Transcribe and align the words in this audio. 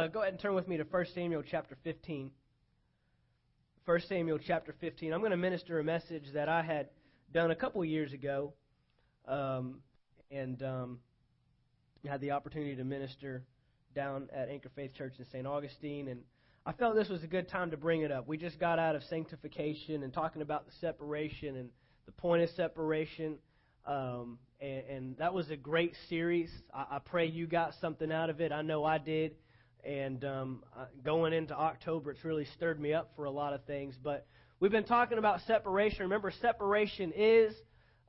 Uh, 0.00 0.06
go 0.06 0.20
ahead 0.20 0.32
and 0.32 0.40
turn 0.40 0.54
with 0.54 0.68
me 0.68 0.76
to 0.76 0.84
1 0.84 1.06
Samuel 1.12 1.42
chapter 1.42 1.76
15. 1.82 2.30
1 3.84 4.00
Samuel 4.08 4.38
chapter 4.38 4.72
15. 4.80 5.12
I'm 5.12 5.18
going 5.18 5.32
to 5.32 5.36
minister 5.36 5.80
a 5.80 5.82
message 5.82 6.22
that 6.34 6.48
I 6.48 6.62
had 6.62 6.90
done 7.34 7.50
a 7.50 7.56
couple 7.56 7.84
years 7.84 8.12
ago, 8.12 8.52
um, 9.26 9.80
and 10.30 10.62
um, 10.62 11.00
had 12.06 12.20
the 12.20 12.30
opportunity 12.30 12.76
to 12.76 12.84
minister 12.84 13.42
down 13.96 14.28
at 14.32 14.48
Anchor 14.48 14.68
Faith 14.76 14.94
Church 14.94 15.14
in 15.18 15.24
St. 15.32 15.44
Augustine, 15.48 16.06
and 16.06 16.20
I 16.64 16.70
felt 16.70 16.94
this 16.94 17.08
was 17.08 17.24
a 17.24 17.26
good 17.26 17.48
time 17.48 17.72
to 17.72 17.76
bring 17.76 18.02
it 18.02 18.12
up. 18.12 18.28
We 18.28 18.36
just 18.38 18.60
got 18.60 18.78
out 18.78 18.94
of 18.94 19.02
sanctification 19.02 20.04
and 20.04 20.12
talking 20.12 20.42
about 20.42 20.64
the 20.66 20.72
separation 20.80 21.56
and 21.56 21.70
the 22.06 22.12
point 22.12 22.44
of 22.44 22.50
separation, 22.50 23.38
um, 23.84 24.38
and, 24.60 24.84
and 24.88 25.16
that 25.16 25.34
was 25.34 25.50
a 25.50 25.56
great 25.56 25.96
series. 26.08 26.52
I, 26.72 26.86
I 26.88 26.98
pray 27.00 27.26
you 27.26 27.48
got 27.48 27.74
something 27.80 28.12
out 28.12 28.30
of 28.30 28.40
it. 28.40 28.52
I 28.52 28.62
know 28.62 28.84
I 28.84 28.98
did. 28.98 29.34
And 29.88 30.22
um, 30.22 30.62
uh, 30.76 30.84
going 31.02 31.32
into 31.32 31.54
October, 31.56 32.10
it's 32.10 32.22
really 32.22 32.44
stirred 32.56 32.78
me 32.78 32.92
up 32.92 33.10
for 33.16 33.24
a 33.24 33.30
lot 33.30 33.54
of 33.54 33.64
things. 33.64 33.94
But 34.04 34.26
we've 34.60 34.70
been 34.70 34.84
talking 34.84 35.16
about 35.16 35.40
separation. 35.46 36.02
Remember, 36.02 36.30
separation 36.42 37.10
is 37.16 37.54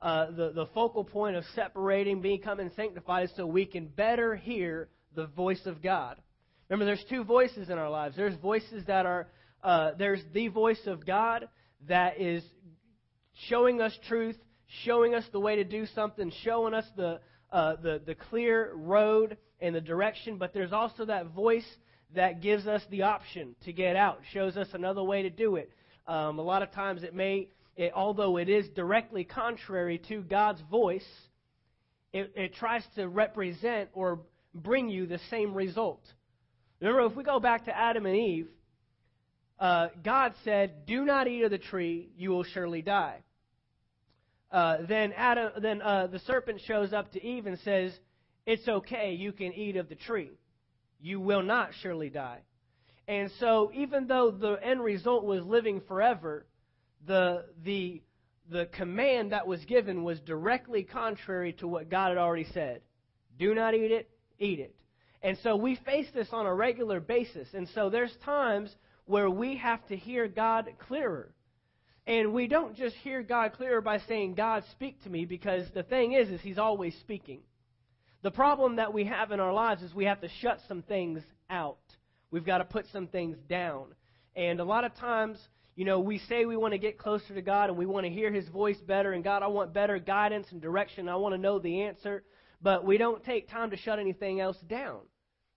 uh, 0.02 0.26
the, 0.26 0.52
the 0.52 0.66
focal 0.74 1.04
point 1.04 1.36
of 1.36 1.44
separating, 1.54 2.20
becoming 2.20 2.70
sanctified, 2.76 3.30
so 3.34 3.46
we 3.46 3.64
can 3.64 3.86
better 3.86 4.36
hear 4.36 4.90
the 5.14 5.24
voice 5.28 5.62
of 5.64 5.80
God. 5.80 6.20
Remember, 6.68 6.84
there's 6.84 7.04
two 7.08 7.24
voices 7.24 7.70
in 7.70 7.78
our 7.78 7.88
lives. 7.88 8.14
There's 8.14 8.36
voices 8.36 8.84
that 8.86 9.06
are, 9.06 9.28
uh, 9.64 9.92
there's 9.96 10.20
the 10.34 10.48
voice 10.48 10.86
of 10.86 11.06
God 11.06 11.48
that 11.88 12.20
is 12.20 12.44
showing 13.48 13.80
us 13.80 13.98
truth, 14.06 14.36
showing 14.84 15.14
us 15.14 15.24
the 15.32 15.40
way 15.40 15.56
to 15.56 15.64
do 15.64 15.86
something, 15.94 16.30
showing 16.44 16.74
us 16.74 16.84
the, 16.94 17.20
uh, 17.50 17.76
the, 17.76 18.02
the 18.04 18.14
clear 18.14 18.70
road 18.74 19.38
and 19.60 19.74
the 19.74 19.80
direction, 19.80 20.36
but 20.36 20.52
there's 20.52 20.72
also 20.72 21.04
that 21.04 21.26
voice 21.26 21.66
that 22.14 22.40
gives 22.40 22.66
us 22.66 22.82
the 22.90 23.02
option 23.02 23.54
to 23.64 23.72
get 23.72 23.96
out, 23.96 24.20
shows 24.32 24.56
us 24.56 24.68
another 24.72 25.02
way 25.02 25.22
to 25.22 25.30
do 25.30 25.56
it. 25.56 25.70
Um, 26.06 26.38
a 26.38 26.42
lot 26.42 26.62
of 26.62 26.72
times 26.72 27.02
it 27.02 27.14
may, 27.14 27.48
it, 27.76 27.92
although 27.94 28.36
it 28.36 28.48
is 28.48 28.68
directly 28.70 29.24
contrary 29.24 30.00
to 30.08 30.22
God's 30.22 30.60
voice, 30.70 31.06
it, 32.12 32.32
it 32.34 32.54
tries 32.54 32.82
to 32.96 33.08
represent 33.08 33.90
or 33.92 34.20
bring 34.54 34.88
you 34.88 35.06
the 35.06 35.20
same 35.30 35.54
result. 35.54 36.02
Remember, 36.80 37.06
if 37.06 37.14
we 37.14 37.22
go 37.22 37.38
back 37.38 37.66
to 37.66 37.76
Adam 37.76 38.06
and 38.06 38.16
Eve, 38.16 38.48
uh, 39.60 39.88
God 40.02 40.32
said, 40.42 40.86
"Do 40.86 41.04
not 41.04 41.28
eat 41.28 41.42
of 41.42 41.50
the 41.50 41.58
tree; 41.58 42.08
you 42.16 42.30
will 42.30 42.44
surely 42.44 42.80
die." 42.82 43.18
Uh, 44.50 44.78
then 44.88 45.12
Adam, 45.12 45.52
then 45.60 45.82
uh, 45.82 46.08
the 46.08 46.18
serpent 46.20 46.60
shows 46.66 46.92
up 46.92 47.12
to 47.12 47.24
Eve 47.24 47.46
and 47.46 47.58
says, 47.60 47.92
"It's 48.52 48.68
okay. 48.68 49.08
You 49.14 49.32
can 49.32 49.52
eat 49.52 49.76
of 49.76 49.88
the 49.88 49.94
tree. 49.94 50.32
You 51.00 51.20
will 51.20 51.42
not 51.42 51.68
surely 51.80 52.10
die." 52.10 52.40
And 53.06 53.30
so, 53.38 53.70
even 53.72 54.06
though 54.06 54.30
the 54.30 54.54
end 54.62 54.80
result 54.82 55.24
was 55.24 55.44
living 55.44 55.80
forever, 55.88 56.46
the 57.06 57.24
the 57.62 58.02
the 58.48 58.66
command 58.66 59.32
that 59.32 59.46
was 59.46 59.64
given 59.66 60.02
was 60.02 60.20
directly 60.20 60.82
contrary 60.82 61.52
to 61.54 61.68
what 61.68 61.88
God 61.88 62.08
had 62.08 62.18
already 62.18 62.48
said. 62.52 62.82
Do 63.38 63.54
not 63.54 63.74
eat 63.74 63.92
it, 63.92 64.10
eat 64.38 64.58
it. 64.58 64.74
And 65.22 65.38
so 65.42 65.54
we 65.54 65.76
face 65.76 66.08
this 66.12 66.28
on 66.32 66.46
a 66.46 66.54
regular 66.54 66.98
basis. 66.98 67.48
And 67.54 67.68
so 67.68 67.90
there's 67.90 68.14
times 68.24 68.74
where 69.04 69.30
we 69.30 69.56
have 69.58 69.86
to 69.86 69.96
hear 69.96 70.26
God 70.28 70.68
clearer. 70.88 71.32
And 72.06 72.32
we 72.32 72.48
don't 72.48 72.74
just 72.74 72.96
hear 72.96 73.22
God 73.22 73.52
clearer 73.52 73.80
by 73.80 73.98
saying, 73.98 74.34
God, 74.34 74.64
speak 74.72 75.02
to 75.04 75.10
me, 75.10 75.26
because 75.26 75.70
the 75.74 75.82
thing 75.84 76.12
is, 76.12 76.28
is 76.28 76.40
He's 76.40 76.58
always 76.58 76.94
speaking. 77.00 77.42
The 78.22 78.30
problem 78.30 78.76
that 78.76 78.92
we 78.92 79.04
have 79.04 79.32
in 79.32 79.40
our 79.40 79.52
lives 79.52 79.82
is 79.82 79.94
we 79.94 80.04
have 80.04 80.20
to 80.20 80.28
shut 80.40 80.60
some 80.68 80.82
things 80.82 81.22
out. 81.48 81.78
We've 82.30 82.44
got 82.44 82.58
to 82.58 82.64
put 82.64 82.86
some 82.92 83.06
things 83.06 83.38
down. 83.48 83.94
And 84.36 84.60
a 84.60 84.64
lot 84.64 84.84
of 84.84 84.94
times, 84.94 85.38
you 85.74 85.86
know, 85.86 86.00
we 86.00 86.18
say 86.18 86.44
we 86.44 86.56
want 86.56 86.72
to 86.72 86.78
get 86.78 86.98
closer 86.98 87.34
to 87.34 87.40
God 87.40 87.70
and 87.70 87.78
we 87.78 87.86
want 87.86 88.04
to 88.04 88.12
hear 88.12 88.30
His 88.30 88.46
voice 88.48 88.76
better. 88.76 89.12
And 89.12 89.24
God, 89.24 89.42
I 89.42 89.46
want 89.46 89.72
better 89.72 89.98
guidance 89.98 90.48
and 90.50 90.60
direction. 90.60 91.08
I 91.08 91.16
want 91.16 91.34
to 91.34 91.40
know 91.40 91.58
the 91.58 91.82
answer. 91.82 92.22
But 92.60 92.84
we 92.84 92.98
don't 92.98 93.24
take 93.24 93.48
time 93.48 93.70
to 93.70 93.76
shut 93.78 93.98
anything 93.98 94.38
else 94.38 94.58
down. 94.68 94.98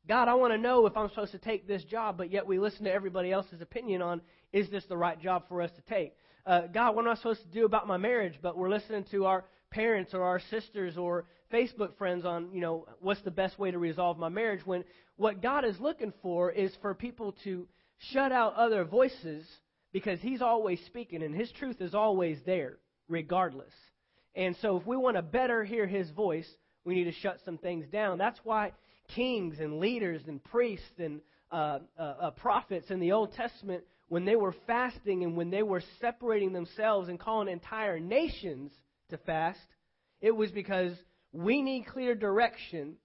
God, 0.07 0.29
I 0.29 0.35
want 0.35 0.53
to 0.53 0.57
know 0.57 0.85
if 0.85 0.96
I'm 0.96 1.09
supposed 1.09 1.34
to 1.34 1.40
take 1.40 1.68
this 1.68 1.84
job, 1.84 2.18
but 2.18 2.31
yet 2.31 2.47
we 2.47 2.59
listen 2.59 2.85
to 2.85 2.94
everybody 2.94 3.31
else's 3.31 3.62
opinion 3.62 4.02
on 4.02 4.22
is 4.53 4.69
this 4.69 4.85
the 4.88 4.97
right 4.97 5.19
job 5.19 5.50
for 5.50 5.62
us 5.62 5.72
to 5.72 5.81
take? 5.81 6.13
uh, 6.46 6.68
God, 6.68 6.96
what 6.96 7.06
am 7.06 7.12
I 7.12 7.16
supposed 7.16 7.41
to 7.41 7.47
do 7.47 7.66
about 7.66 7.88
my 7.88 7.97
marriage? 7.97 8.40
But 8.41 8.57
we're 8.57 8.69
listening 8.69 9.06
to 9.12 9.25
our 9.25 9.46
parents 9.73 10.13
or 10.13 10.22
our 10.22 10.39
sisters 10.51 10.97
or 10.97 11.25
Facebook 11.51 11.97
friends 11.97 12.25
on, 12.25 12.50
you 12.53 12.61
know, 12.61 12.88
what's 13.01 13.22
the 13.23 13.31
best 13.31 13.57
way 13.59 13.72
to 13.72 13.79
resolve 13.79 14.17
my 14.17 14.29
marriage 14.29 14.61
when 14.66 14.84
what 15.17 15.41
God 15.41 15.66
is 15.66 15.79
looking 15.79 16.13
for 16.22 16.51
is 16.51 16.72
for 16.81 16.94
people 16.94 17.35
to 17.44 17.67
shut 18.11 18.31
out 18.31 18.56
other 18.56 18.85
voices 18.85 19.45
because 19.91 20.19
He's 20.22 20.41
always 20.41 20.79
speaking 20.85 21.23
and 21.23 21.35
His 21.35 21.51
truth 21.53 21.81
is 21.81 21.94
always 21.94 22.38
there, 22.45 22.78
regardless. 23.07 23.73
And 24.35 24.56
so 24.61 24.78
if 24.78 24.85
we 24.85 24.95
want 24.95 25.17
to 25.17 25.22
better 25.22 25.63
hear 25.63 25.88
His 25.88 26.09
voice, 26.11 26.47
we 26.85 26.95
need 26.95 27.05
to 27.05 27.11
shut 27.11 27.40
some 27.45 27.57
things 27.57 27.85
down. 27.91 28.17
That's 28.17 28.40
why 28.44 28.72
kings 29.16 29.59
and 29.59 29.79
leaders 29.79 30.22
and 30.28 30.44
priests 30.44 31.00
and 31.00 31.22
uh, 31.51 31.79
uh, 32.00 32.01
uh, 32.01 32.31
prophets 32.31 32.90
in 32.90 33.00
the 33.00 33.11
Old 33.11 33.34
Testament 33.34 33.84
when 34.07 34.25
they 34.25 34.35
were 34.35 34.55
fasting 34.67 35.23
and 35.23 35.38
when 35.38 35.50
they 35.50 35.63
were 35.63 35.84
separating 36.01 36.53
themselves 36.53 37.09
and 37.09 37.19
calling 37.19 37.47
entire 37.47 38.00
nations 38.00 38.72
to 39.13 39.18
fast, 39.19 39.59
it 40.22 40.31
was 40.31 40.51
because 40.51 40.91
we 41.31 41.62
need 41.62 41.88
clear 41.88 42.13
direction. 42.13 42.96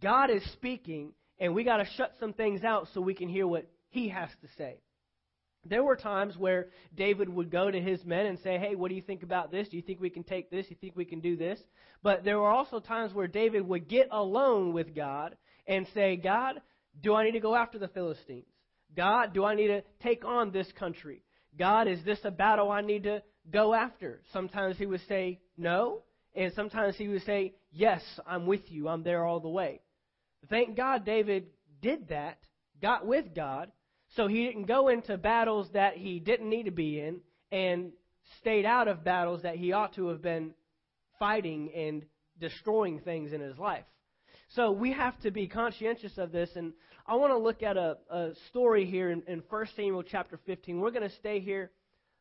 God 0.00 0.30
is 0.30 0.42
speaking, 0.52 1.12
and 1.38 1.54
we 1.54 1.64
got 1.64 1.78
to 1.78 1.86
shut 1.96 2.12
some 2.20 2.32
things 2.32 2.62
out 2.62 2.88
so 2.92 3.00
we 3.00 3.14
can 3.14 3.28
hear 3.28 3.46
what 3.46 3.66
He 3.88 4.08
has 4.08 4.28
to 4.42 4.48
say. 4.56 4.76
There 5.64 5.84
were 5.84 5.96
times 5.96 6.36
where 6.36 6.68
David 6.94 7.28
would 7.28 7.50
go 7.50 7.70
to 7.70 7.80
his 7.80 8.04
men 8.04 8.26
and 8.26 8.38
say, 8.40 8.58
Hey, 8.58 8.74
what 8.74 8.88
do 8.88 8.96
you 8.96 9.02
think 9.02 9.22
about 9.22 9.52
this? 9.52 9.68
Do 9.68 9.76
you 9.76 9.82
think 9.82 10.00
we 10.00 10.10
can 10.10 10.24
take 10.24 10.50
this? 10.50 10.66
Do 10.66 10.70
you 10.70 10.76
think 10.80 10.96
we 10.96 11.04
can 11.04 11.20
do 11.20 11.36
this? 11.36 11.60
But 12.02 12.24
there 12.24 12.38
were 12.38 12.50
also 12.50 12.80
times 12.80 13.14
where 13.14 13.28
David 13.28 13.66
would 13.68 13.88
get 13.88 14.08
alone 14.10 14.72
with 14.72 14.94
God 14.94 15.36
and 15.68 15.86
say, 15.94 16.16
God, 16.16 16.60
do 17.00 17.14
I 17.14 17.24
need 17.24 17.32
to 17.32 17.40
go 17.40 17.54
after 17.54 17.78
the 17.78 17.88
Philistines? 17.88 18.46
God, 18.96 19.32
do 19.32 19.44
I 19.44 19.54
need 19.54 19.68
to 19.68 19.82
take 20.02 20.24
on 20.24 20.50
this 20.50 20.70
country? 20.78 21.22
God, 21.56 21.86
is 21.86 22.02
this 22.04 22.18
a 22.24 22.30
battle 22.30 22.70
I 22.70 22.80
need 22.80 23.04
to 23.04 23.22
go 23.50 23.72
after? 23.72 24.20
Sometimes 24.32 24.78
he 24.78 24.86
would 24.86 25.00
say 25.08 25.40
no, 25.56 26.02
and 26.34 26.52
sometimes 26.54 26.96
he 26.96 27.08
would 27.08 27.24
say, 27.24 27.54
Yes, 27.72 28.02
I'm 28.26 28.46
with 28.46 28.70
you. 28.70 28.88
I'm 28.88 29.02
there 29.02 29.24
all 29.24 29.40
the 29.40 29.48
way. 29.48 29.80
Thank 30.50 30.76
God 30.76 31.06
David 31.06 31.46
did 31.80 32.08
that, 32.08 32.38
got 32.80 33.06
with 33.06 33.34
God, 33.34 33.70
so 34.14 34.26
he 34.26 34.44
didn't 34.44 34.64
go 34.64 34.88
into 34.88 35.16
battles 35.16 35.68
that 35.72 35.96
he 35.96 36.20
didn't 36.20 36.50
need 36.50 36.64
to 36.64 36.70
be 36.70 37.00
in 37.00 37.20
and 37.50 37.92
stayed 38.40 38.66
out 38.66 38.88
of 38.88 39.04
battles 39.04 39.42
that 39.42 39.56
he 39.56 39.72
ought 39.72 39.94
to 39.94 40.08
have 40.08 40.20
been 40.20 40.52
fighting 41.18 41.70
and 41.74 42.04
destroying 42.40 42.98
things 43.00 43.32
in 43.32 43.40
his 43.40 43.56
life. 43.58 43.84
So 44.50 44.72
we 44.72 44.92
have 44.92 45.18
to 45.20 45.30
be 45.30 45.46
conscientious 45.46 46.18
of 46.18 46.30
this. 46.30 46.50
And 46.56 46.72
I 47.06 47.14
want 47.14 47.32
to 47.32 47.38
look 47.38 47.62
at 47.62 47.76
a, 47.76 47.96
a 48.10 48.30
story 48.50 48.84
here 48.84 49.10
in, 49.10 49.22
in 49.26 49.42
1 49.48 49.66
Samuel 49.76 50.02
chapter 50.02 50.38
15. 50.44 50.78
We're 50.78 50.90
going 50.90 51.08
to 51.08 51.16
stay 51.16 51.40
here 51.40 51.70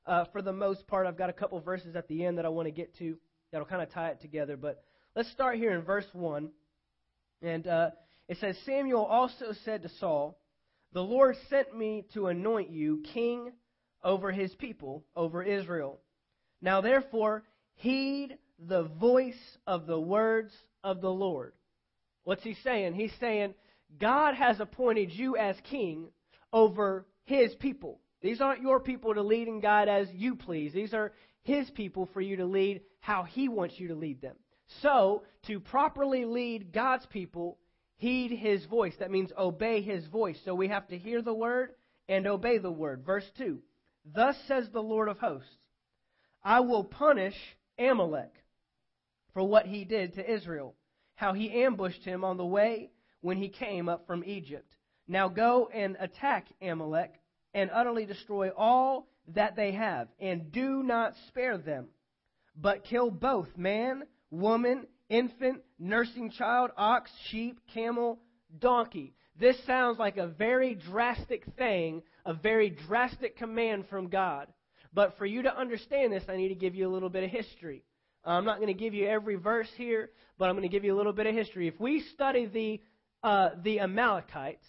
uh, 0.05 0.25
for 0.31 0.41
the 0.41 0.53
most 0.53 0.87
part. 0.87 1.07
I've 1.07 1.17
got 1.17 1.29
a 1.29 1.33
couple 1.33 1.59
verses 1.59 1.95
at 1.95 2.07
the 2.07 2.25
end 2.25 2.37
that 2.37 2.45
I 2.45 2.49
want 2.49 2.67
to 2.67 2.71
get 2.71 2.95
to 2.97 3.17
that'll 3.51 3.67
kind 3.67 3.81
of 3.81 3.91
tie 3.91 4.09
it 4.09 4.21
together. 4.21 4.57
But 4.57 4.83
let's 5.15 5.31
start 5.31 5.57
here 5.57 5.71
in 5.73 5.81
verse 5.81 6.05
1. 6.13 6.49
And 7.41 7.67
uh, 7.67 7.89
it 8.27 8.37
says 8.39 8.55
Samuel 8.65 9.05
also 9.05 9.53
said 9.65 9.83
to 9.83 9.89
Saul, 9.99 10.37
The 10.93 11.01
Lord 11.01 11.35
sent 11.49 11.77
me 11.77 12.05
to 12.13 12.27
anoint 12.27 12.69
you 12.69 13.03
king 13.13 13.51
over 14.03 14.31
his 14.31 14.53
people, 14.55 15.03
over 15.15 15.43
Israel. 15.43 15.99
Now 16.61 16.81
therefore, 16.81 17.43
heed 17.75 18.37
the 18.59 18.83
voice 18.83 19.57
of 19.65 19.87
the 19.87 19.99
words 19.99 20.53
of 20.83 21.01
the 21.01 21.09
Lord. 21.11 21.53
What's 22.23 22.43
he 22.43 22.55
saying? 22.63 22.93
He's 22.93 23.13
saying, 23.19 23.55
God 23.99 24.35
has 24.35 24.59
appointed 24.59 25.11
you 25.11 25.35
as 25.35 25.55
king 25.69 26.09
over 26.53 27.05
his 27.23 27.53
people. 27.55 27.99
These 28.21 28.41
aren't 28.41 28.61
your 28.61 28.79
people 28.79 29.13
to 29.13 29.21
lead 29.21 29.47
and 29.47 29.61
guide 29.61 29.89
as 29.89 30.07
you 30.13 30.35
please. 30.35 30.73
These 30.73 30.93
are 30.93 31.11
his 31.43 31.69
people 31.71 32.07
for 32.13 32.21
you 32.21 32.37
to 32.37 32.45
lead 32.45 32.81
how 32.99 33.23
he 33.23 33.49
wants 33.49 33.79
you 33.79 33.87
to 33.89 33.95
lead 33.95 34.21
them. 34.21 34.35
So, 34.81 35.23
to 35.47 35.59
properly 35.59 36.25
lead 36.25 36.71
God's 36.71 37.05
people, 37.07 37.57
heed 37.97 38.31
his 38.31 38.65
voice. 38.65 38.93
That 38.99 39.11
means 39.11 39.31
obey 39.37 39.81
his 39.81 40.05
voice. 40.07 40.39
So 40.45 40.55
we 40.55 40.67
have 40.69 40.87
to 40.89 40.97
hear 40.97 41.21
the 41.21 41.33
word 41.33 41.71
and 42.07 42.27
obey 42.27 42.57
the 42.57 42.71
word. 42.71 43.03
Verse 43.05 43.29
2 43.37 43.59
Thus 44.05 44.35
says 44.47 44.69
the 44.69 44.81
Lord 44.81 45.09
of 45.09 45.19
hosts 45.19 45.57
I 46.43 46.61
will 46.61 46.83
punish 46.83 47.35
Amalek 47.77 48.33
for 49.33 49.43
what 49.43 49.65
he 49.65 49.83
did 49.83 50.13
to 50.13 50.31
Israel 50.31 50.75
how 51.21 51.33
he 51.33 51.63
ambushed 51.63 52.03
him 52.03 52.23
on 52.23 52.35
the 52.37 52.45
way 52.45 52.89
when 53.21 53.37
he 53.37 53.47
came 53.47 53.87
up 53.87 54.07
from 54.07 54.23
Egypt. 54.25 54.73
Now 55.07 55.27
go 55.29 55.69
and 55.71 55.95
attack 55.99 56.47
Amalek 56.63 57.13
and 57.53 57.69
utterly 57.73 58.05
destroy 58.05 58.49
all 58.55 59.07
that 59.29 59.55
they 59.55 59.71
have, 59.71 60.07
and 60.19 60.51
do 60.51 60.83
not 60.83 61.13
spare 61.27 61.57
them, 61.57 61.87
but 62.55 62.83
kill 62.83 63.11
both 63.11 63.49
man, 63.57 64.03
woman, 64.29 64.87
infant, 65.09 65.61
nursing 65.77 66.31
child, 66.31 66.71
ox, 66.77 67.11
sheep, 67.29 67.59
camel, 67.73 68.19
donkey. 68.59 69.13
this 69.39 69.57
sounds 69.65 69.97
like 69.97 70.17
a 70.17 70.27
very 70.27 70.75
drastic 70.75 71.43
thing, 71.57 72.01
a 72.25 72.33
very 72.33 72.69
drastic 72.69 73.37
command 73.37 73.85
from 73.89 74.09
God. 74.09 74.47
But 74.93 75.17
for 75.17 75.25
you 75.25 75.43
to 75.43 75.57
understand 75.57 76.11
this, 76.11 76.23
I 76.27 76.35
need 76.35 76.49
to 76.49 76.55
give 76.55 76.75
you 76.75 76.87
a 76.87 76.91
little 76.91 77.09
bit 77.09 77.23
of 77.23 77.29
history. 77.29 77.83
I'm 78.23 78.45
not 78.45 78.57
going 78.57 78.67
to 78.67 78.73
give 78.73 78.93
you 78.93 79.07
every 79.07 79.35
verse 79.35 79.69
here, 79.77 80.11
but 80.37 80.49
I'm 80.49 80.55
going 80.55 80.67
to 80.67 80.71
give 80.71 80.83
you 80.83 80.93
a 80.93 80.97
little 80.97 81.13
bit 81.13 81.27
of 81.27 81.33
history. 81.33 81.67
If 81.67 81.79
we 81.79 82.01
study 82.13 82.45
the 82.45 82.81
uh, 83.23 83.49
the 83.63 83.79
Amalekites, 83.79 84.65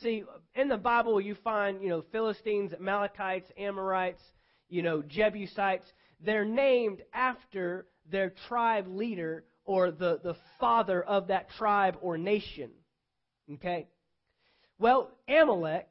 see 0.00 0.24
in 0.54 0.68
the 0.68 0.76
Bible 0.76 1.20
you 1.20 1.34
find 1.42 1.82
you 1.82 1.88
know 1.88 2.04
Philistines, 2.12 2.72
Amalekites, 2.72 3.50
Amorites, 3.58 4.22
you 4.68 4.82
know 4.82 5.02
Jebusites. 5.02 5.86
They're 6.20 6.44
named 6.44 7.02
after 7.12 7.86
their 8.10 8.32
tribe 8.48 8.86
leader 8.88 9.44
or 9.64 9.90
the, 9.90 10.20
the 10.22 10.36
father 10.60 11.02
of 11.02 11.28
that 11.28 11.50
tribe 11.50 11.96
or 12.00 12.18
nation. 12.18 12.70
Okay? 13.54 13.88
Well, 14.78 15.10
Amalek, 15.28 15.90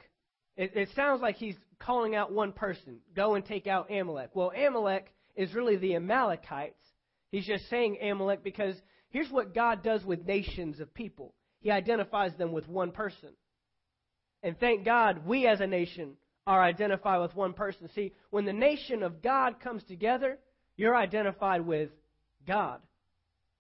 it, 0.56 0.76
it 0.76 0.90
sounds 0.96 1.22
like 1.22 1.36
he's 1.36 1.56
calling 1.80 2.16
out 2.16 2.32
one 2.32 2.52
person. 2.52 3.00
Go 3.16 3.36
and 3.36 3.46
take 3.46 3.68
out 3.68 3.92
Amalek. 3.92 4.32
Well, 4.34 4.52
Amalek 4.52 5.14
is 5.36 5.54
really 5.54 5.78
the 5.78 5.96
Amalekites. 5.96 6.80
He's 7.32 7.46
just 7.46 7.70
saying 7.70 7.98
Amalek 8.02 8.44
because 8.44 8.76
here's 9.10 9.32
what 9.32 9.56
God 9.56 9.84
does 9.84 10.04
with 10.04 10.26
nations 10.26 10.80
of 10.80 10.94
people 10.94 11.34
He 11.62 11.72
identifies 11.72 12.36
them 12.38 12.52
with 12.52 12.68
one 12.68 12.92
person. 12.92 13.30
And 14.44 14.60
thank 14.60 14.86
God 14.86 15.26
we 15.26 15.48
as 15.48 15.62
a 15.62 15.68
nation 15.68 16.14
are 16.46 16.62
identified 16.62 17.22
with 17.22 17.36
one 17.36 17.54
person. 17.54 17.90
See, 17.96 18.12
when 18.30 18.46
the 18.46 18.54
nation 18.54 19.02
of 19.02 19.22
God 19.22 19.60
comes 19.62 19.84
together, 19.84 20.38
you're 20.76 20.96
identified 20.96 21.66
with 21.66 21.90
God. 22.46 22.82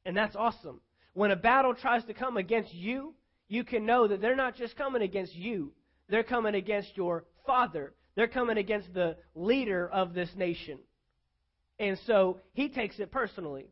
And 0.06 0.16
that's 0.16 0.36
awesome. 0.36 0.82
When 1.14 1.32
a 1.32 1.36
battle 1.38 1.74
tries 1.74 2.04
to 2.06 2.14
come 2.14 2.38
against 2.38 2.74
you, 2.74 3.14
you 3.48 3.64
can 3.64 3.86
know 3.86 4.08
that 4.08 4.20
they're 4.20 4.36
not 4.36 4.56
just 4.56 4.76
coming 4.76 5.02
against 5.02 5.34
you, 5.34 5.72
they're 6.10 6.24
coming 6.24 6.56
against 6.56 6.98
your 6.98 7.24
father. 7.46 7.94
They're 8.16 8.28
coming 8.28 8.58
against 8.58 8.94
the 8.94 9.16
leader 9.34 9.88
of 9.88 10.14
this 10.14 10.30
nation. 10.36 10.78
And 11.80 11.98
so 12.06 12.40
he 12.54 12.70
takes 12.70 13.00
it 13.00 13.12
personally. 13.12 13.68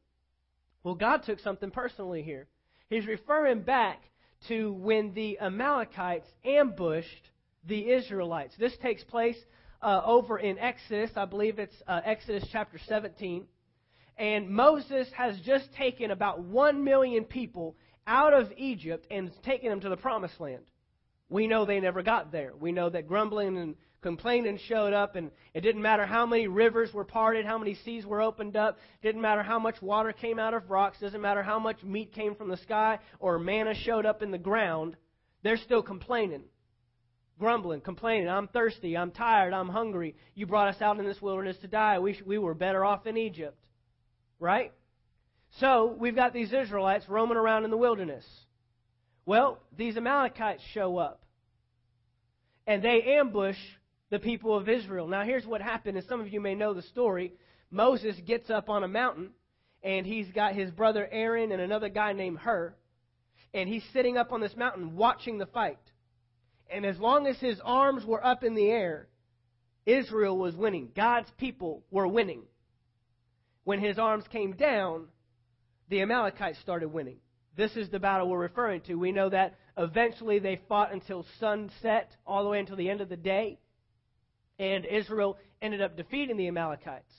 Well, 0.84 0.96
God 0.96 1.24
took 1.24 1.40
something 1.40 1.70
personally 1.70 2.24
here. 2.24 2.48
He's 2.90 3.06
referring 3.06 3.62
back 3.62 4.02
to 4.48 4.74
when 4.74 5.14
the 5.14 5.40
Amalekites 5.40 6.28
ambushed 6.46 7.30
the 7.68 7.92
Israelites. 7.92 8.56
This 8.58 8.76
takes 8.82 9.04
place 9.04 9.38
uh, 9.82 10.02
over 10.06 10.38
in 10.38 10.58
Exodus. 10.58 11.12
I 11.16 11.26
believe 11.26 11.60
it's 11.60 11.76
uh, 11.88 12.02
Exodus 12.04 12.48
chapter 12.52 12.80
17. 12.88 13.46
And 14.18 14.50
Moses 14.50 15.08
has 15.16 15.40
just 15.46 15.74
taken 15.74 16.12
about 16.12 16.42
one 16.42 16.84
million 16.84 17.24
people 17.24 17.76
out 18.06 18.34
of 18.34 18.52
Egypt 18.58 19.08
and 19.10 19.32
taken 19.44 19.70
them 19.70 19.82
to 19.82 19.90
the 19.90 19.98
promised 19.98 20.40
land. 20.40 20.64
We 21.30 21.48
know 21.48 21.66
they 21.66 21.80
never 21.80 22.04
got 22.04 22.32
there. 22.32 22.52
We 22.60 22.72
know 22.72 22.90
that 22.90 23.08
grumbling 23.08 23.58
and 23.58 23.76
complaining 24.02 24.58
showed 24.68 24.94
up, 24.94 25.16
and 25.16 25.32
it 25.54 25.62
didn't 25.62 25.82
matter 25.82 26.06
how 26.06 26.26
many 26.26 26.48
rivers 26.48 26.94
were 26.94 27.04
parted, 27.04 27.46
how 27.46 27.58
many 27.58 27.76
seas 27.86 28.06
were 28.06 28.22
opened 28.22 28.56
up, 28.56 28.78
didn't 29.02 29.22
matter 29.22 29.44
how 29.44 29.60
much 29.60 29.82
water 29.82 30.12
came 30.12 30.40
out 30.40 30.54
of 30.54 30.70
rocks, 30.70 31.00
doesn't 31.00 31.22
matter 31.22 31.44
how 31.44 31.60
much 31.60 31.84
meat 31.84 32.14
came 32.14 32.36
from 32.36 32.50
the 32.50 32.58
sky 32.58 33.00
or 33.20 33.38
manna 33.40 33.74
showed 33.74 34.06
up 34.06 34.22
in 34.22 34.32
the 34.32 34.38
ground, 34.38 34.96
they're 35.44 35.58
still 35.58 35.84
complaining. 35.84 36.44
Grumbling, 37.40 37.82
complaining, 37.82 38.30
I'm 38.30 38.48
thirsty, 38.48 38.96
I'm 38.96 39.12
tired, 39.12 39.54
I'm 39.54 39.70
hungry. 39.70 40.16
You 40.36 40.46
brought 40.46 40.68
us 40.76 40.82
out 40.82 41.00
in 41.00 41.06
this 41.06 41.22
wilderness 41.22 41.58
to 41.62 41.68
die. 41.68 41.98
We, 41.98 42.14
sh- 42.14 42.22
we 42.24 42.38
were 42.38 42.54
better 42.54 42.86
off 42.86 43.08
in 43.08 43.18
Egypt. 43.18 43.58
Right? 44.40 44.72
So, 45.60 45.96
we've 46.00 46.16
got 46.16 46.34
these 46.34 46.54
Israelites 46.54 47.10
roaming 47.10 47.38
around 47.38 47.66
in 47.66 47.72
the 47.72 47.78
wilderness. 47.78 48.24
Well, 49.26 49.60
these 49.76 49.98
Amalekites 49.98 50.62
show 50.74 50.98
up. 50.98 51.24
And 52.68 52.84
they 52.84 53.02
ambush 53.18 53.58
the 54.12 54.20
people 54.20 54.56
of 54.56 54.70
Israel. 54.70 55.08
Now, 55.08 55.24
here's 55.24 55.48
what 55.48 55.62
happened, 55.62 55.98
and 55.98 56.06
some 56.06 56.20
of 56.20 56.32
you 56.32 56.40
may 56.40 56.54
know 56.54 56.74
the 56.74 56.82
story. 56.84 57.34
Moses 57.72 58.16
gets 58.28 58.50
up 58.50 58.70
on 58.70 58.84
a 58.84 58.88
mountain, 58.88 59.32
and 59.82 60.06
he's 60.06 60.30
got 60.32 60.54
his 60.54 60.70
brother 60.70 61.08
Aaron 61.12 61.52
and 61.52 61.62
another 61.62 61.90
guy 61.90 62.14
named 62.14 62.38
Hur, 62.38 62.76
and 63.54 63.68
he's 63.68 63.84
sitting 63.94 64.18
up 64.18 64.32
on 64.32 64.42
this 64.42 64.56
mountain 64.56 64.96
watching 64.96 65.38
the 65.38 65.46
fight. 65.48 65.80
And 66.70 66.86
as 66.86 67.00
long 67.00 67.26
as 67.26 67.38
his 67.40 67.60
arms 67.64 68.06
were 68.06 68.24
up 68.24 68.44
in 68.44 68.54
the 68.54 68.70
air, 68.70 69.08
Israel 69.86 70.38
was 70.38 70.56
winning. 70.56 70.90
God's 70.96 71.32
people 71.38 71.84
were 71.90 72.08
winning. 72.08 72.44
When 73.64 73.80
his 73.80 73.98
arms 73.98 74.26
came 74.32 74.54
down, 74.54 75.08
the 75.90 76.02
Amalekites 76.02 76.60
started 76.60 76.90
winning. 76.90 77.18
This 77.56 77.76
is 77.76 77.90
the 77.90 78.00
battle 78.00 78.30
we're 78.30 78.40
referring 78.40 78.82
to. 78.82 78.96
We 78.96 79.12
know 79.12 79.30
that 79.30 79.56
eventually 79.78 80.40
they 80.40 80.62
fought 80.68 80.94
until 80.94 81.26
sunset, 81.40 82.16
all 82.26 82.44
the 82.44 82.50
way 82.50 82.60
until 82.60 82.78
the 82.78 82.90
end 82.90 83.02
of 83.02 83.10
the 83.10 83.18
day. 83.18 83.58
And 84.60 84.86
Israel 84.86 85.38
ended 85.62 85.82
up 85.82 85.98
defeating 85.98 86.38
the 86.38 86.48
Amalekites. 86.48 87.14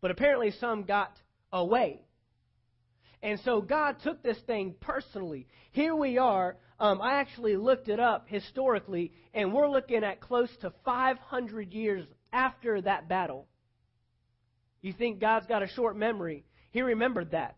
But 0.00 0.10
apparently 0.10 0.50
some 0.52 0.84
got 0.84 1.12
away. 1.52 2.00
And 3.22 3.38
so 3.44 3.60
God 3.60 3.96
took 4.02 4.22
this 4.22 4.38
thing 4.46 4.74
personally. 4.80 5.46
Here 5.70 5.94
we 5.94 6.18
are. 6.18 6.56
Um, 6.80 7.00
I 7.00 7.14
actually 7.14 7.56
looked 7.56 7.88
it 7.88 8.00
up 8.00 8.26
historically, 8.28 9.12
and 9.32 9.52
we're 9.52 9.70
looking 9.70 10.02
at 10.02 10.20
close 10.20 10.48
to 10.62 10.72
500 10.84 11.72
years 11.72 12.04
after 12.32 12.80
that 12.80 13.08
battle. 13.08 13.46
You 14.80 14.92
think 14.92 15.20
God's 15.20 15.46
got 15.46 15.62
a 15.62 15.68
short 15.68 15.96
memory. 15.96 16.44
He 16.72 16.82
remembered 16.82 17.30
that. 17.30 17.56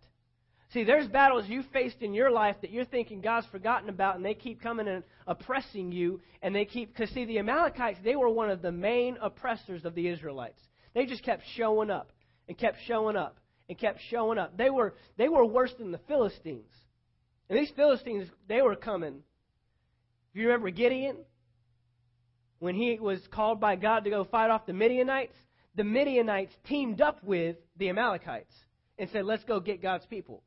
See, 0.75 0.82
there's 0.82 1.06
battles 1.06 1.44
you 1.49 1.62
faced 1.73 2.03
in 2.03 2.15
your 2.15 2.32
life 2.32 2.56
that 2.61 2.73
you're 2.73 2.85
thinking 2.85 3.21
God's 3.21 3.47
forgotten 3.47 3.88
about, 3.88 4.17
and 4.17 4.25
they 4.25 4.35
keep 4.35 4.61
coming 4.61 4.88
and 4.88 5.05
oppressing 5.25 5.93
you, 5.93 6.21
and 6.43 6.53
they 6.53 6.65
keep. 6.65 6.93
Because, 6.93 7.15
see, 7.15 7.25
the 7.25 7.38
Amalekites, 7.38 8.00
they 8.03 8.17
were 8.17 8.29
one 8.29 8.50
of 8.50 8.61
the 8.61 8.73
main 8.73 9.17
oppressors 9.23 9.85
of 9.85 9.94
the 9.94 10.09
Israelites. 10.09 10.61
They 10.93 11.06
just 11.06 11.23
kept 11.23 11.44
showing 11.55 11.91
up 11.91 12.11
and 12.49 12.59
kept 12.59 12.79
showing 12.88 13.15
up 13.15 13.38
and 13.69 13.79
kept 13.79 14.00
showing 14.11 14.37
up. 14.37 14.56
They 14.56 14.69
were, 14.69 14.94
they 15.17 15.29
were 15.29 15.47
worse 15.47 15.73
than 15.79 15.93
the 15.93 16.00
Philistines. 16.09 16.73
And 17.49 17.56
these 17.56 17.71
Philistines, 17.76 18.29
they 18.49 18.61
were 18.61 18.75
coming. 18.75 19.23
If 20.32 20.41
you 20.41 20.49
remember 20.49 20.71
Gideon, 20.71 21.19
when 22.59 22.75
he 22.75 22.99
was 22.99 23.21
called 23.31 23.61
by 23.61 23.76
God 23.76 24.03
to 24.05 24.11
go 24.11 24.25
fight 24.25 24.50
off 24.50 24.67
the 24.67 24.73
Midianites, 24.73 25.37
the 25.76 25.85
Midianites 25.85 26.53
teamed 26.67 27.00
up 27.00 27.23
with 27.23 27.59
the 27.76 27.91
Amalekites 27.91 28.55
and 28.99 29.09
said, 29.11 29.25
let's 29.25 29.44
go 29.44 29.61
get 29.61 29.81
God's 29.81 30.06
people. 30.06 30.43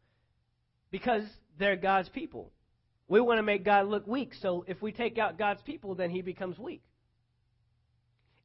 Because 0.91 1.23
they're 1.59 1.75
God's 1.75 2.09
people. 2.09 2.51
We 3.07 3.21
want 3.21 3.37
to 3.37 3.43
make 3.43 3.63
God 3.63 3.87
look 3.87 4.05
weak, 4.05 4.33
so 4.41 4.65
if 4.67 4.81
we 4.81 4.91
take 4.91 5.17
out 5.17 5.37
God's 5.37 5.61
people, 5.61 5.95
then 5.95 6.09
he 6.09 6.21
becomes 6.21 6.59
weak. 6.59 6.83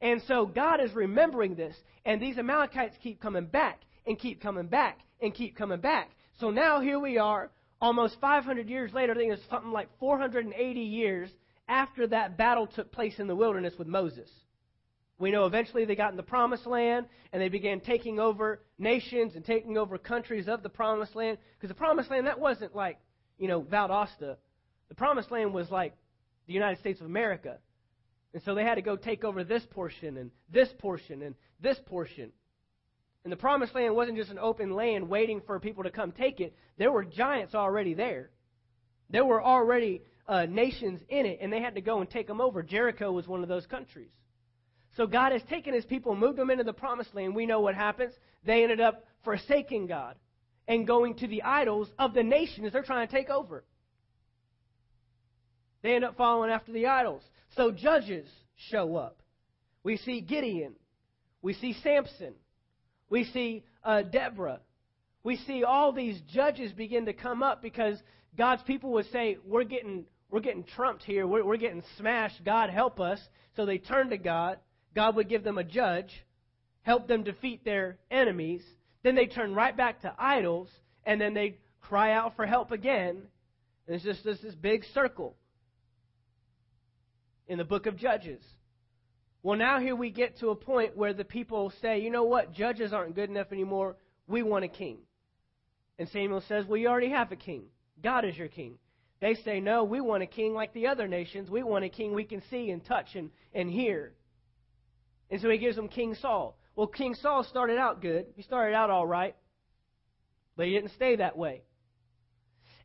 And 0.01 0.21
so 0.27 0.45
God 0.45 0.81
is 0.81 0.93
remembering 0.93 1.55
this, 1.55 1.75
and 2.05 2.21
these 2.21 2.37
Amalekites 2.37 2.95
keep 3.01 3.21
coming 3.21 3.45
back 3.45 3.81
and 4.05 4.19
keep 4.19 4.41
coming 4.41 4.67
back 4.67 4.99
and 5.21 5.33
keep 5.33 5.55
coming 5.57 5.79
back. 5.79 6.09
So 6.39 6.49
now 6.49 6.81
here 6.81 6.99
we 6.99 7.17
are, 7.17 7.51
almost 7.81 8.19
500 8.19 8.69
years 8.69 8.93
later, 8.93 9.13
I 9.13 9.15
think 9.15 9.33
it's 9.33 9.49
something 9.49 9.71
like 9.71 9.89
480 9.99 10.79
years 10.79 11.29
after 11.67 12.07
that 12.07 12.37
battle 12.37 12.67
took 12.67 12.91
place 12.91 13.19
in 13.19 13.27
the 13.27 13.35
wilderness 13.35 13.73
with 13.77 13.87
Moses. 13.87 14.29
We 15.23 15.31
know 15.31 15.45
eventually 15.45 15.85
they 15.85 15.95
got 15.95 16.11
in 16.11 16.17
the 16.17 16.21
promised 16.21 16.67
land 16.67 17.05
and 17.31 17.41
they 17.41 17.47
began 17.47 17.79
taking 17.79 18.19
over 18.19 18.61
nations 18.77 19.37
and 19.37 19.45
taking 19.45 19.77
over 19.77 19.97
countries 19.97 20.49
of 20.49 20.63
the 20.63 20.67
promised 20.67 21.15
land. 21.15 21.37
Because 21.55 21.69
the 21.69 21.79
promised 21.79 22.11
land, 22.11 22.27
that 22.27 22.41
wasn't 22.41 22.75
like, 22.75 22.99
you 23.37 23.47
know, 23.47 23.61
Valdosta. 23.61 24.35
The 24.89 24.95
promised 24.95 25.31
land 25.31 25.53
was 25.53 25.71
like 25.71 25.95
the 26.45 26.51
United 26.51 26.77
States 26.81 26.99
of 26.99 27.05
America. 27.05 27.59
And 28.33 28.43
so 28.43 28.53
they 28.53 28.63
had 28.63 28.75
to 28.75 28.81
go 28.81 28.97
take 28.97 29.23
over 29.23 29.45
this 29.45 29.63
portion 29.71 30.17
and 30.17 30.29
this 30.51 30.67
portion 30.79 31.21
and 31.21 31.35
this 31.61 31.79
portion. 31.85 32.33
And 33.23 33.31
the 33.31 33.37
promised 33.37 33.73
land 33.73 33.95
wasn't 33.95 34.17
just 34.17 34.29
an 34.29 34.39
open 34.39 34.71
land 34.75 35.07
waiting 35.07 35.41
for 35.47 35.57
people 35.57 35.85
to 35.85 35.89
come 35.89 36.11
take 36.11 36.41
it. 36.41 36.53
There 36.77 36.91
were 36.91 37.05
giants 37.05 37.55
already 37.55 37.93
there. 37.93 38.29
There 39.09 39.23
were 39.23 39.41
already 39.41 40.01
uh, 40.27 40.47
nations 40.47 40.99
in 41.07 41.25
it, 41.25 41.39
and 41.41 41.53
they 41.53 41.61
had 41.61 41.75
to 41.75 41.81
go 41.81 42.01
and 42.01 42.09
take 42.09 42.27
them 42.27 42.41
over. 42.41 42.61
Jericho 42.61 43.09
was 43.13 43.25
one 43.25 43.41
of 43.41 43.47
those 43.47 43.65
countries. 43.65 44.11
So 44.95 45.07
God 45.07 45.31
has 45.31 45.41
taken 45.49 45.73
his 45.73 45.85
people, 45.85 46.15
moved 46.15 46.37
them 46.37 46.49
into 46.49 46.63
the 46.63 46.73
promised 46.73 47.15
land. 47.15 47.35
We 47.35 47.45
know 47.45 47.61
what 47.61 47.75
happens. 47.75 48.13
They 48.45 48.63
ended 48.63 48.79
up 48.79 49.05
forsaking 49.23 49.87
God 49.87 50.15
and 50.67 50.85
going 50.85 51.15
to 51.15 51.27
the 51.27 51.43
idols 51.43 51.89
of 51.97 52.13
the 52.13 52.23
nations 52.23 52.71
they're 52.71 52.83
trying 52.83 53.07
to 53.07 53.13
take 53.13 53.29
over. 53.29 53.63
They 55.81 55.95
end 55.95 56.05
up 56.05 56.15
following 56.15 56.51
after 56.51 56.71
the 56.71 56.87
idols. 56.87 57.23
So 57.55 57.71
judges 57.71 58.27
show 58.69 58.95
up. 58.95 59.21
We 59.83 59.97
see 59.97 60.21
Gideon. 60.21 60.73
We 61.41 61.53
see 61.53 61.73
Samson. 61.83 62.33
We 63.09 63.25
see 63.25 63.65
uh, 63.83 64.03
Deborah. 64.03 64.61
We 65.23 65.37
see 65.37 65.63
all 65.63 65.91
these 65.91 66.19
judges 66.33 66.71
begin 66.71 67.05
to 67.05 67.13
come 67.13 67.43
up 67.43 67.61
because 67.61 68.01
God's 68.37 68.63
people 68.63 68.91
would 68.93 69.09
say, 69.11 69.37
We're 69.45 69.65
getting, 69.65 70.05
we're 70.29 70.39
getting 70.39 70.63
trumped 70.63 71.03
here. 71.03 71.27
We're, 71.27 71.43
we're 71.43 71.57
getting 71.57 71.83
smashed. 71.97 72.43
God, 72.45 72.69
help 72.69 72.99
us. 72.99 73.19
So 73.55 73.65
they 73.65 73.77
turn 73.77 74.09
to 74.09 74.17
God. 74.17 74.59
God 74.95 75.15
would 75.15 75.29
give 75.29 75.43
them 75.43 75.57
a 75.57 75.63
judge, 75.63 76.11
help 76.83 77.07
them 77.07 77.23
defeat 77.23 77.63
their 77.65 77.97
enemies. 78.11 78.61
Then 79.03 79.15
they 79.15 79.25
turn 79.25 79.53
right 79.55 79.75
back 79.75 80.01
to 80.01 80.13
idols, 80.17 80.69
and 81.05 81.19
then 81.19 81.33
they 81.33 81.57
cry 81.81 82.13
out 82.13 82.35
for 82.35 82.45
help 82.45 82.71
again. 82.71 83.23
And 83.87 83.95
it's 83.95 84.03
just 84.05 84.23
this, 84.23 84.39
this 84.41 84.55
big 84.55 84.83
circle. 84.93 85.35
in 87.47 87.57
the 87.57 87.63
book 87.63 87.85
of 87.85 87.97
Judges. 87.97 88.41
Well, 89.41 89.57
now 89.57 89.79
here 89.79 89.95
we 89.95 90.09
get 90.09 90.39
to 90.39 90.49
a 90.49 90.55
point 90.55 90.95
where 90.95 91.13
the 91.13 91.25
people 91.25 91.71
say, 91.81 91.99
you 91.99 92.09
know 92.09 92.23
what, 92.23 92.53
judges 92.53 92.93
aren't 92.93 93.15
good 93.15 93.29
enough 93.29 93.51
anymore. 93.51 93.97
We 94.27 94.41
want 94.41 94.63
a 94.63 94.69
king. 94.69 94.99
And 95.99 96.07
Samuel 96.09 96.41
says, 96.47 96.65
well, 96.65 96.77
you 96.77 96.87
already 96.87 97.09
have 97.09 97.31
a 97.31 97.35
king. 97.35 97.65
God 98.01 98.25
is 98.25 98.37
your 98.37 98.47
king. 98.47 98.75
They 99.19 99.35
say, 99.35 99.59
no, 99.59 99.83
we 99.83 100.01
want 100.01 100.23
a 100.23 100.27
king 100.27 100.53
like 100.53 100.73
the 100.73 100.87
other 100.87 101.07
nations. 101.07 101.49
We 101.49 101.63
want 101.63 101.85
a 101.85 101.89
king 101.89 102.13
we 102.13 102.23
can 102.23 102.41
see 102.49 102.71
and 102.71 102.83
touch 102.83 103.15
and, 103.15 103.29
and 103.53 103.69
hear. 103.69 104.13
And 105.33 105.41
so 105.41 105.49
he 105.49 105.57
gives 105.57 105.75
them 105.75 105.87
King 105.87 106.13
Saul. 106.13 106.55
Well, 106.75 106.85
King 106.85 107.15
Saul 107.15 107.43
started 107.43 107.79
out 107.79 108.03
good. 108.03 108.27
He 108.35 108.43
started 108.43 108.75
out 108.75 108.91
all 108.91 109.07
right. 109.07 109.35
But 110.55 110.67
he 110.67 110.73
didn't 110.73 110.91
stay 110.91 111.15
that 111.15 111.35
way. 111.35 111.63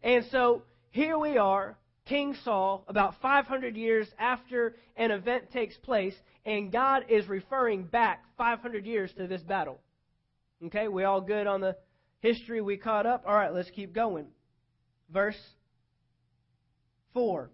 And 0.03 0.25
so 0.31 0.63
here 0.89 1.19
we 1.19 1.37
are, 1.37 1.77
King 2.07 2.35
Saul, 2.45 2.87
about 2.89 3.21
500 3.21 3.77
years 3.77 4.09
after 4.19 4.77
an 4.97 5.11
event 5.11 5.53
takes 5.53 5.77
place, 5.77 6.15
and 6.47 6.73
God 6.73 7.05
is 7.11 7.29
referring 7.29 7.83
back 7.83 8.25
500 8.39 8.87
years 8.87 9.13
to 9.19 9.27
this 9.27 9.43
battle. 9.43 9.79
Okay, 10.65 10.89
we 10.89 11.05
all 11.05 11.21
good 11.21 11.47
on 11.47 11.61
the 11.61 11.77
history 12.21 12.63
we 12.63 12.79
caught 12.79 13.05
up? 13.05 13.25
All 13.27 13.35
right, 13.35 13.53
let's 13.53 13.71
keep 13.73 13.93
going. 13.93 14.25
Verse 15.13 15.39
4. 17.13 17.51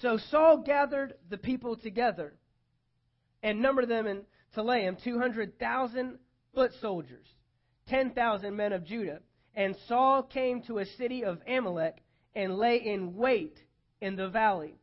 So 0.00 0.16
Saul 0.30 0.62
gathered 0.62 1.12
the 1.28 1.36
people 1.36 1.76
together 1.76 2.32
and 3.42 3.60
numbered 3.60 3.88
them 3.88 4.06
in 4.06 4.22
Telaim 4.54 5.02
200,000 5.02 6.18
foot 6.54 6.72
soldiers, 6.80 7.26
10,000 7.88 8.54
men 8.54 8.72
of 8.72 8.84
Judah. 8.84 9.20
And 9.54 9.76
Saul 9.88 10.22
came 10.22 10.62
to 10.62 10.78
a 10.78 10.86
city 10.86 11.24
of 11.24 11.40
Amalek 11.46 11.96
and 12.34 12.56
lay 12.56 12.76
in 12.76 13.16
wait 13.16 13.56
in 14.00 14.16
the 14.16 14.28
valley. 14.28 14.74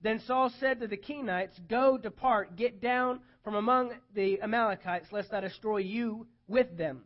Then 0.00 0.20
Saul 0.26 0.50
said 0.60 0.80
to 0.80 0.86
the 0.86 0.96
Kenites, 0.96 1.58
Go, 1.68 1.98
depart, 1.98 2.56
get 2.56 2.80
down 2.80 3.20
from 3.42 3.54
among 3.54 3.92
the 4.14 4.40
Amalekites, 4.40 5.10
lest 5.10 5.32
I 5.32 5.40
destroy 5.40 5.78
you 5.78 6.26
with 6.46 6.76
them. 6.76 7.02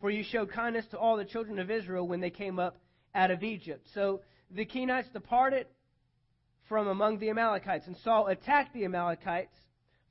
For 0.00 0.10
you 0.10 0.24
showed 0.24 0.50
kindness 0.50 0.86
to 0.90 0.98
all 0.98 1.16
the 1.16 1.24
children 1.24 1.58
of 1.58 1.70
Israel 1.70 2.06
when 2.06 2.20
they 2.20 2.30
came 2.30 2.58
up 2.58 2.78
out 3.14 3.30
of 3.30 3.42
Egypt. 3.42 3.86
So 3.94 4.20
the 4.50 4.64
Kenites 4.64 5.12
departed 5.12 5.66
from 6.68 6.88
among 6.88 7.18
the 7.18 7.30
Amalekites, 7.30 7.86
and 7.86 7.96
Saul 7.98 8.26
attacked 8.26 8.74
the 8.74 8.84
Amalekites 8.84 9.54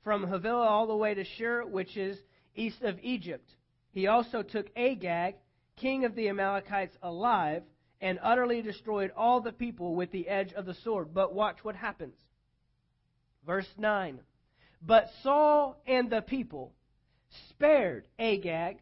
from 0.04 0.26
Havilah 0.26 0.66
all 0.66 0.86
the 0.86 0.96
way 0.96 1.14
to 1.14 1.24
Shur, 1.24 1.64
which 1.64 1.96
is 1.96 2.18
east 2.54 2.82
of 2.82 2.98
Egypt. 3.02 3.48
He 3.90 4.06
also 4.06 4.42
took 4.42 4.66
Agag, 4.76 5.34
king 5.76 6.04
of 6.04 6.14
the 6.14 6.28
Amalekites, 6.28 6.96
alive, 7.02 7.62
and 8.00 8.18
utterly 8.22 8.62
destroyed 8.62 9.12
all 9.16 9.40
the 9.40 9.52
people 9.52 9.94
with 9.94 10.10
the 10.12 10.28
edge 10.28 10.52
of 10.52 10.66
the 10.66 10.74
sword. 10.74 11.12
But 11.12 11.34
watch 11.34 11.58
what 11.62 11.76
happens. 11.76 12.14
Verse 13.46 13.68
9. 13.76 14.20
But 14.80 15.10
Saul 15.22 15.80
and 15.86 16.08
the 16.10 16.22
people 16.22 16.72
spared 17.48 18.04
Agag, 18.18 18.78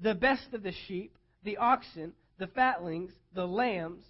the 0.00 0.14
best 0.14 0.52
of 0.52 0.62
the 0.62 0.72
sheep, 0.86 1.16
the 1.44 1.56
oxen, 1.56 2.12
the 2.38 2.46
fatlings, 2.48 3.12
the 3.34 3.46
lambs, 3.46 4.04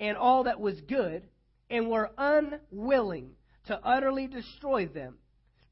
and 0.00 0.16
all 0.16 0.44
that 0.44 0.60
was 0.60 0.80
good, 0.80 1.28
and 1.68 1.88
were 1.88 2.10
unwilling 2.18 3.30
to 3.66 3.78
utterly 3.84 4.26
destroy 4.26 4.86
them. 4.86 5.18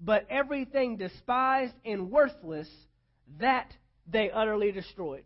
But 0.00 0.26
everything 0.30 0.96
despised 0.96 1.74
and 1.84 2.10
worthless, 2.10 2.68
that 3.40 3.72
they 4.10 4.30
utterly 4.30 4.72
destroyed. 4.72 5.24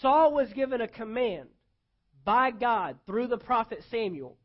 Saul 0.00 0.32
was 0.32 0.52
given 0.52 0.80
a 0.80 0.88
command 0.88 1.48
by 2.24 2.50
God 2.50 2.98
through 3.06 3.28
the 3.28 3.38
prophet 3.38 3.84
Samuel. 3.90 4.36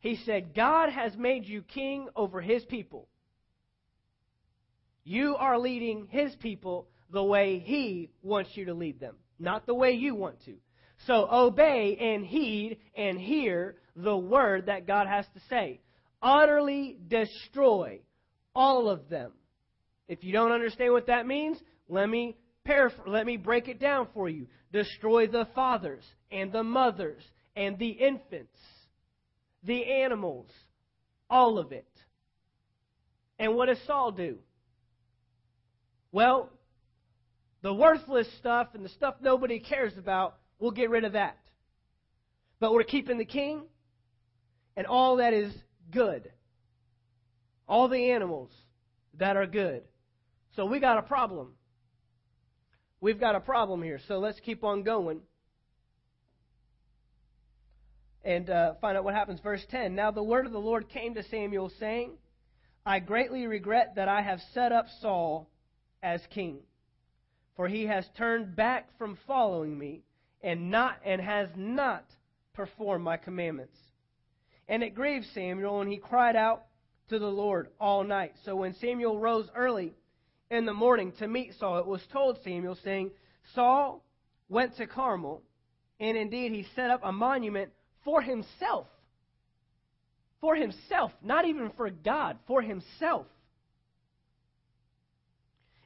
He 0.00 0.16
said, 0.24 0.54
God 0.54 0.90
has 0.90 1.16
made 1.16 1.46
you 1.46 1.62
king 1.62 2.08
over 2.16 2.40
his 2.40 2.64
people. 2.64 3.08
You 5.04 5.36
are 5.36 5.58
leading 5.58 6.08
his 6.10 6.34
people 6.36 6.88
the 7.10 7.22
way 7.22 7.58
he 7.58 8.10
wants 8.22 8.50
you 8.56 8.66
to 8.66 8.74
lead 8.74 8.98
them, 8.98 9.14
not 9.38 9.66
the 9.66 9.74
way 9.74 9.92
you 9.92 10.14
want 10.14 10.44
to. 10.46 10.54
So 11.06 11.28
obey 11.30 11.96
and 11.96 12.26
heed 12.26 12.78
and 12.96 13.18
hear 13.20 13.76
the 13.94 14.16
word 14.16 14.66
that 14.66 14.86
God 14.86 15.06
has 15.06 15.26
to 15.34 15.40
say. 15.48 15.80
Utterly 16.22 16.96
destroy 17.08 18.00
all 18.54 18.88
of 18.88 19.08
them. 19.08 19.32
If 20.08 20.24
you 20.24 20.32
don't 20.32 20.52
understand 20.52 20.92
what 20.92 21.06
that 21.06 21.26
means, 21.26 21.58
let 21.88 22.08
me 22.08 22.36
let 23.06 23.26
me 23.26 23.36
break 23.36 23.68
it 23.68 23.78
down 23.78 24.08
for 24.12 24.28
you. 24.28 24.46
Destroy 24.72 25.28
the 25.28 25.46
fathers 25.54 26.04
and 26.32 26.50
the 26.50 26.64
mothers 26.64 27.22
and 27.54 27.78
the 27.78 27.90
infants, 27.90 28.58
the 29.62 29.84
animals, 29.84 30.48
all 31.30 31.58
of 31.58 31.72
it. 31.72 31.86
And 33.38 33.54
what 33.54 33.66
does 33.66 33.78
Saul 33.86 34.12
do? 34.12 34.38
Well, 36.10 36.50
the 37.62 37.72
worthless 37.72 38.28
stuff 38.38 38.68
and 38.74 38.84
the 38.84 38.88
stuff 38.90 39.16
nobody 39.20 39.60
cares 39.60 39.96
about, 39.96 40.36
we'll 40.58 40.70
get 40.70 40.90
rid 40.90 41.04
of 41.04 41.12
that. 41.12 41.38
But 42.58 42.72
we're 42.72 42.84
keeping 42.84 43.18
the 43.18 43.24
king 43.24 43.62
and 44.76 44.86
all 44.86 45.16
that 45.16 45.32
is 45.34 45.52
good. 45.90 46.30
All 47.68 47.88
the 47.88 48.10
animals 48.10 48.50
that 49.18 49.36
are 49.36 49.46
good. 49.46 49.82
So 50.54 50.66
we 50.66 50.80
got 50.80 50.98
a 50.98 51.02
problem. 51.02 51.52
We've 53.00 53.20
got 53.20 53.34
a 53.34 53.40
problem 53.40 53.82
here. 53.82 54.00
So 54.08 54.18
let's 54.18 54.40
keep 54.40 54.64
on 54.64 54.82
going 54.82 55.20
and 58.24 58.50
uh, 58.50 58.74
find 58.80 58.98
out 58.98 59.04
what 59.04 59.14
happens. 59.14 59.40
Verse 59.40 59.64
10 59.70 59.94
Now 59.94 60.10
the 60.10 60.22
word 60.22 60.46
of 60.46 60.52
the 60.52 60.58
Lord 60.58 60.88
came 60.88 61.14
to 61.14 61.22
Samuel, 61.24 61.70
saying, 61.78 62.12
I 62.84 62.98
greatly 62.98 63.46
regret 63.46 63.94
that 63.96 64.08
I 64.08 64.22
have 64.22 64.40
set 64.52 64.72
up 64.72 64.86
Saul 65.00 65.48
as 66.02 66.20
king, 66.30 66.58
for 67.56 67.68
he 67.68 67.86
has 67.86 68.04
turned 68.16 68.56
back 68.56 68.88
from 68.98 69.18
following 69.26 69.78
me 69.78 70.02
and 70.42 70.70
not 70.70 70.98
and 71.04 71.20
has 71.20 71.48
not 71.56 72.04
performed 72.54 73.04
my 73.04 73.16
commandments. 73.16 73.76
And 74.68 74.82
it 74.82 74.94
grieved 74.94 75.26
Samuel, 75.32 75.80
and 75.80 75.90
he 75.90 75.98
cried 75.98 76.36
out 76.36 76.64
to 77.08 77.18
the 77.18 77.26
Lord 77.26 77.68
all 77.80 78.02
night. 78.04 78.32
So 78.44 78.56
when 78.56 78.74
Samuel 78.74 79.18
rose 79.18 79.48
early 79.54 79.94
in 80.50 80.64
the 80.66 80.74
morning 80.74 81.12
to 81.18 81.28
meet 81.28 81.52
Saul, 81.58 81.78
it 81.78 81.86
was 81.86 82.02
told 82.12 82.38
Samuel, 82.42 82.76
saying, 82.82 83.12
Saul 83.54 84.04
went 84.48 84.76
to 84.76 84.86
Carmel, 84.86 85.42
and 86.00 86.16
indeed 86.16 86.52
he 86.52 86.66
set 86.74 86.90
up 86.90 87.00
a 87.04 87.12
monument 87.12 87.70
for 88.04 88.20
himself. 88.20 88.86
For 90.40 90.54
himself, 90.54 91.12
not 91.22 91.46
even 91.46 91.70
for 91.76 91.88
God, 91.90 92.38
for 92.46 92.60
himself. 92.60 93.26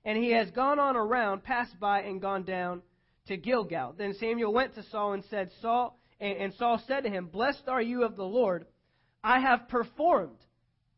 And 0.05 0.17
he 0.17 0.33
has 0.33 0.51
gone 0.51 0.79
on 0.79 0.97
around, 0.97 1.45
passed 1.45 1.79
by, 1.79 2.01
and 2.03 2.21
gone 2.21 2.45
down 2.45 2.83
to 3.29 3.37
Gilgal. 3.37 3.95
Then 3.97 4.15
Samuel 4.15 4.53
went 4.53 4.75
to 4.75 4.83
Saul 4.91 5.13
and 5.13 5.25
said, 5.31 5.51
Saul, 5.61 5.99
and, 6.19 6.53
Saul 6.55 6.83
said 6.87 7.05
to 7.05 7.11
him, 7.11 7.27
Blessed 7.27 7.69
are 7.69 7.81
you 7.81 8.05
of 8.05 8.17
the 8.17 8.25
Lord. 8.25 8.67
I 9.23 9.41
have 9.41 9.69
performed 9.69 10.39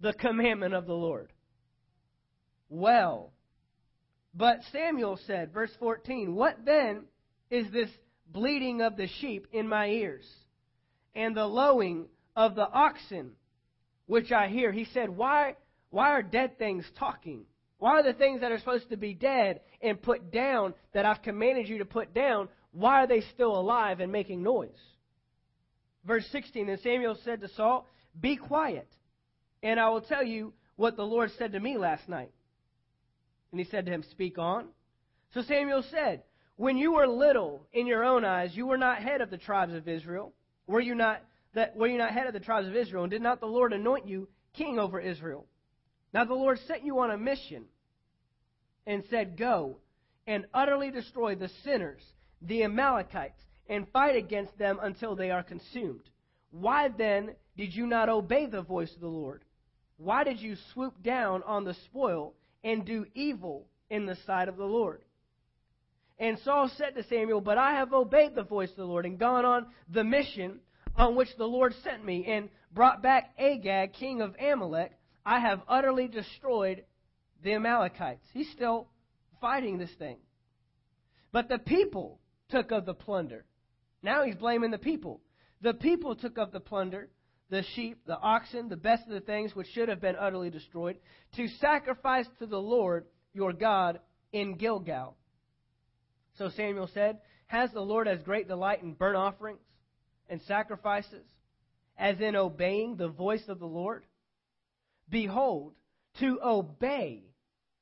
the 0.00 0.12
commandment 0.12 0.74
of 0.74 0.86
the 0.86 0.94
Lord. 0.94 1.32
Well, 2.68 3.32
but 4.34 4.58
Samuel 4.72 5.18
said, 5.26 5.52
verse 5.52 5.72
14, 5.78 6.34
What 6.34 6.64
then 6.64 7.04
is 7.50 7.70
this 7.70 7.90
bleating 8.26 8.80
of 8.80 8.96
the 8.96 9.08
sheep 9.20 9.46
in 9.52 9.68
my 9.68 9.88
ears, 9.88 10.26
and 11.14 11.36
the 11.36 11.46
lowing 11.46 12.06
of 12.34 12.54
the 12.54 12.68
oxen 12.68 13.32
which 14.06 14.32
I 14.32 14.48
hear? 14.48 14.72
He 14.72 14.86
said, 14.86 15.10
Why, 15.10 15.56
why 15.90 16.10
are 16.10 16.22
dead 16.22 16.58
things 16.58 16.84
talking? 16.98 17.44
Why 17.78 17.98
are 17.98 18.02
the 18.04 18.12
things 18.12 18.40
that 18.40 18.52
are 18.52 18.58
supposed 18.58 18.90
to 18.90 18.96
be 18.96 19.12
dead 19.12 19.60
and 19.82 20.00
put 20.00 20.30
down 20.30 20.72
that 20.94 21.04
I've 21.04 21.20
commanded 21.22 21.68
you 21.68 21.78
to 21.78 21.84
put 21.84 22.14
down, 22.14 22.48
why 22.70 23.02
are 23.02 23.06
they 23.08 23.22
still 23.34 23.58
alive 23.58 23.98
and 23.98 24.12
making 24.12 24.42
noise? 24.42 24.70
Verse 26.04 26.24
16 26.30 26.68
And 26.68 26.80
Samuel 26.80 27.18
said 27.24 27.40
to 27.40 27.48
Saul, 27.48 27.88
Be 28.20 28.36
quiet, 28.36 28.88
and 29.62 29.80
I 29.80 29.88
will 29.90 30.02
tell 30.02 30.22
you 30.22 30.52
what 30.76 30.96
the 30.96 31.04
Lord 31.04 31.30
said 31.38 31.52
to 31.52 31.60
me 31.60 31.78
last 31.78 32.08
night. 32.08 32.32
And 33.50 33.60
he 33.60 33.66
said 33.66 33.86
to 33.86 33.92
him, 33.92 34.02
Speak 34.10 34.38
on. 34.38 34.68
So 35.34 35.42
Samuel 35.42 35.84
said, 35.90 36.22
When 36.56 36.76
you 36.76 36.92
were 36.92 37.06
little 37.06 37.66
in 37.72 37.86
your 37.86 38.04
own 38.04 38.24
eyes, 38.24 38.54
you 38.54 38.66
were 38.66 38.78
not 38.78 39.02
head 39.02 39.20
of 39.20 39.30
the 39.30 39.38
tribes 39.38 39.74
of 39.74 39.88
Israel. 39.88 40.32
Were 40.66 40.80
you 40.80 40.94
not 40.94 41.22
that 41.54 41.76
were 41.76 41.86
you 41.86 41.98
not 41.98 42.12
head 42.12 42.26
of 42.26 42.32
the 42.32 42.40
tribes 42.40 42.68
of 42.68 42.76
Israel? 42.76 43.04
And 43.04 43.10
did 43.10 43.22
not 43.22 43.40
the 43.40 43.46
Lord 43.46 43.72
anoint 43.72 44.06
you 44.06 44.28
king 44.54 44.78
over 44.78 45.00
Israel? 45.00 45.46
Now 46.14 46.24
the 46.24 46.34
Lord 46.34 46.58
sent 46.66 46.84
you 46.84 46.98
on 47.00 47.10
a 47.10 47.18
mission 47.18 47.64
and 48.86 49.04
said, 49.10 49.36
Go 49.36 49.78
and 50.26 50.46
utterly 50.54 50.90
destroy 50.90 51.34
the 51.34 51.50
sinners, 51.64 52.02
the 52.40 52.64
Amalekites, 52.64 53.40
and 53.68 53.88
fight 53.92 54.16
against 54.16 54.56
them 54.58 54.78
until 54.82 55.16
they 55.16 55.30
are 55.30 55.42
consumed. 55.42 56.08
Why 56.52 56.88
then 56.88 57.34
did 57.56 57.74
you 57.74 57.86
not 57.86 58.08
obey 58.08 58.46
the 58.46 58.62
voice 58.62 58.94
of 58.94 59.00
the 59.00 59.08
Lord? 59.08 59.44
Why 59.96 60.22
did 60.22 60.40
you 60.40 60.56
swoop 60.72 61.02
down 61.02 61.42
on 61.42 61.64
the 61.64 61.74
spoil 61.86 62.34
and 62.64 62.84
do 62.84 63.06
evil 63.14 63.66
in 63.90 64.06
the 64.06 64.16
sight 64.26 64.48
of 64.48 64.56
the 64.56 64.64
Lord. 64.64 65.02
And 66.18 66.38
Saul 66.40 66.70
said 66.76 66.94
to 66.94 67.04
Samuel, 67.04 67.40
But 67.40 67.58
I 67.58 67.74
have 67.74 67.92
obeyed 67.92 68.34
the 68.34 68.42
voice 68.42 68.70
of 68.70 68.76
the 68.76 68.84
Lord 68.84 69.06
and 69.06 69.18
gone 69.18 69.44
on 69.44 69.66
the 69.92 70.04
mission 70.04 70.60
on 70.96 71.16
which 71.16 71.28
the 71.36 71.46
Lord 71.46 71.74
sent 71.82 72.04
me. 72.04 72.24
And 72.26 72.48
brought 72.72 73.02
back 73.02 73.34
Agag, 73.38 73.92
king 73.94 74.22
of 74.22 74.34
Amalek, 74.40 74.92
I 75.26 75.40
have 75.40 75.60
utterly 75.68 76.08
destroyed 76.08 76.84
the 77.42 77.54
Amalekites. 77.54 78.24
He's 78.32 78.50
still 78.52 78.88
fighting 79.40 79.78
this 79.78 79.92
thing. 79.98 80.18
But 81.32 81.48
the 81.48 81.58
people 81.58 82.20
took 82.50 82.70
of 82.70 82.86
the 82.86 82.94
plunder. 82.94 83.44
Now 84.02 84.24
he's 84.24 84.36
blaming 84.36 84.70
the 84.70 84.78
people. 84.78 85.20
The 85.62 85.74
people 85.74 86.16
took 86.16 86.38
up 86.38 86.52
the 86.52 86.60
plunder, 86.60 87.08
the 87.48 87.62
sheep, 87.74 88.04
the 88.06 88.18
oxen, 88.18 88.68
the 88.68 88.76
best 88.76 89.06
of 89.06 89.12
the 89.12 89.20
things 89.20 89.54
which 89.54 89.68
should 89.68 89.88
have 89.88 90.00
been 90.00 90.16
utterly 90.18 90.50
destroyed, 90.50 90.96
to 91.36 91.48
sacrifice 91.60 92.26
to 92.40 92.46
the 92.46 92.60
Lord 92.60 93.06
your 93.32 93.52
God 93.52 94.00
in 94.32 94.56
Gilgal. 94.56 95.16
So 96.36 96.48
Samuel 96.50 96.88
said, 96.92 97.18
Has 97.46 97.70
the 97.72 97.80
Lord 97.80 98.08
as 98.08 98.22
great 98.22 98.48
delight 98.48 98.82
in 98.82 98.94
burnt 98.94 99.16
offerings 99.16 99.60
and 100.28 100.40
sacrifices 100.42 101.26
as 101.96 102.20
in 102.20 102.34
obeying 102.34 102.96
the 102.96 103.08
voice 103.08 103.44
of 103.48 103.58
the 103.58 103.66
Lord? 103.66 104.04
Behold, 105.08 105.74
to 106.20 106.40
obey 106.42 107.22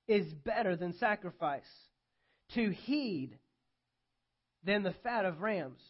is 0.06 0.26
better 0.32 0.76
than 0.76 0.92
sacrifice, 0.98 1.62
to 2.54 2.70
heed 2.70 3.38
than 4.64 4.82
the 4.82 4.94
fat 5.04 5.24
of 5.24 5.40
rams. 5.40 5.80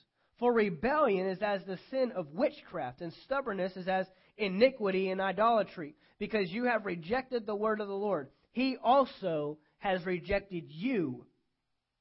For 0.41 0.55
rebellion 0.55 1.29
is 1.29 1.43
as 1.43 1.63
the 1.65 1.79
sin 1.91 2.13
of 2.17 2.33
witchcraft, 2.33 3.03
and 3.03 3.13
stubbornness 3.25 3.77
is 3.77 3.87
as 3.87 4.07
iniquity 4.39 5.11
and 5.11 5.21
idolatry, 5.21 5.95
because 6.19 6.51
you 6.51 6.65
have 6.65 6.87
rejected 6.87 7.45
the 7.45 7.55
word 7.55 7.81
of 7.81 7.89
the 7.89 7.95
Lord. 7.95 8.31
He 8.53 8.79
also 8.83 9.59
has 9.79 10.05
rejected 10.07 10.65
you 10.69 11.27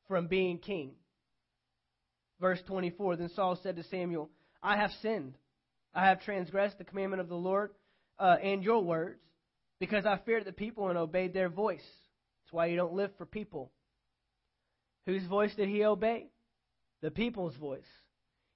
from 0.07 0.27
being 0.27 0.57
king. 0.57 0.93
Verse 2.39 2.61
24 2.65 3.17
Then 3.17 3.29
Saul 3.35 3.59
said 3.61 3.75
to 3.75 3.83
Samuel, 3.83 4.29
I 4.63 4.77
have 4.77 4.91
sinned. 5.01 5.37
I 5.93 6.05
have 6.05 6.21
transgressed 6.21 6.77
the 6.77 6.85
commandment 6.85 7.19
of 7.19 7.27
the 7.27 7.35
Lord 7.35 7.71
uh, 8.19 8.37
and 8.41 8.63
your 8.63 8.81
words, 8.81 9.19
because 9.81 10.05
I 10.05 10.17
feared 10.25 10.45
the 10.45 10.53
people 10.53 10.87
and 10.87 10.97
obeyed 10.97 11.33
their 11.33 11.49
voice. 11.49 11.79
That's 11.81 12.53
why 12.53 12.67
you 12.67 12.77
don't 12.77 12.93
live 12.93 13.11
for 13.17 13.25
people. 13.25 13.73
Whose 15.05 15.25
voice 15.25 15.53
did 15.55 15.67
he 15.67 15.83
obey? 15.83 16.29
The 17.01 17.11
people's 17.11 17.55
voice. 17.57 17.83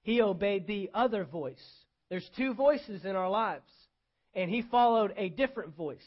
He 0.04 0.20
obeyed 0.20 0.66
the 0.66 0.90
other 0.94 1.24
voice. 1.24 1.64
There's 2.10 2.30
two 2.36 2.54
voices 2.54 3.04
in 3.04 3.16
our 3.16 3.28
lives, 3.28 3.70
and 4.34 4.50
he 4.50 4.62
followed 4.62 5.14
a 5.16 5.30
different 5.30 5.74
voice. 5.74 6.06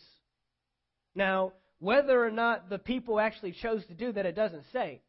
Now, 1.15 1.53
whether 1.79 2.23
or 2.23 2.31
not 2.31 2.69
the 2.69 2.77
people 2.77 3.19
actually 3.19 3.53
chose 3.53 3.85
to 3.87 3.95
do 3.95 4.11
that, 4.13 4.25
it 4.25 4.35
doesn't 4.35 4.65
say. 4.71 5.01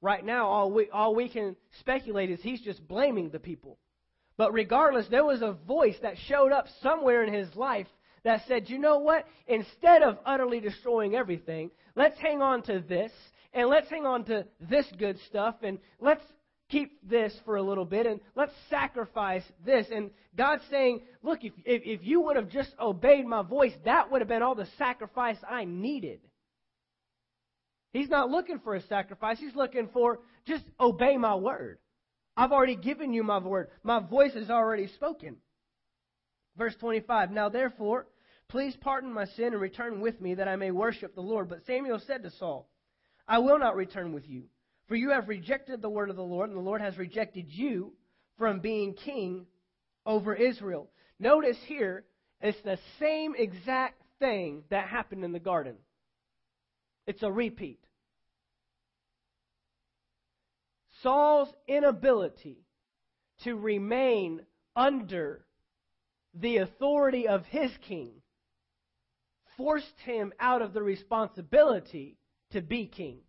Right 0.00 0.24
now, 0.24 0.46
all 0.46 0.70
we, 0.70 0.88
all 0.90 1.14
we 1.14 1.28
can 1.28 1.56
speculate 1.80 2.30
is 2.30 2.40
he's 2.40 2.60
just 2.60 2.86
blaming 2.86 3.30
the 3.30 3.40
people. 3.40 3.76
But 4.36 4.52
regardless, 4.52 5.06
there 5.10 5.24
was 5.24 5.42
a 5.42 5.58
voice 5.66 5.96
that 6.02 6.14
showed 6.28 6.52
up 6.52 6.66
somewhere 6.82 7.24
in 7.24 7.34
his 7.34 7.54
life 7.56 7.88
that 8.22 8.42
said, 8.46 8.70
you 8.70 8.78
know 8.78 8.98
what? 8.98 9.26
Instead 9.48 10.02
of 10.02 10.18
utterly 10.24 10.60
destroying 10.60 11.16
everything, 11.16 11.72
let's 11.96 12.18
hang 12.20 12.40
on 12.40 12.62
to 12.62 12.80
this, 12.80 13.12
and 13.52 13.68
let's 13.68 13.90
hang 13.90 14.06
on 14.06 14.24
to 14.26 14.46
this 14.60 14.86
good 14.96 15.18
stuff, 15.26 15.56
and 15.62 15.78
let's 16.00 16.24
keep 16.70 17.08
this 17.08 17.34
for 17.44 17.56
a 17.56 17.62
little 17.62 17.84
bit, 17.84 18.06
and 18.06 18.20
let's 18.34 18.52
sacrifice 18.68 19.42
this. 19.64 19.86
And 19.92 20.10
God's 20.36 20.62
saying, 20.70 21.02
look, 21.22 21.40
if, 21.42 21.52
if, 21.64 22.00
you 22.02 22.22
would 22.22 22.36
have 22.36 22.48
just 22.48 22.70
obeyed 22.80 23.26
my 23.26 23.42
voice, 23.42 23.72
that 23.84 24.10
would 24.10 24.20
have 24.20 24.28
been 24.28 24.42
all 24.42 24.54
the 24.54 24.68
sacrifice 24.78 25.36
I 25.48 25.64
needed. 25.64 26.20
He's 27.92 28.08
not 28.08 28.30
looking 28.30 28.60
for 28.60 28.74
a 28.74 28.82
sacrifice. 28.82 29.38
He's 29.38 29.56
looking 29.56 29.88
for 29.92 30.20
just 30.46 30.64
obey 30.78 31.16
my 31.16 31.34
word. 31.34 31.78
I've 32.36 32.52
already 32.52 32.76
given 32.76 33.12
you 33.12 33.22
my 33.22 33.38
word. 33.38 33.68
My 33.82 33.98
voice 33.98 34.34
is 34.34 34.48
already 34.48 34.86
spoken. 34.86 35.36
Verse 36.56 36.74
25 36.78 37.32
Now 37.32 37.48
therefore, 37.48 38.06
please 38.48 38.76
pardon 38.80 39.12
my 39.12 39.24
sin 39.24 39.46
and 39.46 39.60
return 39.60 40.00
with 40.00 40.20
me 40.20 40.34
that 40.34 40.48
I 40.48 40.56
may 40.56 40.70
worship 40.70 41.14
the 41.14 41.20
Lord. 41.20 41.48
But 41.48 41.66
Samuel 41.66 42.00
said 42.06 42.22
to 42.22 42.30
Saul, 42.30 42.68
I 43.26 43.38
will 43.38 43.58
not 43.58 43.76
return 43.76 44.12
with 44.12 44.28
you, 44.28 44.44
for 44.90 44.96
you 44.96 45.10
have 45.10 45.28
rejected 45.28 45.80
the 45.80 45.88
word 45.88 46.10
of 46.10 46.16
the 46.16 46.22
Lord, 46.22 46.50
and 46.50 46.58
the 46.58 46.62
Lord 46.62 46.80
has 46.80 46.98
rejected 46.98 47.46
you 47.48 47.92
from 48.38 48.58
being 48.58 48.92
king 48.92 49.46
over 50.04 50.34
Israel. 50.34 50.90
Notice 51.20 51.58
here, 51.66 52.04
it's 52.40 52.60
the 52.62 52.76
same 52.98 53.36
exact 53.38 54.02
thing 54.18 54.64
that 54.68 54.88
happened 54.88 55.24
in 55.24 55.30
the 55.30 55.38
garden. 55.38 55.76
It's 57.06 57.22
a 57.22 57.30
repeat. 57.30 57.78
Saul's 61.04 61.54
inability 61.68 62.58
to 63.44 63.54
remain 63.54 64.40
under 64.74 65.44
the 66.34 66.56
authority 66.56 67.28
of 67.28 67.44
his 67.44 67.70
king 67.86 68.10
forced 69.56 70.00
him 70.04 70.32
out 70.40 70.62
of 70.62 70.72
the 70.72 70.82
responsibility 70.82 72.16
to 72.50 72.60
be 72.60 72.86
king. 72.88 73.20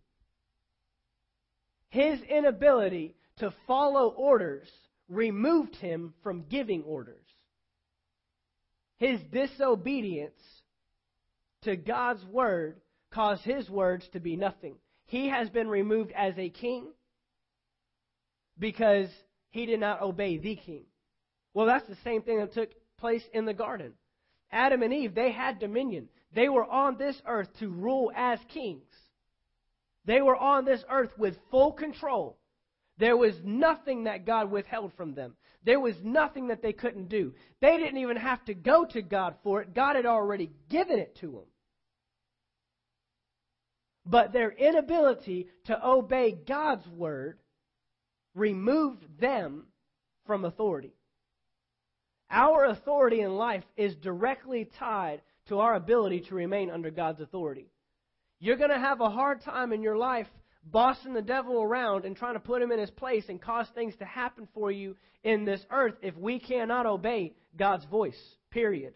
His 1.92 2.22
inability 2.22 3.14
to 3.36 3.52
follow 3.66 4.08
orders 4.08 4.66
removed 5.10 5.76
him 5.76 6.14
from 6.22 6.46
giving 6.48 6.84
orders. 6.84 7.26
His 8.96 9.20
disobedience 9.30 10.40
to 11.64 11.76
God's 11.76 12.24
word 12.24 12.80
caused 13.10 13.42
his 13.42 13.68
words 13.68 14.08
to 14.14 14.20
be 14.20 14.36
nothing. 14.36 14.76
He 15.04 15.28
has 15.28 15.50
been 15.50 15.68
removed 15.68 16.12
as 16.12 16.32
a 16.38 16.48
king 16.48 16.86
because 18.58 19.10
he 19.50 19.66
did 19.66 19.78
not 19.78 20.00
obey 20.00 20.38
the 20.38 20.56
king. 20.56 20.86
Well, 21.52 21.66
that's 21.66 21.86
the 21.88 21.98
same 22.04 22.22
thing 22.22 22.38
that 22.38 22.54
took 22.54 22.70
place 22.96 23.24
in 23.34 23.44
the 23.44 23.52
garden. 23.52 23.92
Adam 24.50 24.82
and 24.82 24.94
Eve, 24.94 25.14
they 25.14 25.30
had 25.30 25.58
dominion. 25.58 26.08
They 26.34 26.48
were 26.48 26.64
on 26.64 26.96
this 26.96 27.20
earth 27.26 27.48
to 27.58 27.68
rule 27.68 28.10
as 28.16 28.38
kings. 28.48 28.88
They 30.04 30.20
were 30.20 30.36
on 30.36 30.64
this 30.64 30.84
earth 30.90 31.16
with 31.16 31.38
full 31.50 31.72
control. 31.72 32.38
There 32.98 33.16
was 33.16 33.34
nothing 33.42 34.04
that 34.04 34.26
God 34.26 34.50
withheld 34.50 34.92
from 34.94 35.14
them. 35.14 35.34
There 35.64 35.80
was 35.80 35.94
nothing 36.02 36.48
that 36.48 36.62
they 36.62 36.72
couldn't 36.72 37.08
do. 37.08 37.34
They 37.60 37.76
didn't 37.76 37.98
even 37.98 38.16
have 38.16 38.44
to 38.46 38.54
go 38.54 38.84
to 38.86 39.02
God 39.02 39.36
for 39.42 39.62
it. 39.62 39.74
God 39.74 39.96
had 39.96 40.06
already 40.06 40.50
given 40.68 40.98
it 40.98 41.16
to 41.20 41.26
them. 41.30 41.46
But 44.04 44.32
their 44.32 44.50
inability 44.50 45.48
to 45.66 45.86
obey 45.86 46.32
God's 46.32 46.86
word 46.88 47.38
removed 48.34 49.20
them 49.20 49.66
from 50.26 50.44
authority. 50.44 50.94
Our 52.30 52.64
authority 52.64 53.20
in 53.20 53.36
life 53.36 53.64
is 53.76 53.94
directly 53.96 54.68
tied 54.78 55.22
to 55.48 55.58
our 55.58 55.74
ability 55.74 56.20
to 56.22 56.34
remain 56.34 56.70
under 56.70 56.90
God's 56.90 57.20
authority. 57.20 57.71
You're 58.42 58.56
going 58.56 58.70
to 58.70 58.78
have 58.78 59.00
a 59.00 59.08
hard 59.08 59.40
time 59.40 59.72
in 59.72 59.84
your 59.84 59.96
life 59.96 60.26
bossing 60.64 61.14
the 61.14 61.22
devil 61.22 61.62
around 61.62 62.04
and 62.04 62.16
trying 62.16 62.34
to 62.34 62.40
put 62.40 62.60
him 62.60 62.72
in 62.72 62.78
his 62.80 62.90
place 62.90 63.26
and 63.28 63.40
cause 63.40 63.68
things 63.72 63.94
to 64.00 64.04
happen 64.04 64.48
for 64.52 64.72
you 64.72 64.96
in 65.22 65.44
this 65.44 65.64
earth 65.70 65.94
if 66.02 66.16
we 66.16 66.40
cannot 66.40 66.84
obey 66.84 67.34
God's 67.56 67.84
voice. 67.84 68.18
Period. 68.50 68.94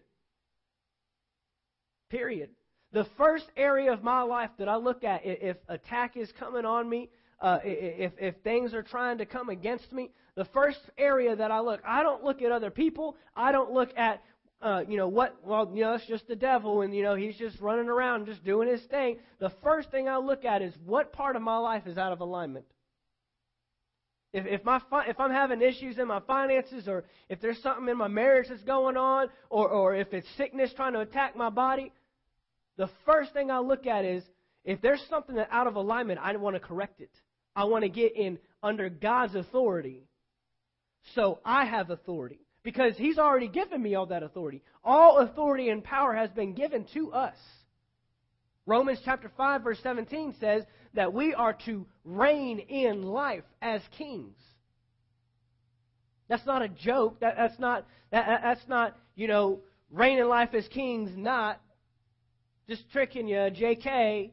Period. 2.09 2.49
The 2.91 3.07
first 3.15 3.45
area 3.55 3.93
of 3.93 4.03
my 4.03 4.21
life 4.21 4.49
that 4.59 4.67
I 4.67 4.75
look 4.75 5.05
at, 5.05 5.21
if 5.23 5.55
attack 5.69 6.17
is 6.17 6.29
coming 6.37 6.65
on 6.65 6.89
me, 6.89 7.09
uh, 7.39 7.59
if, 7.63 8.11
if 8.19 8.35
things 8.43 8.73
are 8.73 8.83
trying 8.83 9.17
to 9.19 9.25
come 9.25 9.47
against 9.47 9.93
me, 9.93 10.11
the 10.35 10.45
first 10.45 10.81
area 10.97 11.33
that 11.33 11.51
I 11.51 11.61
look, 11.61 11.79
I 11.87 12.03
don't 12.03 12.21
look 12.21 12.41
at 12.41 12.51
other 12.51 12.69
people. 12.69 13.15
I 13.33 13.53
don't 13.53 13.71
look 13.71 13.95
at, 13.95 14.21
uh, 14.61 14.83
you 14.87 14.97
know, 14.97 15.07
what, 15.07 15.35
well, 15.43 15.71
you 15.73 15.81
know, 15.81 15.93
it's 15.93 16.07
just 16.07 16.27
the 16.27 16.35
devil 16.35 16.81
and, 16.81 16.95
you 16.95 17.03
know, 17.03 17.15
he's 17.15 17.35
just 17.37 17.59
running 17.59 17.89
around 17.89 18.25
just 18.25 18.43
doing 18.43 18.67
his 18.67 18.81
thing. 18.89 19.17
The 19.39 19.51
first 19.63 19.91
thing 19.91 20.09
I 20.09 20.17
look 20.17 20.45
at 20.45 20.61
is 20.61 20.73
what 20.85 21.13
part 21.13 21.35
of 21.35 21.41
my 21.41 21.57
life 21.57 21.85
is 21.85 21.97
out 21.97 22.11
of 22.11 22.21
alignment. 22.21 22.65
If, 24.33 24.45
if, 24.45 24.65
my, 24.65 24.81
if 25.07 25.19
I'm 25.19 25.31
having 25.31 25.61
issues 25.61 25.99
in 25.99 26.07
my 26.07 26.19
finances, 26.21 26.87
or 26.87 27.05
if 27.29 27.39
there's 27.39 27.61
something 27.61 27.87
in 27.87 27.97
my 27.97 28.07
marriage 28.07 28.49
that's 28.49 28.63
going 28.63 28.97
on, 28.97 29.27
or, 29.49 29.69
or 29.69 29.95
if 29.95 30.11
it's 30.13 30.27
sickness 30.37 30.71
trying 30.75 30.93
to 30.93 30.99
attack 30.99 31.35
my 31.35 31.49
body, 31.49 31.93
the 32.77 32.89
first 33.05 33.33
thing 33.33 33.51
I 33.51 33.59
look 33.59 33.87
at 33.87 34.05
is 34.05 34.23
if 34.63 34.81
there's 34.81 35.01
something 35.09 35.35
that's 35.35 35.51
out 35.51 35.67
of 35.67 35.75
alignment, 35.75 36.19
I 36.21 36.35
want 36.35 36.55
to 36.55 36.59
correct 36.59 36.99
it. 36.99 37.11
I 37.55 37.63
want 37.65 37.83
to 37.83 37.89
get 37.89 38.15
in 38.15 38.37
under 38.61 38.89
God's 38.89 39.35
authority. 39.35 40.03
So 41.15 41.39
I 41.45 41.65
have 41.65 41.89
authority. 41.89 42.46
Because 42.67 42.97
He's 42.97 43.17
already 43.17 43.47
given 43.47 43.81
me 43.81 43.95
all 43.95 44.07
that 44.07 44.23
authority. 44.23 44.61
All 44.83 45.19
authority 45.19 45.69
and 45.69 45.81
power 45.81 46.13
has 46.13 46.29
been 46.31 46.51
given 46.51 46.85
to 46.93 47.13
us. 47.13 47.37
Romans 48.65 48.99
chapter 49.05 49.31
5, 49.37 49.63
verse 49.63 49.79
17 49.81 50.35
says 50.37 50.63
that 50.93 51.13
we 51.13 51.33
are 51.33 51.53
to 51.63 51.85
reign 52.03 52.59
in 52.59 53.03
life 53.03 53.45
as 53.61 53.79
kings. 53.97 54.35
That's 56.27 56.45
not 56.45 56.61
a 56.61 56.67
joke. 56.67 57.21
That, 57.21 57.37
that's 57.37 57.57
not 57.57 57.85
that, 58.11 58.41
that's 58.43 58.67
not, 58.67 58.97
you 59.15 59.29
know, 59.29 59.61
reign 59.89 60.19
in 60.19 60.27
life 60.27 60.53
as 60.53 60.67
kings, 60.67 61.11
not 61.15 61.61
just 62.67 62.83
tricking 62.91 63.29
you, 63.29 63.37
JK, 63.37 64.31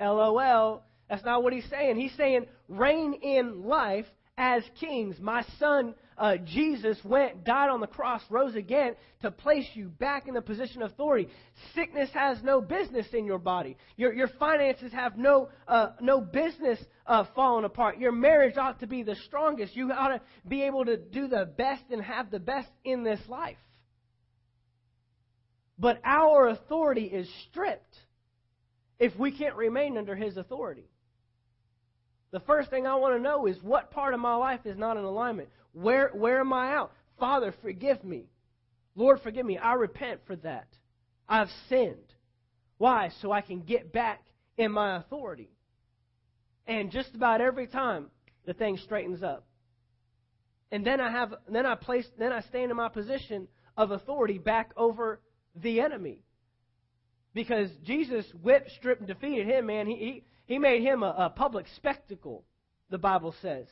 LOL. 0.00 0.82
That's 1.08 1.24
not 1.24 1.44
what 1.44 1.52
he's 1.52 1.70
saying. 1.70 1.94
He's 1.94 2.16
saying, 2.16 2.46
reign 2.66 3.12
in 3.22 3.68
life 3.68 4.06
as 4.36 4.64
kings. 4.80 5.20
My 5.20 5.44
son 5.60 5.94
uh, 6.18 6.36
Jesus 6.44 6.98
went, 7.04 7.44
died 7.44 7.70
on 7.70 7.80
the 7.80 7.86
cross, 7.86 8.20
rose 8.28 8.56
again 8.56 8.94
to 9.22 9.30
place 9.30 9.66
you 9.74 9.88
back 9.88 10.26
in 10.26 10.34
the 10.34 10.42
position 10.42 10.82
of 10.82 10.90
authority. 10.90 11.28
Sickness 11.74 12.10
has 12.12 12.42
no 12.42 12.60
business 12.60 13.06
in 13.12 13.24
your 13.24 13.38
body. 13.38 13.76
Your, 13.96 14.12
your 14.12 14.28
finances 14.38 14.92
have 14.92 15.16
no, 15.16 15.48
uh, 15.68 15.90
no 16.00 16.20
business 16.20 16.78
uh, 17.06 17.24
falling 17.34 17.64
apart. 17.64 17.98
Your 17.98 18.12
marriage 18.12 18.56
ought 18.56 18.80
to 18.80 18.86
be 18.86 19.04
the 19.04 19.16
strongest. 19.26 19.76
You 19.76 19.92
ought 19.92 20.08
to 20.08 20.20
be 20.46 20.62
able 20.62 20.84
to 20.86 20.96
do 20.96 21.28
the 21.28 21.48
best 21.56 21.84
and 21.90 22.02
have 22.02 22.30
the 22.30 22.40
best 22.40 22.68
in 22.84 23.04
this 23.04 23.20
life. 23.28 23.56
But 25.78 26.00
our 26.04 26.48
authority 26.48 27.04
is 27.04 27.28
stripped 27.48 27.96
if 28.98 29.16
we 29.16 29.30
can't 29.30 29.54
remain 29.54 29.96
under 29.96 30.16
His 30.16 30.36
authority. 30.36 30.90
The 32.30 32.40
first 32.40 32.68
thing 32.68 32.86
I 32.86 32.96
want 32.96 33.16
to 33.16 33.22
know 33.22 33.46
is 33.46 33.56
what 33.62 33.90
part 33.90 34.12
of 34.12 34.20
my 34.20 34.34
life 34.34 34.60
is 34.66 34.76
not 34.76 34.96
in 34.96 35.04
alignment? 35.04 35.48
Where, 35.72 36.10
where 36.14 36.40
am 36.40 36.52
I 36.52 36.74
out? 36.74 36.92
Father, 37.18 37.54
forgive 37.62 38.04
me. 38.04 38.26
Lord, 38.94 39.20
forgive 39.22 39.46
me. 39.46 39.58
I 39.58 39.74
repent 39.74 40.20
for 40.26 40.36
that. 40.36 40.68
I've 41.28 41.50
sinned. 41.68 42.14
Why? 42.78 43.10
So 43.20 43.32
I 43.32 43.40
can 43.40 43.60
get 43.60 43.92
back 43.92 44.22
in 44.56 44.72
my 44.72 44.96
authority. 44.96 45.50
And 46.66 46.90
just 46.90 47.14
about 47.14 47.40
every 47.40 47.66
time, 47.66 48.06
the 48.44 48.54
thing 48.54 48.76
straightens 48.76 49.22
up. 49.22 49.46
And 50.70 50.84
then 50.84 51.00
I 51.00 51.10
have, 51.10 51.34
then 51.48 51.64
I 51.64 51.74
place, 51.74 52.06
then 52.18 52.32
I 52.32 52.40
stand 52.40 52.70
in 52.70 52.76
my 52.76 52.88
position 52.88 53.48
of 53.76 53.90
authority 53.90 54.38
back 54.38 54.72
over 54.76 55.20
the 55.54 55.80
enemy. 55.80 56.20
Because 57.34 57.70
Jesus 57.84 58.26
whipped, 58.42 58.70
stripped, 58.72 59.00
and 59.00 59.08
defeated 59.08 59.46
him, 59.46 59.66
man. 59.66 59.86
He, 59.86 59.94
he, 59.96 60.24
he 60.46 60.58
made 60.58 60.82
him 60.82 61.02
a, 61.02 61.14
a 61.18 61.30
public 61.30 61.66
spectacle, 61.76 62.44
the 62.90 62.98
Bible 62.98 63.34
says. 63.40 63.66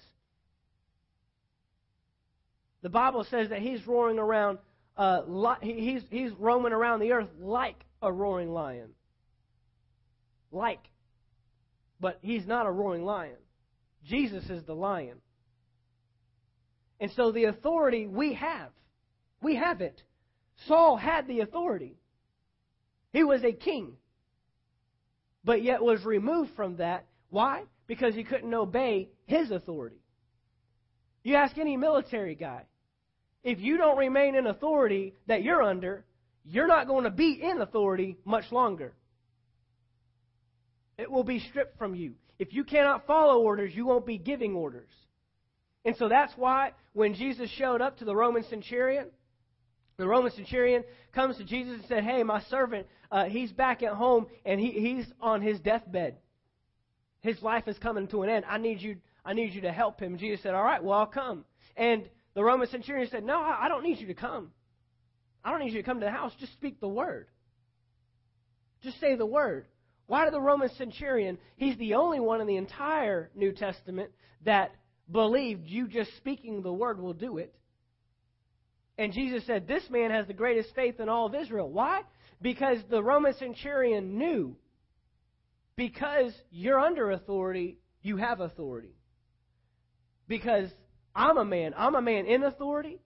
The 2.86 2.90
Bible 2.90 3.26
says 3.28 3.48
that 3.48 3.58
he's 3.58 3.84
roaring 3.84 4.20
around, 4.20 4.58
uh, 4.96 5.22
li- 5.26 5.56
he's, 5.60 6.02
he's 6.08 6.30
roaming 6.38 6.72
around 6.72 7.00
the 7.00 7.10
earth 7.10 7.26
like 7.40 7.84
a 8.00 8.12
roaring 8.12 8.52
lion. 8.52 8.90
Like. 10.52 10.78
But 11.98 12.20
he's 12.22 12.46
not 12.46 12.64
a 12.64 12.70
roaring 12.70 13.04
lion. 13.04 13.38
Jesus 14.04 14.48
is 14.48 14.62
the 14.66 14.72
lion. 14.72 15.16
And 17.00 17.10
so 17.16 17.32
the 17.32 17.46
authority 17.46 18.06
we 18.06 18.34
have, 18.34 18.70
we 19.42 19.56
have 19.56 19.80
it. 19.80 20.00
Saul 20.68 20.96
had 20.96 21.26
the 21.26 21.40
authority. 21.40 21.96
He 23.12 23.24
was 23.24 23.42
a 23.42 23.50
king 23.50 23.96
but 25.42 25.60
yet 25.60 25.82
was 25.82 26.04
removed 26.04 26.52
from 26.54 26.76
that. 26.76 27.04
Why? 27.30 27.64
Because 27.88 28.14
he 28.14 28.22
couldn't 28.22 28.54
obey 28.54 29.08
his 29.24 29.50
authority. 29.50 30.02
You 31.24 31.34
ask 31.34 31.58
any 31.58 31.76
military 31.76 32.36
guy, 32.36 32.62
if 33.46 33.60
you 33.60 33.76
don't 33.76 33.96
remain 33.96 34.34
in 34.34 34.48
authority 34.48 35.14
that 35.28 35.44
you're 35.44 35.62
under, 35.62 36.04
you're 36.44 36.66
not 36.66 36.88
going 36.88 37.04
to 37.04 37.10
be 37.10 37.40
in 37.40 37.60
authority 37.60 38.18
much 38.24 38.50
longer. 38.50 38.92
It 40.98 41.08
will 41.08 41.22
be 41.22 41.38
stripped 41.38 41.78
from 41.78 41.94
you. 41.94 42.14
If 42.40 42.52
you 42.52 42.64
cannot 42.64 43.06
follow 43.06 43.40
orders, 43.40 43.72
you 43.72 43.86
won't 43.86 44.04
be 44.04 44.18
giving 44.18 44.56
orders. 44.56 44.90
And 45.84 45.96
so 45.96 46.08
that's 46.08 46.32
why 46.36 46.72
when 46.92 47.14
Jesus 47.14 47.48
showed 47.50 47.80
up 47.80 47.98
to 47.98 48.04
the 48.04 48.16
Roman 48.16 48.42
centurion, 48.42 49.06
the 49.96 50.08
Roman 50.08 50.32
centurion 50.32 50.82
comes 51.14 51.36
to 51.36 51.44
Jesus 51.44 51.74
and 51.74 51.84
said, 51.88 52.02
Hey, 52.02 52.24
my 52.24 52.40
servant, 52.50 52.88
uh, 53.12 53.26
he's 53.26 53.52
back 53.52 53.84
at 53.84 53.92
home 53.92 54.26
and 54.44 54.58
he, 54.58 54.72
he's 54.72 55.06
on 55.20 55.40
his 55.40 55.60
deathbed. 55.60 56.16
His 57.20 57.40
life 57.42 57.68
is 57.68 57.78
coming 57.78 58.08
to 58.08 58.22
an 58.22 58.28
end. 58.28 58.44
I 58.48 58.58
need 58.58 58.80
you, 58.80 58.96
I 59.24 59.34
need 59.34 59.54
you 59.54 59.60
to 59.60 59.72
help 59.72 60.00
him. 60.00 60.18
Jesus 60.18 60.42
said, 60.42 60.54
All 60.54 60.64
right, 60.64 60.82
well, 60.82 60.98
I'll 60.98 61.06
come. 61.06 61.44
And 61.76 62.08
the 62.36 62.44
Roman 62.44 62.68
centurion 62.68 63.08
said, 63.10 63.24
No, 63.24 63.40
I 63.40 63.66
don't 63.68 63.82
need 63.82 63.98
you 63.98 64.08
to 64.08 64.14
come. 64.14 64.52
I 65.42 65.50
don't 65.50 65.60
need 65.60 65.72
you 65.72 65.80
to 65.80 65.86
come 65.86 66.00
to 66.00 66.04
the 66.04 66.12
house. 66.12 66.32
Just 66.38 66.52
speak 66.52 66.80
the 66.80 66.88
word. 66.88 67.28
Just 68.82 69.00
say 69.00 69.16
the 69.16 69.24
word. 69.24 69.66
Why 70.06 70.24
did 70.24 70.34
the 70.34 70.40
Roman 70.40 70.68
centurion, 70.76 71.38
he's 71.56 71.78
the 71.78 71.94
only 71.94 72.20
one 72.20 72.42
in 72.42 72.46
the 72.46 72.58
entire 72.58 73.30
New 73.34 73.52
Testament 73.52 74.10
that 74.44 74.72
believed 75.10 75.66
you 75.66 75.88
just 75.88 76.14
speaking 76.18 76.60
the 76.60 76.72
word 76.72 77.00
will 77.00 77.14
do 77.14 77.38
it. 77.38 77.54
And 78.98 79.14
Jesus 79.14 79.46
said, 79.46 79.66
This 79.66 79.84
man 79.88 80.10
has 80.10 80.26
the 80.26 80.34
greatest 80.34 80.74
faith 80.74 81.00
in 81.00 81.08
all 81.08 81.26
of 81.26 81.34
Israel. 81.34 81.70
Why? 81.70 82.02
Because 82.42 82.78
the 82.90 83.02
Roman 83.02 83.32
centurion 83.38 84.18
knew 84.18 84.56
because 85.74 86.32
you're 86.50 86.78
under 86.78 87.12
authority, 87.12 87.78
you 88.02 88.18
have 88.18 88.40
authority. 88.40 88.94
Because 90.28 90.68
I'm 91.16 91.38
a 91.38 91.44
man, 91.44 91.72
I'm 91.76 91.94
a 91.94 92.02
man 92.02 92.26
in 92.26 92.42
authority, 92.42 92.98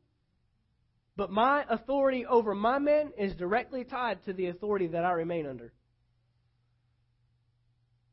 but 1.17 1.31
my 1.31 1.65
authority 1.71 2.27
over 2.27 2.55
my 2.55 2.81
men 2.81 3.13
is 3.17 3.35
directly 3.37 3.85
tied 3.85 4.25
to 4.25 4.33
the 4.33 4.49
authority 4.49 4.89
that 4.89 5.05
I 5.05 5.13
remain 5.13 5.47
under. 5.47 5.73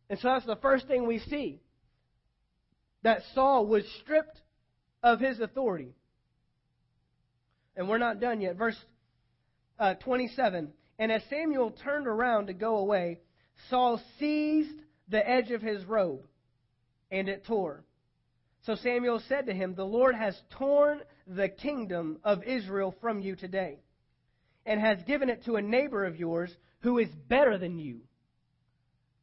And 0.09 0.19
so 0.19 0.27
that's 0.29 0.45
the 0.45 0.55
first 0.57 0.87
thing 0.87 1.07
we 1.07 1.19
see 1.19 1.59
that 3.01 3.23
Saul 3.33 3.65
was 3.65 3.83
stripped 4.01 4.39
of 5.01 5.19
his 5.19 5.39
authority. 5.39 5.95
And 7.75 7.89
we're 7.89 7.97
not 7.97 8.19
done 8.19 8.39
yet. 8.39 8.55
Verse 8.55 8.77
uh, 9.79 9.95
27. 9.95 10.69
And 10.99 11.11
as 11.11 11.21
Samuel 11.29 11.71
turned 11.71 12.07
around 12.07 12.47
to 12.47 12.53
go 12.53 12.77
away, 12.77 13.19
Saul 13.69 14.01
seized 14.19 14.79
the 15.09 15.27
edge 15.27 15.51
of 15.51 15.61
his 15.61 15.83
robe, 15.85 16.21
and 17.11 17.29
it 17.29 17.45
tore. 17.45 17.83
So 18.67 18.75
Samuel 18.75 19.21
said 19.29 19.45
to 19.45 19.53
him, 19.53 19.75
The 19.75 19.85
Lord 19.85 20.13
has 20.13 20.37
torn 20.49 20.99
the 21.25 21.47
kingdom 21.47 22.19
of 22.21 22.43
Israel 22.43 22.93
from 22.99 23.21
you 23.21 23.37
today, 23.37 23.79
and 24.65 24.81
has 24.81 25.01
given 25.07 25.29
it 25.29 25.45
to 25.45 25.55
a 25.55 25.61
neighbor 25.61 26.03
of 26.03 26.17
yours 26.17 26.53
who 26.81 26.97
is 26.97 27.07
better 27.29 27.57
than 27.57 27.79
you. 27.79 28.01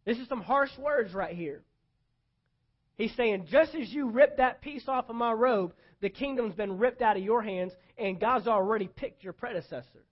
This 0.06 0.16
is 0.16 0.28
some 0.28 0.40
harsh 0.40 0.70
words 0.78 1.12
right 1.12 1.36
here. 1.36 1.62
He's 2.96 3.14
saying, 3.16 3.48
just 3.50 3.74
as 3.74 3.92
you 3.92 4.08
ripped 4.08 4.38
that 4.38 4.62
piece 4.62 4.88
off 4.88 5.10
of 5.10 5.16
my 5.16 5.32
robe, 5.32 5.74
the 6.00 6.08
kingdom's 6.08 6.54
been 6.54 6.78
ripped 6.78 7.02
out 7.02 7.18
of 7.18 7.22
your 7.22 7.42
hands, 7.42 7.72
and 7.98 8.18
God's 8.18 8.46
already 8.46 8.88
picked 8.88 9.22
your 9.22 9.34
predecessor. 9.34 10.06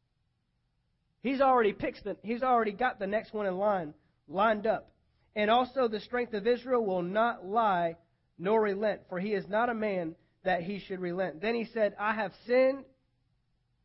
He's 1.22 1.40
already 1.40 1.72
picked 1.72 2.04
the, 2.04 2.18
he's 2.22 2.42
already 2.42 2.72
got 2.72 2.98
the 2.98 3.06
next 3.06 3.32
one 3.32 3.46
in 3.46 3.56
line 3.56 3.94
lined 4.28 4.66
up. 4.66 4.92
And 5.34 5.50
also 5.50 5.88
the 5.88 6.00
strength 6.00 6.34
of 6.34 6.46
Israel 6.46 6.84
will 6.84 7.00
not 7.00 7.46
lie 7.46 7.96
nor 8.38 8.60
relent, 8.60 9.02
for 9.08 9.18
he 9.18 9.32
is 9.32 9.48
not 9.48 9.68
a 9.68 9.74
man 9.74 10.14
that 10.44 10.62
he 10.62 10.78
should 10.78 11.00
relent. 11.00 11.40
Then 11.40 11.54
he 11.54 11.66
said, 11.72 11.94
I 11.98 12.14
have 12.14 12.32
sinned, 12.46 12.84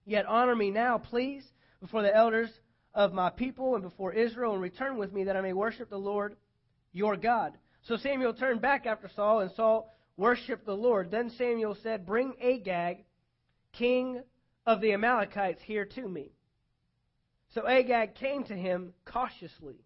yet 0.06 0.26
honor 0.26 0.56
me 0.56 0.72
now, 0.72 0.98
please, 0.98 1.44
before 1.80 2.02
the 2.02 2.16
elders 2.16 2.50
of 2.94 3.14
my 3.14 3.30
people 3.30 3.76
and 3.76 3.84
before 3.84 4.14
Israel, 4.14 4.54
and 4.54 4.62
return 4.62 4.98
with 4.98 5.14
me 5.14 5.26
that 5.26 5.38
I 5.38 5.42
may 5.42 5.54
worship 5.54 5.90
the 5.90 5.98
Lord 5.98 6.36
your 6.94 7.16
God. 7.16 7.54
So 7.84 7.98
Samuel 7.98 8.34
turned 8.34 8.62
back 8.62 8.86
after 8.86 9.10
Saul, 9.16 9.42
and 9.42 9.52
Saul 9.52 9.94
worshiped 10.18 10.66
the 10.66 10.74
Lord. 10.74 11.12
Then 11.12 11.30
Samuel 11.38 11.78
said, 11.84 12.06
Bring 12.06 12.34
Agag, 12.42 13.06
king 13.74 14.22
of 14.66 14.82
the 14.82 14.94
Amalekites, 14.94 15.62
here 15.64 15.86
to 15.86 16.08
me. 16.08 16.32
So 17.54 17.68
Agag 17.68 18.16
came 18.16 18.44
to 18.46 18.56
him 18.56 18.94
cautiously. 19.06 19.78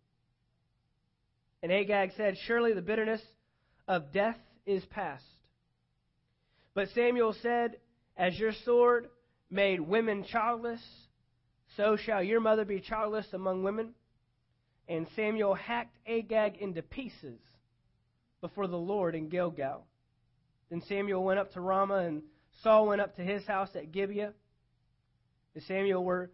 And 1.62 1.72
Agag 1.72 2.12
said, 2.18 2.38
Surely 2.48 2.74
the 2.74 2.82
bitterness 2.82 3.22
of 3.88 4.12
death 4.12 4.38
is 4.66 4.84
past. 4.86 5.24
But 6.74 6.90
Samuel 6.96 7.36
said, 7.42 7.78
As 8.18 8.38
your 8.38 8.54
sword 8.66 9.10
made 9.50 9.80
women 9.80 10.24
childless, 10.24 10.82
so 11.78 11.98
shall 11.98 12.24
your 12.24 12.40
mother 12.40 12.66
be 12.66 12.80
childless 12.80 13.28
among 13.34 13.64
women. 13.64 13.94
And 14.88 15.08
Samuel 15.16 15.54
hacked 15.54 15.98
Agag 16.08 16.58
into 16.58 16.82
pieces 16.82 17.40
before 18.42 18.68
the 18.68 18.78
Lord 18.78 19.16
in 19.16 19.30
Gilgal. 19.30 19.86
Then 20.70 20.82
Samuel 20.88 21.24
went 21.24 21.40
up 21.40 21.52
to 21.54 21.62
Ramah, 21.62 22.06
and 22.06 22.24
Saul 22.64 22.88
went 22.88 23.02
up 23.02 23.16
to 23.18 23.22
his 23.22 23.46
house 23.46 23.70
at 23.76 23.92
Gibeah. 23.92 24.34
And 25.54 25.64
Samuel 25.64 26.04
were, 26.04 26.32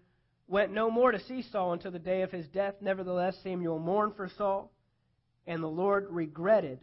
went 0.48 0.72
no 0.72 0.90
more 0.90 1.12
to 1.12 1.20
see 1.26 1.44
Saul 1.52 1.74
until 1.74 1.92
the 1.92 2.00
day 2.00 2.22
of 2.22 2.32
his 2.32 2.48
death. 2.48 2.76
Nevertheless, 2.82 3.36
Samuel 3.44 3.80
mourned 3.80 4.16
for 4.16 4.30
Saul, 4.38 4.72
and 5.46 5.62
the 5.62 5.68
Lord 5.68 6.08
regretted 6.10 6.80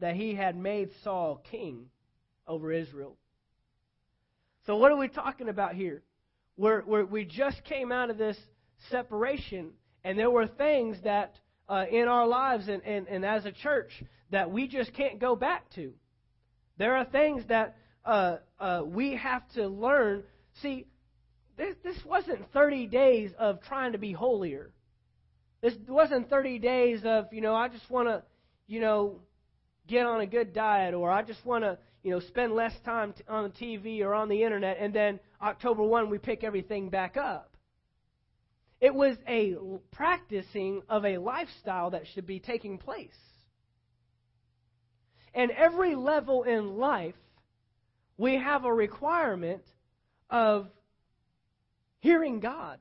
that 0.00 0.16
he 0.16 0.34
had 0.34 0.56
made 0.56 0.90
Saul 1.02 1.42
king 1.50 1.86
over 2.46 2.72
Israel. 2.72 3.16
So, 4.66 4.76
what 4.76 4.90
are 4.90 4.96
we 4.96 5.08
talking 5.08 5.48
about 5.48 5.74
here? 5.74 6.02
We're, 6.56 6.82
we're, 6.84 7.04
we 7.04 7.24
just 7.24 7.62
came 7.64 7.92
out 7.92 8.10
of 8.10 8.18
this 8.18 8.36
separation, 8.90 9.70
and 10.04 10.18
there 10.18 10.30
were 10.30 10.46
things 10.46 10.96
that 11.04 11.34
uh, 11.68 11.84
in 11.90 12.08
our 12.08 12.26
lives 12.26 12.68
and, 12.68 12.82
and, 12.84 13.06
and 13.08 13.24
as 13.24 13.44
a 13.44 13.52
church 13.52 13.90
that 14.30 14.50
we 14.50 14.66
just 14.66 14.92
can't 14.94 15.18
go 15.20 15.36
back 15.36 15.70
to. 15.74 15.92
There 16.78 16.96
are 16.96 17.04
things 17.04 17.42
that 17.48 17.76
uh, 18.04 18.36
uh, 18.58 18.82
we 18.84 19.16
have 19.16 19.42
to 19.54 19.66
learn. 19.66 20.22
See, 20.62 20.86
this, 21.56 21.74
this 21.82 21.96
wasn't 22.04 22.52
30 22.52 22.86
days 22.86 23.30
of 23.38 23.62
trying 23.62 23.92
to 23.92 23.98
be 23.98 24.12
holier. 24.12 24.70
This 25.62 25.74
wasn't 25.88 26.28
30 26.28 26.58
days 26.58 27.00
of, 27.04 27.26
you 27.32 27.40
know, 27.40 27.54
I 27.54 27.68
just 27.68 27.88
want 27.90 28.08
to, 28.08 28.22
you 28.66 28.80
know, 28.80 29.20
get 29.86 30.06
on 30.06 30.20
a 30.20 30.26
good 30.26 30.52
diet 30.52 30.94
or 30.94 31.10
I 31.10 31.22
just 31.22 31.44
want 31.44 31.64
to, 31.64 31.78
you 32.02 32.10
know, 32.10 32.20
spend 32.20 32.52
less 32.52 32.72
time 32.84 33.12
t- 33.12 33.24
on 33.28 33.44
the 33.44 33.50
TV 33.50 34.00
or 34.02 34.14
on 34.14 34.28
the 34.28 34.42
internet, 34.42 34.76
and 34.78 34.94
then 34.94 35.18
October 35.42 35.82
1, 35.82 36.08
we 36.08 36.18
pick 36.18 36.44
everything 36.44 36.88
back 36.88 37.16
up. 37.16 37.56
It 38.80 38.94
was 38.94 39.16
a 39.26 39.56
practicing 39.92 40.82
of 40.88 41.04
a 41.04 41.18
lifestyle 41.18 41.90
that 41.90 42.06
should 42.08 42.26
be 42.26 42.40
taking 42.40 42.78
place. 42.78 43.16
And 45.34 45.50
every 45.50 45.94
level 45.94 46.44
in 46.44 46.76
life, 46.76 47.14
we 48.16 48.36
have 48.36 48.64
a 48.64 48.72
requirement 48.72 49.62
of 50.30 50.68
hearing 52.00 52.40
God. 52.40 52.78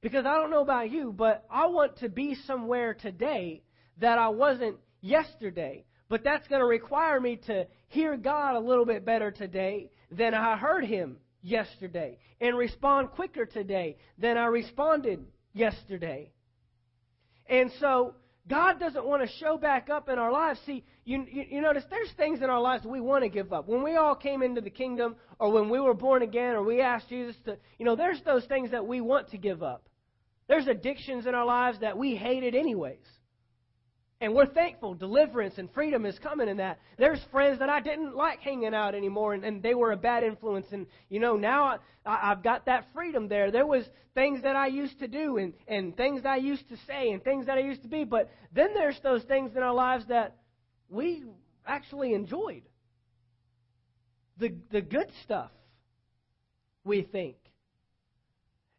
Because 0.00 0.24
I 0.24 0.34
don't 0.34 0.50
know 0.50 0.62
about 0.62 0.90
you, 0.90 1.12
but 1.12 1.44
I 1.50 1.66
want 1.66 1.98
to 1.98 2.08
be 2.08 2.34
somewhere 2.46 2.94
today 2.94 3.62
that 3.98 4.18
I 4.18 4.28
wasn't 4.28 4.76
yesterday. 5.00 5.84
But 6.08 6.24
that's 6.24 6.46
going 6.48 6.60
to 6.60 6.66
require 6.66 7.20
me 7.20 7.36
to 7.46 7.66
hear 7.88 8.16
God 8.16 8.56
a 8.56 8.60
little 8.60 8.84
bit 8.84 9.04
better 9.04 9.30
today 9.30 9.90
than 10.10 10.34
I 10.34 10.56
heard 10.56 10.84
Him 10.84 11.18
yesterday 11.42 12.18
and 12.40 12.56
respond 12.56 13.10
quicker 13.12 13.46
today 13.46 13.96
than 14.18 14.36
I 14.36 14.46
responded 14.46 15.24
yesterday. 15.52 16.32
And 17.48 17.70
so 17.80 18.14
God 18.48 18.80
doesn't 18.80 19.04
want 19.04 19.22
to 19.22 19.36
show 19.38 19.56
back 19.56 19.90
up 19.90 20.08
in 20.08 20.18
our 20.18 20.32
lives. 20.32 20.60
See, 20.66 20.84
you, 21.04 21.24
you, 21.30 21.44
you, 21.50 21.60
notice 21.60 21.84
there's 21.90 22.10
things 22.16 22.42
in 22.42 22.50
our 22.50 22.60
lives 22.60 22.84
we 22.84 23.00
want 23.00 23.22
to 23.22 23.28
give 23.28 23.52
up. 23.52 23.68
When 23.68 23.82
we 23.82 23.96
all 23.96 24.14
came 24.14 24.42
into 24.42 24.60
the 24.60 24.70
kingdom, 24.70 25.16
or 25.38 25.52
when 25.52 25.68
we 25.68 25.80
were 25.80 25.94
born 25.94 26.22
again, 26.22 26.54
or 26.54 26.62
we 26.62 26.80
asked 26.80 27.08
Jesus 27.08 27.36
to, 27.44 27.56
you 27.78 27.84
know, 27.84 27.96
there's 27.96 28.20
those 28.24 28.44
things 28.46 28.70
that 28.72 28.86
we 28.86 29.00
want 29.00 29.30
to 29.30 29.38
give 29.38 29.62
up. 29.62 29.88
There's 30.48 30.66
addictions 30.66 31.26
in 31.26 31.34
our 31.34 31.46
lives 31.46 31.78
that 31.80 31.96
we 31.96 32.16
hated 32.16 32.54
anyways. 32.54 33.06
And 34.22 34.34
we're 34.34 34.46
thankful 34.46 34.94
deliverance 34.94 35.54
and 35.56 35.72
freedom 35.72 36.04
is 36.04 36.18
coming 36.18 36.48
in 36.48 36.58
that. 36.58 36.78
There's 36.98 37.20
friends 37.30 37.58
that 37.60 37.70
I 37.70 37.80
didn't 37.80 38.14
like 38.14 38.40
hanging 38.40 38.74
out 38.74 38.94
anymore, 38.94 39.32
and, 39.32 39.44
and 39.44 39.62
they 39.62 39.74
were 39.74 39.92
a 39.92 39.96
bad 39.96 40.24
influence. 40.24 40.66
And, 40.72 40.86
you 41.08 41.20
know, 41.20 41.36
now 41.36 41.78
I, 42.04 42.30
I've 42.30 42.42
got 42.42 42.66
that 42.66 42.86
freedom 42.92 43.28
there. 43.28 43.50
There 43.50 43.66
was 43.66 43.84
things 44.14 44.42
that 44.42 44.56
I 44.56 44.66
used 44.66 44.98
to 44.98 45.08
do 45.08 45.38
and, 45.38 45.54
and 45.66 45.96
things 45.96 46.26
I 46.26 46.36
used 46.36 46.68
to 46.68 46.76
say 46.86 47.12
and 47.12 47.24
things 47.24 47.46
that 47.46 47.56
I 47.56 47.62
used 47.62 47.82
to 47.82 47.88
be. 47.88 48.04
But 48.04 48.30
then 48.54 48.74
there's 48.74 49.00
those 49.02 49.22
things 49.22 49.52
in 49.56 49.62
our 49.62 49.74
lives 49.74 50.04
that 50.08 50.36
we 50.90 51.24
actually 51.66 52.12
enjoyed. 52.12 52.62
The, 54.36 54.54
the 54.70 54.82
good 54.82 55.10
stuff, 55.24 55.50
we 56.84 57.02
think. 57.02 57.36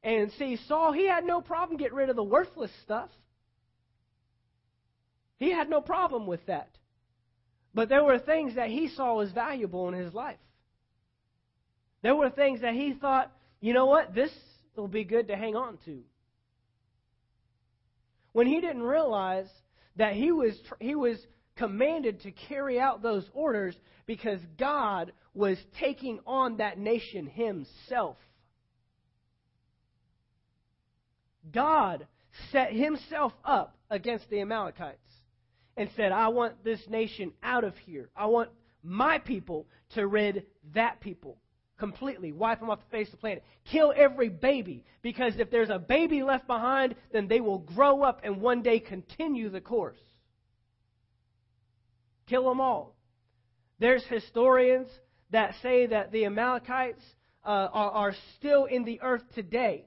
And 0.03 0.31
see, 0.37 0.57
Saul, 0.67 0.91
he 0.91 1.07
had 1.07 1.23
no 1.23 1.41
problem 1.41 1.77
getting 1.77 1.95
rid 1.95 2.09
of 2.09 2.15
the 2.15 2.23
worthless 2.23 2.71
stuff. 2.83 3.09
He 5.41 5.51
had 5.51 5.71
no 5.71 5.81
problem 5.81 6.27
with 6.27 6.45
that. 6.45 6.69
But 7.73 7.89
there 7.89 8.03
were 8.03 8.19
things 8.19 8.55
that 8.55 8.69
he 8.69 8.89
saw 8.89 9.21
as 9.21 9.31
valuable 9.31 9.87
in 9.87 9.95
his 9.95 10.13
life. 10.13 10.37
There 12.03 12.15
were 12.15 12.29
things 12.29 12.61
that 12.61 12.75
he 12.75 12.93
thought, 12.93 13.31
you 13.59 13.73
know 13.73 13.87
what, 13.87 14.13
this 14.13 14.29
will 14.75 14.87
be 14.87 15.03
good 15.03 15.29
to 15.29 15.35
hang 15.35 15.55
on 15.55 15.79
to. 15.85 16.01
When 18.33 18.45
he 18.45 18.61
didn't 18.61 18.83
realize 18.83 19.47
that 19.95 20.13
he 20.13 20.31
was, 20.31 20.53
he 20.79 20.93
was 20.93 21.17
commanded 21.55 22.21
to 22.21 22.31
carry 22.31 22.79
out 22.79 23.01
those 23.01 23.27
orders 23.33 23.75
because 24.05 24.39
God 24.59 25.11
was 25.33 25.57
taking 25.79 26.19
on 26.27 26.57
that 26.57 26.77
nation 26.77 27.25
himself. 27.25 28.17
God 31.51 32.05
set 32.51 32.73
himself 32.73 33.33
up 33.43 33.75
against 33.89 34.29
the 34.29 34.39
Amalekites 34.41 35.10
and 35.77 35.89
said, 35.95 36.11
I 36.11 36.27
want 36.29 36.63
this 36.63 36.79
nation 36.89 37.31
out 37.41 37.63
of 37.63 37.77
here. 37.77 38.09
I 38.15 38.27
want 38.27 38.49
my 38.83 39.19
people 39.19 39.67
to 39.95 40.07
rid 40.07 40.45
that 40.73 40.99
people 40.99 41.37
completely, 41.77 42.31
wipe 42.31 42.59
them 42.59 42.69
off 42.69 42.79
the 42.79 42.95
face 42.95 43.07
of 43.07 43.13
the 43.13 43.17
planet. 43.17 43.43
Kill 43.71 43.91
every 43.95 44.29
baby, 44.29 44.85
because 45.01 45.33
if 45.37 45.49
there's 45.49 45.71
a 45.71 45.79
baby 45.79 46.21
left 46.21 46.45
behind, 46.45 46.95
then 47.11 47.27
they 47.27 47.41
will 47.41 47.57
grow 47.57 48.03
up 48.03 48.21
and 48.23 48.39
one 48.39 48.61
day 48.61 48.79
continue 48.79 49.49
the 49.49 49.61
course. 49.61 49.97
Kill 52.27 52.47
them 52.47 52.61
all. 52.61 52.95
There's 53.79 54.03
historians 54.03 54.89
that 55.31 55.55
say 55.63 55.87
that 55.87 56.11
the 56.11 56.25
Amalekites 56.25 57.01
uh, 57.43 57.49
are, 57.73 57.91
are 57.91 58.15
still 58.37 58.65
in 58.65 58.85
the 58.85 59.01
earth 59.01 59.23
today 59.33 59.85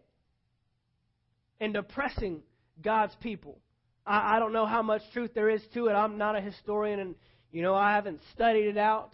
and 1.61 1.77
oppressing 1.77 2.43
God's 2.83 3.15
people. 3.21 3.61
I, 4.07 4.37
I 4.37 4.39
don't 4.39 4.53
know 4.53 4.67
how 4.67 4.83
much 4.83 5.03
truth 5.13 5.31
there 5.35 5.49
is 5.49 5.63
to 5.75 5.89
it. 5.89 5.93
I'm 5.93 6.19
not 6.19 6.37
a 6.37 6.41
historian, 6.41 7.01
and 7.01 7.15
you 7.53 7.63
know 7.63 7.75
I 7.75 7.93
haven't 7.93 8.21
studied 8.33 8.69
it 8.69 8.77
out. 8.77 9.13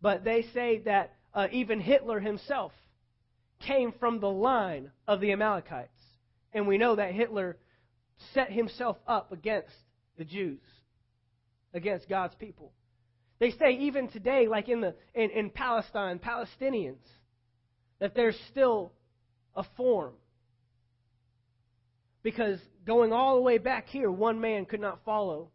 But 0.00 0.24
they 0.24 0.42
say 0.54 0.82
that 0.84 1.14
uh, 1.34 1.48
even 1.52 1.80
Hitler 1.80 2.20
himself 2.20 2.72
came 3.60 3.92
from 3.98 4.20
the 4.20 4.30
line 4.30 4.90
of 5.06 5.20
the 5.20 5.32
Amalekites, 5.32 6.00
and 6.52 6.66
we 6.66 6.78
know 6.78 6.96
that 6.96 7.12
Hitler 7.12 7.56
set 8.34 8.50
himself 8.52 8.96
up 9.06 9.32
against 9.32 9.74
the 10.16 10.24
Jews, 10.24 10.60
against 11.74 12.08
God's 12.08 12.34
people. 12.36 12.72
They 13.40 13.52
say 13.52 13.72
even 13.80 14.08
today, 14.08 14.48
like 14.48 14.68
in 14.68 14.80
the 14.80 14.94
in, 15.14 15.30
in 15.30 15.50
Palestine, 15.50 16.18
Palestinians, 16.18 17.06
that 18.00 18.14
there's 18.14 18.38
still 18.50 18.92
a 19.54 19.64
form 19.76 20.14
because 22.30 22.58
going 22.86 23.10
all 23.10 23.36
the 23.36 23.40
way 23.40 23.56
back 23.56 23.88
here, 23.88 24.10
one 24.10 24.38
man 24.38 24.66
could 24.66 24.82
not 24.82 25.00
follow 25.02 25.48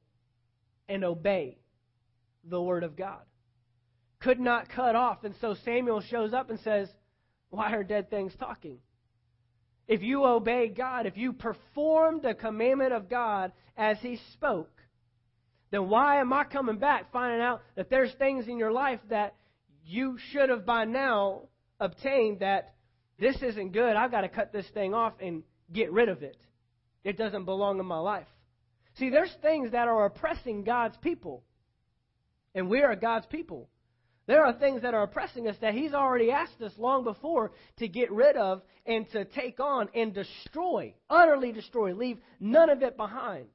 and 0.90 1.04
obey 1.04 1.60
the 2.44 2.60
Word 2.60 2.84
of 2.84 2.96
God. 2.96 3.22
Could 4.20 4.40
not 4.40 4.70
cut 4.70 4.96
off. 4.96 5.24
And 5.24 5.36
so 5.40 5.56
Samuel 5.66 6.02
shows 6.02 6.34
up 6.34 6.50
and 6.50 6.60
says, 6.62 6.90
Why 7.52 7.76
are 7.76 7.84
dead 7.84 8.10
things 8.10 8.34
talking? 8.40 8.80
If 9.88 10.02
you 10.02 10.26
obey 10.26 10.68
God, 10.68 11.06
if 11.06 11.16
you 11.16 11.32
perform 11.34 12.22
the 12.24 12.34
commandment 12.34 12.92
of 12.92 13.08
God 13.08 13.52
as 13.78 13.98
He 14.00 14.20
spoke, 14.34 14.82
then 15.70 15.90
why 15.90 16.22
am 16.22 16.34
I 16.34 16.44
coming 16.44 16.80
back 16.80 17.12
finding 17.12 17.42
out 17.42 17.62
that 17.76 17.92
there's 17.92 18.14
things 18.18 18.48
in 18.48 18.58
your 18.58 18.72
life 18.72 19.00
that 19.12 19.36
you 19.86 20.18
should 20.32 20.50
have 20.50 20.66
by 20.66 20.86
now 20.86 21.50
obtained 21.80 22.40
that 22.40 22.74
this 23.20 23.40
isn't 23.44 23.74
good? 23.74 23.96
I've 23.96 24.10
got 24.10 24.22
to 24.22 24.30
cut 24.30 24.52
this 24.52 24.68
thing 24.74 24.96
off 24.96 25.14
and 25.22 25.44
get 25.72 25.92
rid 25.92 26.10
of 26.10 26.24
it. 26.24 26.38
It 27.04 27.18
doesn't 27.18 27.46
belong 27.46 27.80
in 27.80 27.86
my 27.86 28.00
life. 28.00 28.28
See, 28.98 29.10
there's 29.10 29.34
things 29.42 29.72
that 29.72 29.88
are 29.88 30.06
oppressing 30.06 30.64
God's 30.64 30.98
people. 30.98 31.44
And 32.56 32.70
we 32.70 32.82
are 32.82 32.96
God's 32.96 33.26
people. 33.26 33.70
There 34.26 34.46
are 34.46 34.54
things 34.54 34.84
that 34.84 34.94
are 34.94 35.04
oppressing 35.04 35.50
us 35.50 35.56
that 35.62 35.74
He's 35.74 35.94
already 35.94 36.32
asked 36.32 36.62
us 36.62 36.72
long 36.78 37.04
before 37.04 37.52
to 37.78 37.88
get 37.88 38.12
rid 38.12 38.38
of 38.38 38.62
and 38.86 39.10
to 39.12 39.26
take 39.26 39.60
on 39.60 39.90
and 39.94 40.14
destroy, 40.14 40.94
utterly 41.10 41.52
destroy, 41.52 41.94
leave 41.94 42.20
none 42.40 42.70
of 42.70 42.84
it 42.84 42.96
behind. 42.96 43.48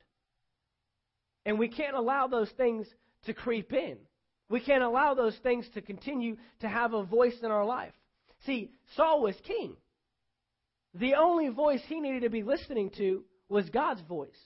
And 1.47 1.59
we 1.59 1.69
can't 1.69 1.97
allow 1.97 2.27
those 2.27 2.51
things 2.57 2.87
to 3.25 3.33
creep 3.33 3.73
in. 3.73 3.97
We 4.51 4.61
can't 4.61 4.83
allow 4.83 5.15
those 5.15 5.37
things 5.43 5.67
to 5.75 5.81
continue 5.81 6.37
to 6.61 6.69
have 6.69 6.93
a 6.93 7.05
voice 7.05 7.37
in 7.43 7.51
our 7.51 7.65
life. 7.65 7.93
See, 8.45 8.71
Saul 8.95 9.23
was 9.23 9.35
king. 9.45 9.77
The 10.95 11.15
only 11.15 11.49
voice 11.49 11.81
he 11.87 12.01
needed 12.01 12.23
to 12.23 12.31
be 12.31 12.43
listening 12.43 12.91
to 12.99 13.25
was 13.49 13.71
God's 13.71 14.03
voice. 14.03 14.39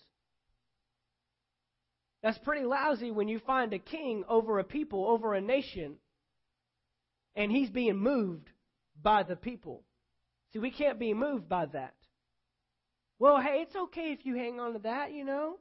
That's 2.23 2.39
pretty 2.39 2.65
lousy 2.65 3.11
when 3.11 3.29
you 3.29 3.41
find 3.41 3.73
a 3.73 3.79
king 3.79 4.25
over 4.29 4.59
a 4.59 4.65
people, 4.65 5.07
over 5.07 5.35
a 5.35 5.41
nation, 5.41 5.97
and 7.35 7.51
he's 7.51 7.71
being 7.71 7.97
moved 7.97 8.49
by 9.01 9.25
the 9.25 9.37
people. 9.37 9.83
See, 10.53 10.61
we 10.61 10.71
can't 10.71 11.01
be 11.01 11.15
moved 11.15 11.49
by 11.49 11.67
that. 11.67 11.95
Well, 13.19 13.41
hey, 13.41 13.63
it's 13.63 13.75
okay 13.75 14.13
if 14.13 14.25
you 14.25 14.37
hang 14.37 14.61
on 14.61 14.75
to 14.75 14.79
that, 14.81 15.13
you 15.13 15.25
know. 15.25 15.59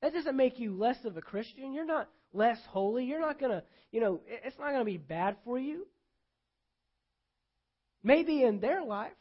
That 0.00 0.14
doesn't 0.14 0.36
make 0.36 0.58
you 0.58 0.76
less 0.76 1.04
of 1.04 1.16
a 1.16 1.22
Christian. 1.22 1.72
You're 1.72 1.84
not 1.84 2.08
less 2.32 2.58
holy. 2.68 3.04
You're 3.04 3.20
not 3.20 3.38
going 3.38 3.52
to, 3.52 3.62
you 3.92 4.00
know, 4.00 4.20
it's 4.26 4.58
not 4.58 4.68
going 4.70 4.80
to 4.80 4.84
be 4.84 4.98
bad 4.98 5.36
for 5.44 5.58
you. 5.58 5.86
Maybe 8.02 8.42
in 8.42 8.60
their 8.60 8.82
life. 8.82 9.12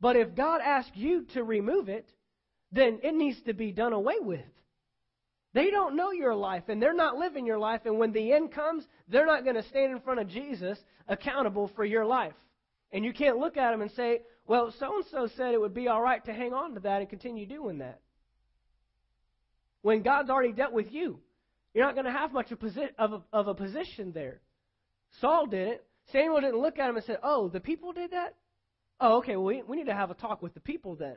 But 0.00 0.16
if 0.16 0.34
God 0.34 0.60
asks 0.60 0.92
you 0.94 1.26
to 1.34 1.44
remove 1.44 1.88
it, 1.88 2.08
then 2.72 3.00
it 3.02 3.14
needs 3.14 3.40
to 3.42 3.52
be 3.52 3.72
done 3.72 3.92
away 3.92 4.16
with. 4.20 4.44
They 5.52 5.70
don't 5.70 5.96
know 5.96 6.12
your 6.12 6.34
life 6.34 6.64
and 6.68 6.80
they're 6.80 6.94
not 6.94 7.16
living 7.16 7.44
your 7.44 7.58
life. 7.58 7.82
And 7.84 7.98
when 7.98 8.12
the 8.12 8.32
end 8.32 8.52
comes, 8.52 8.84
they're 9.08 9.26
not 9.26 9.44
going 9.44 9.56
to 9.56 9.64
stand 9.64 9.92
in 9.92 10.00
front 10.00 10.20
of 10.20 10.28
Jesus 10.28 10.78
accountable 11.08 11.70
for 11.74 11.84
your 11.84 12.04
life. 12.04 12.34
And 12.92 13.04
you 13.04 13.12
can't 13.12 13.38
look 13.38 13.56
at 13.56 13.72
them 13.72 13.82
and 13.82 13.90
say, 13.92 14.22
well, 14.46 14.72
so 14.78 14.96
and 14.96 15.04
so 15.10 15.28
said 15.36 15.54
it 15.54 15.60
would 15.60 15.74
be 15.74 15.88
all 15.88 16.00
right 16.00 16.24
to 16.24 16.32
hang 16.32 16.52
on 16.52 16.74
to 16.74 16.80
that 16.80 17.00
and 17.00 17.10
continue 17.10 17.46
doing 17.46 17.78
that. 17.78 18.00
When 19.82 20.02
God's 20.02 20.30
already 20.30 20.52
dealt 20.52 20.72
with 20.72 20.92
you, 20.92 21.18
you're 21.74 21.84
not 21.84 21.94
going 21.94 22.06
to 22.06 22.12
have 22.12 22.32
much 22.32 22.52
of 22.52 23.22
a, 23.32 23.54
position 23.54 24.12
there. 24.12 24.40
Saul 25.20 25.46
didn't. 25.46 25.80
Samuel 26.12 26.40
didn't 26.40 26.60
look 26.60 26.78
at 26.78 26.88
him 26.88 26.96
and 26.96 27.04
say, 27.04 27.16
oh, 27.22 27.48
the 27.48 27.60
people 27.60 27.92
did 27.92 28.10
that? 28.10 28.34
Oh, 29.00 29.18
okay, 29.18 29.36
well, 29.36 29.46
we, 29.46 29.62
we 29.62 29.76
need 29.76 29.86
to 29.86 29.94
have 29.94 30.10
a 30.10 30.14
talk 30.14 30.42
with 30.42 30.54
the 30.54 30.60
people 30.60 30.94
then. 30.94 31.16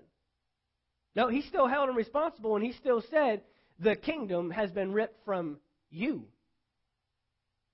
No, 1.16 1.28
he 1.28 1.42
still 1.42 1.68
held 1.68 1.90
him 1.90 1.96
responsible, 1.96 2.56
and 2.56 2.66
he 2.66 2.72
still 2.74 3.04
said, 3.10 3.42
The 3.80 3.96
kingdom 3.96 4.52
has 4.52 4.72
been 4.72 4.94
ripped 4.94 5.24
from 5.26 5.58
you. 5.90 6.24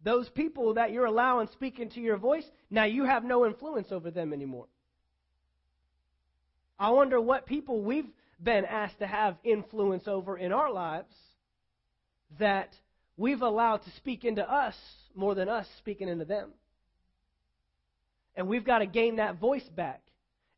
Those 0.03 0.29
people 0.29 0.75
that 0.75 0.91
you're 0.91 1.05
allowing 1.05 1.47
speak 1.53 1.79
into 1.79 1.99
your 1.99 2.17
voice, 2.17 2.45
now 2.69 2.85
you 2.85 3.03
have 3.03 3.23
no 3.23 3.45
influence 3.45 3.91
over 3.91 4.11
them 4.11 4.33
anymore. 4.33 4.67
I 6.79 6.91
wonder 6.91 7.19
what 7.19 7.45
people 7.45 7.81
we've 7.81 8.09
been 8.41 8.63
asked 8.63 8.99
to 8.99 9.07
have 9.07 9.35
influence 9.43 10.07
over 10.07 10.37
in 10.37 10.53
our 10.53 10.71
lives 10.71 11.13
that 12.39 12.69
we've 13.17 13.41
allowed 13.41 13.83
to 13.83 13.91
speak 13.97 14.23
into 14.23 14.49
us 14.49 14.75
more 15.13 15.35
than 15.35 15.49
us 15.49 15.67
speaking 15.77 16.07
into 16.07 16.23
them. 16.23 16.51
And 18.39 18.47
we've 18.47 18.63
got 18.63 18.79
to 18.79 18.85
gain 18.85 19.17
that 19.17 19.37
voice 19.37 19.67
back. 19.75 20.01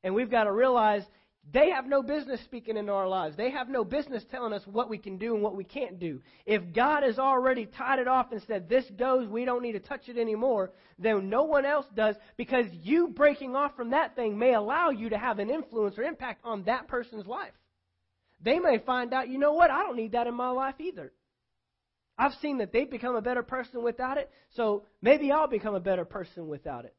And 0.03 0.13
we've 0.13 0.29
got 0.29 0.43
to 0.43 0.51
realize 0.51 1.01
they 1.51 1.71
have 1.71 1.87
no 1.87 2.03
business 2.03 2.39
speaking 2.45 2.77
into 2.77 2.91
our 2.91 3.07
lives. 3.07 3.35
They 3.35 3.49
have 3.49 3.69
no 3.69 3.83
business 3.83 4.23
telling 4.29 4.53
us 4.53 4.61
what 4.67 4.87
we 4.87 4.99
can 4.99 5.17
do 5.17 5.33
and 5.33 5.41
what 5.41 5.55
we 5.55 5.63
can't 5.63 5.99
do. 5.99 6.21
If 6.45 6.73
God 6.75 7.01
has 7.01 7.17
already 7.17 7.65
tied 7.65 7.97
it 7.97 8.07
off 8.07 8.31
and 8.31 8.39
said, 8.45 8.69
this 8.69 8.85
goes, 8.99 9.27
we 9.27 9.45
don't 9.45 9.63
need 9.63 9.71
to 9.71 9.79
touch 9.79 10.09
it 10.09 10.19
anymore, 10.19 10.69
then 10.99 11.27
no 11.27 11.41
one 11.41 11.65
else 11.65 11.87
does 11.95 12.15
because 12.37 12.67
you 12.83 13.07
breaking 13.07 13.55
off 13.55 13.75
from 13.75 13.89
that 13.89 14.15
thing 14.15 14.37
may 14.37 14.53
allow 14.53 14.91
you 14.91 15.09
to 15.09 15.17
have 15.17 15.39
an 15.39 15.49
influence 15.49 15.97
or 15.97 16.03
impact 16.03 16.41
on 16.43 16.63
that 16.65 16.87
person's 16.87 17.25
life. 17.25 17.53
They 18.41 18.59
may 18.59 18.77
find 18.77 19.11
out, 19.11 19.27
you 19.27 19.39
know 19.39 19.53
what, 19.53 19.71
I 19.71 19.81
don't 19.81 19.97
need 19.97 20.11
that 20.11 20.27
in 20.27 20.35
my 20.35 20.51
life 20.51 20.75
either. 20.79 21.11
I've 22.15 22.33
seen 22.43 22.59
that 22.59 22.71
they've 22.71 22.89
become 22.89 23.15
a 23.15 23.21
better 23.23 23.41
person 23.41 23.81
without 23.81 24.19
it, 24.19 24.29
so 24.51 24.83
maybe 25.01 25.31
I'll 25.31 25.47
become 25.47 25.73
a 25.73 25.79
better 25.79 26.05
person 26.05 26.47
without 26.47 26.85
it. 26.85 26.95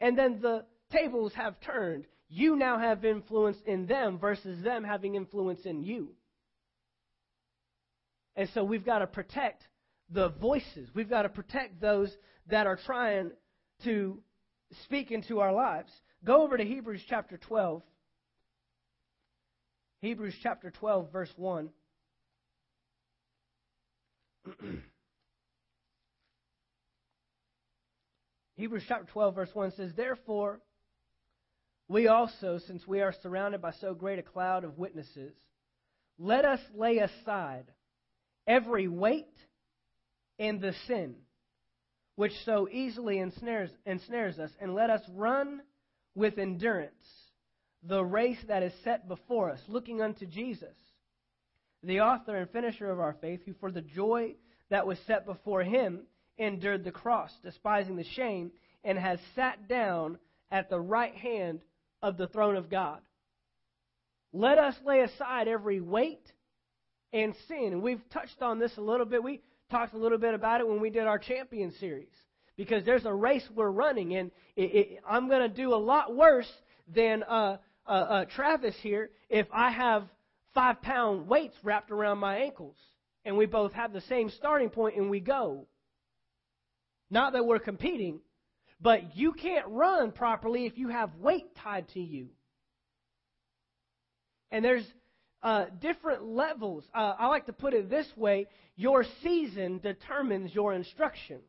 And 0.00 0.16
then 0.16 0.40
the 0.40 0.64
tables 0.90 1.32
have 1.34 1.60
turned 1.60 2.06
you 2.28 2.56
now 2.56 2.78
have 2.78 3.04
influence 3.04 3.56
in 3.66 3.86
them 3.86 4.18
versus 4.18 4.62
them 4.62 4.84
having 4.84 5.14
influence 5.14 5.64
in 5.64 5.82
you. 5.82 6.10
And 8.36 8.48
so 8.54 8.62
we've 8.64 8.84
got 8.84 8.98
to 8.98 9.06
protect 9.06 9.66
the 10.10 10.28
voices. 10.28 10.90
We've 10.94 11.08
got 11.08 11.22
to 11.22 11.28
protect 11.28 11.80
those 11.80 12.14
that 12.48 12.66
are 12.66 12.76
trying 12.76 13.30
to 13.84 14.18
speak 14.84 15.10
into 15.10 15.40
our 15.40 15.52
lives. 15.52 15.90
Go 16.24 16.42
over 16.42 16.56
to 16.56 16.64
Hebrews 16.64 17.02
chapter 17.08 17.38
12. 17.38 17.82
Hebrews 20.00 20.34
chapter 20.42 20.70
12, 20.70 21.10
verse 21.10 21.32
1. 21.36 21.70
Hebrews 28.58 28.82
chapter 28.88 29.06
12, 29.12 29.34
verse 29.36 29.50
1 29.54 29.72
says, 29.76 29.92
Therefore, 29.96 30.58
we 31.86 32.08
also, 32.08 32.58
since 32.66 32.84
we 32.88 33.00
are 33.00 33.14
surrounded 33.22 33.62
by 33.62 33.70
so 33.80 33.94
great 33.94 34.18
a 34.18 34.22
cloud 34.22 34.64
of 34.64 34.78
witnesses, 34.78 35.32
let 36.18 36.44
us 36.44 36.58
lay 36.74 36.98
aside 36.98 37.66
every 38.48 38.88
weight 38.88 39.32
and 40.40 40.60
the 40.60 40.74
sin 40.88 41.14
which 42.16 42.32
so 42.44 42.68
easily 42.68 43.20
ensnares, 43.20 43.70
ensnares 43.86 44.40
us, 44.40 44.50
and 44.60 44.74
let 44.74 44.90
us 44.90 45.02
run 45.14 45.62
with 46.16 46.36
endurance 46.36 46.94
the 47.84 48.04
race 48.04 48.38
that 48.48 48.64
is 48.64 48.72
set 48.82 49.06
before 49.06 49.52
us, 49.52 49.60
looking 49.68 50.02
unto 50.02 50.26
Jesus, 50.26 50.74
the 51.84 52.00
author 52.00 52.34
and 52.34 52.50
finisher 52.50 52.90
of 52.90 52.98
our 52.98 53.14
faith, 53.20 53.42
who 53.46 53.54
for 53.60 53.70
the 53.70 53.82
joy 53.82 54.34
that 54.68 54.84
was 54.84 54.98
set 55.06 55.26
before 55.26 55.62
him 55.62 56.00
endured 56.38 56.84
the 56.84 56.90
cross, 56.90 57.30
despising 57.42 57.96
the 57.96 58.04
shame, 58.04 58.50
and 58.84 58.98
has 58.98 59.18
sat 59.34 59.68
down 59.68 60.18
at 60.50 60.70
the 60.70 60.80
right 60.80 61.14
hand 61.14 61.60
of 62.02 62.16
the 62.16 62.28
throne 62.28 62.56
of 62.56 62.70
God. 62.70 63.00
Let 64.32 64.58
us 64.58 64.74
lay 64.84 65.00
aside 65.00 65.48
every 65.48 65.80
weight 65.80 66.24
and 67.12 67.34
sin. 67.48 67.72
And 67.72 67.82
we've 67.82 68.02
touched 68.10 68.42
on 68.42 68.58
this 68.58 68.76
a 68.76 68.80
little 68.80 69.06
bit. 69.06 69.22
We 69.22 69.40
talked 69.70 69.94
a 69.94 69.98
little 69.98 70.18
bit 70.18 70.34
about 70.34 70.60
it 70.60 70.68
when 70.68 70.80
we 70.80 70.90
did 70.90 71.06
our 71.06 71.18
champion 71.18 71.72
series. 71.80 72.12
Because 72.56 72.84
there's 72.84 73.04
a 73.04 73.14
race 73.14 73.46
we're 73.54 73.70
running, 73.70 74.16
and 74.16 74.32
it, 74.56 74.74
it, 74.74 74.98
I'm 75.08 75.28
going 75.28 75.48
to 75.48 75.48
do 75.48 75.74
a 75.74 75.76
lot 75.76 76.14
worse 76.14 76.50
than 76.92 77.22
uh, 77.22 77.58
uh, 77.86 77.90
uh, 77.90 78.24
Travis 78.24 78.74
here 78.82 79.10
if 79.28 79.46
I 79.52 79.70
have 79.70 80.04
five 80.54 80.82
pound 80.82 81.28
weights 81.28 81.54
wrapped 81.62 81.92
around 81.92 82.18
my 82.18 82.38
ankles 82.38 82.74
and 83.24 83.36
we 83.36 83.46
both 83.46 83.72
have 83.72 83.92
the 83.92 84.00
same 84.02 84.30
starting 84.30 84.70
point 84.70 84.96
and 84.96 85.10
we 85.10 85.20
go. 85.20 85.66
Not 87.10 87.32
that 87.32 87.44
we're 87.44 87.58
competing, 87.58 88.20
but 88.80 89.16
you 89.16 89.32
can't 89.32 89.66
run 89.68 90.12
properly 90.12 90.66
if 90.66 90.76
you 90.78 90.88
have 90.88 91.14
weight 91.16 91.54
tied 91.56 91.88
to 91.90 92.00
you. 92.00 92.28
And 94.50 94.64
there's 94.64 94.86
uh, 95.42 95.66
different 95.80 96.24
levels. 96.24 96.84
Uh, 96.94 97.14
I 97.18 97.26
like 97.26 97.46
to 97.46 97.52
put 97.52 97.74
it 97.74 97.90
this 97.90 98.06
way 98.16 98.46
your 98.76 99.04
season 99.22 99.78
determines 99.78 100.54
your 100.54 100.72
instruction. 100.72 101.40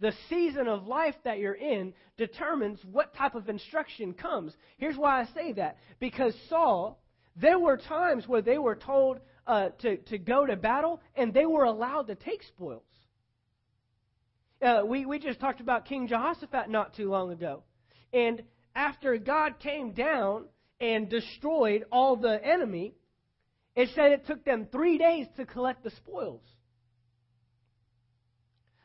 The 0.00 0.12
season 0.30 0.68
of 0.68 0.86
life 0.86 1.16
that 1.24 1.38
you're 1.38 1.54
in 1.54 1.92
determines 2.16 2.78
what 2.84 3.14
type 3.14 3.34
of 3.34 3.48
instruction 3.48 4.14
comes. 4.14 4.54
Here's 4.78 4.96
why 4.96 5.20
I 5.20 5.26
say 5.34 5.52
that. 5.54 5.76
Because 5.98 6.34
Saul, 6.48 7.02
there 7.36 7.58
were 7.58 7.76
times 7.76 8.28
where 8.28 8.42
they 8.42 8.58
were 8.58 8.76
told 8.76 9.18
uh, 9.46 9.70
to, 9.80 9.96
to 9.96 10.18
go 10.18 10.46
to 10.46 10.56
battle, 10.56 11.00
and 11.16 11.34
they 11.34 11.46
were 11.46 11.64
allowed 11.64 12.06
to 12.06 12.14
take 12.14 12.42
spoils. 12.44 12.82
Uh, 14.60 14.82
we, 14.84 15.06
we 15.06 15.18
just 15.18 15.38
talked 15.38 15.60
about 15.60 15.84
King 15.84 16.08
Jehoshaphat 16.08 16.68
not 16.68 16.94
too 16.94 17.10
long 17.10 17.30
ago. 17.30 17.62
And 18.12 18.42
after 18.74 19.16
God 19.16 19.58
came 19.60 19.92
down 19.92 20.46
and 20.80 21.08
destroyed 21.08 21.84
all 21.92 22.16
the 22.16 22.44
enemy, 22.44 22.94
it 23.76 23.90
said 23.94 24.12
it 24.12 24.26
took 24.26 24.44
them 24.44 24.66
three 24.70 24.98
days 24.98 25.26
to 25.36 25.46
collect 25.46 25.84
the 25.84 25.90
spoils. 25.90 26.42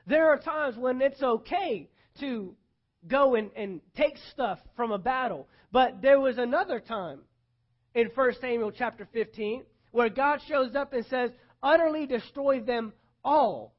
There 0.05 0.29
are 0.29 0.37
times 0.37 0.75
when 0.77 1.01
it's 1.01 1.21
okay 1.23 1.89
to 2.19 2.55
go 3.07 3.35
and, 3.35 3.49
and 3.55 3.81
take 3.95 4.17
stuff 4.31 4.59
from 4.75 4.91
a 4.91 4.97
battle. 4.97 5.47
But 5.71 6.01
there 6.01 6.19
was 6.19 6.37
another 6.37 6.79
time 6.79 7.21
in 7.95 8.11
1 8.13 8.33
Samuel 8.41 8.71
chapter 8.71 9.07
15 9.11 9.63
where 9.91 10.09
God 10.09 10.39
shows 10.47 10.75
up 10.75 10.93
and 10.93 11.05
says, 11.05 11.31
utterly 11.61 12.05
destroy 12.05 12.59
them 12.59 12.93
all. 13.23 13.72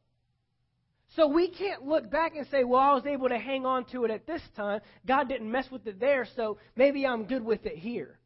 So 1.17 1.29
we 1.29 1.49
can't 1.49 1.87
look 1.87 2.11
back 2.11 2.35
and 2.37 2.47
say, 2.49 2.65
well, 2.65 2.81
I 2.81 2.95
was 2.95 3.07
able 3.07 3.29
to 3.29 3.39
hang 3.39 3.65
on 3.65 3.85
to 3.87 4.05
it 4.05 4.11
at 4.11 4.27
this 4.27 4.43
time. 4.57 4.81
God 5.07 5.29
didn't 5.29 5.51
mess 5.51 5.71
with 5.71 5.87
it 5.87 6.01
there, 6.01 6.27
so 6.35 6.59
maybe 6.77 7.07
I'm 7.07 7.25
good 7.25 7.45
with 7.45 7.67
it 7.67 7.77
here. 7.77 8.19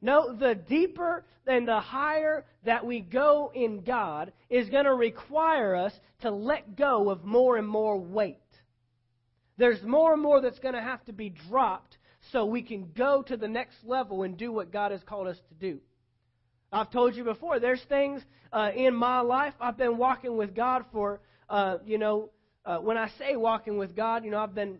No, 0.00 0.34
the 0.34 0.54
deeper 0.54 1.24
and 1.46 1.66
the 1.66 1.80
higher 1.80 2.44
that 2.64 2.86
we 2.86 3.00
go 3.00 3.50
in 3.54 3.82
God 3.82 4.32
is 4.48 4.68
going 4.68 4.84
to 4.84 4.94
require 4.94 5.74
us 5.74 5.92
to 6.20 6.30
let 6.30 6.76
go 6.76 7.10
of 7.10 7.24
more 7.24 7.56
and 7.56 7.66
more 7.66 7.98
weight. 7.98 8.38
There's 9.56 9.82
more 9.82 10.12
and 10.12 10.22
more 10.22 10.40
that's 10.40 10.60
going 10.60 10.74
to 10.74 10.80
have 10.80 11.04
to 11.06 11.12
be 11.12 11.30
dropped 11.30 11.98
so 12.32 12.44
we 12.44 12.62
can 12.62 12.90
go 12.96 13.22
to 13.22 13.36
the 13.36 13.48
next 13.48 13.76
level 13.84 14.22
and 14.22 14.36
do 14.36 14.52
what 14.52 14.72
God 14.72 14.92
has 14.92 15.02
called 15.02 15.26
us 15.26 15.38
to 15.48 15.54
do. 15.54 15.80
I've 16.72 16.90
told 16.90 17.16
you 17.16 17.24
before, 17.24 17.58
there's 17.58 17.82
things 17.88 18.22
uh, 18.52 18.70
in 18.74 18.94
my 18.94 19.20
life. 19.20 19.54
I've 19.60 19.78
been 19.78 19.96
walking 19.96 20.36
with 20.36 20.54
God 20.54 20.84
for 20.92 21.20
uh, 21.48 21.78
you 21.84 21.98
know, 21.98 22.30
uh, 22.64 22.78
when 22.78 22.96
I 22.96 23.08
say 23.18 23.36
walking 23.36 23.78
with 23.78 23.96
God, 23.96 24.24
you 24.24 24.30
know, 24.30 24.38
I've 24.38 24.54
been, 24.54 24.78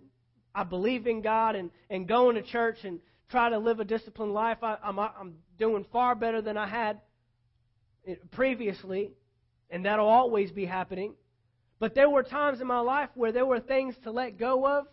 I 0.55 0.65
believe 0.65 1.07
in 1.07 1.23
God 1.23 1.57
and, 1.57 1.71
and 1.89 2.07
going 2.07 2.37
to 2.37 2.43
church 2.43 2.79
and 2.85 3.01
try 3.31 3.51
to 3.51 3.59
live 3.59 3.81
a 3.81 3.85
disciplined 3.85 4.33
life. 4.35 4.59
I, 4.63 4.77
I'm, 4.83 4.99
I'm 4.99 5.35
doing 5.59 5.87
far 5.93 6.15
better 6.15 6.43
than 6.43 6.57
I 6.57 6.67
had 6.67 7.01
previously, 8.31 9.13
and 9.71 9.85
that'll 9.85 10.09
always 10.09 10.51
be 10.51 10.65
happening. 10.65 11.15
But 11.79 11.95
there 11.95 12.11
were 12.11 12.23
times 12.23 12.61
in 12.61 12.67
my 12.67 12.81
life 12.81 13.11
where 13.15 13.33
there 13.33 13.47
were 13.47 13.61
things 13.61 13.95
to 14.05 14.11
let 14.11 14.39
go 14.39 14.67
of, 14.67 14.87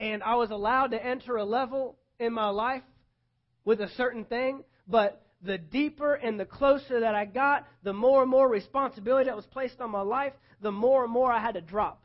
and 0.00 0.22
I 0.22 0.34
was 0.34 0.50
allowed 0.50 0.90
to 0.90 1.04
enter 1.04 1.36
a 1.36 1.44
level 1.44 1.96
in 2.18 2.32
my 2.32 2.48
life 2.48 2.82
with 3.64 3.80
a 3.80 3.88
certain 3.90 4.24
thing, 4.24 4.64
but 4.88 5.23
the 5.44 5.58
deeper 5.58 6.14
and 6.14 6.40
the 6.40 6.44
closer 6.44 7.00
that 7.00 7.14
I 7.14 7.26
got, 7.26 7.66
the 7.82 7.92
more 7.92 8.22
and 8.22 8.30
more 8.30 8.48
responsibility 8.48 9.26
that 9.26 9.36
was 9.36 9.46
placed 9.46 9.80
on 9.80 9.90
my 9.90 10.00
life, 10.00 10.32
the 10.60 10.72
more 10.72 11.04
and 11.04 11.12
more 11.12 11.30
I 11.30 11.40
had 11.40 11.54
to 11.54 11.60
drop. 11.60 12.02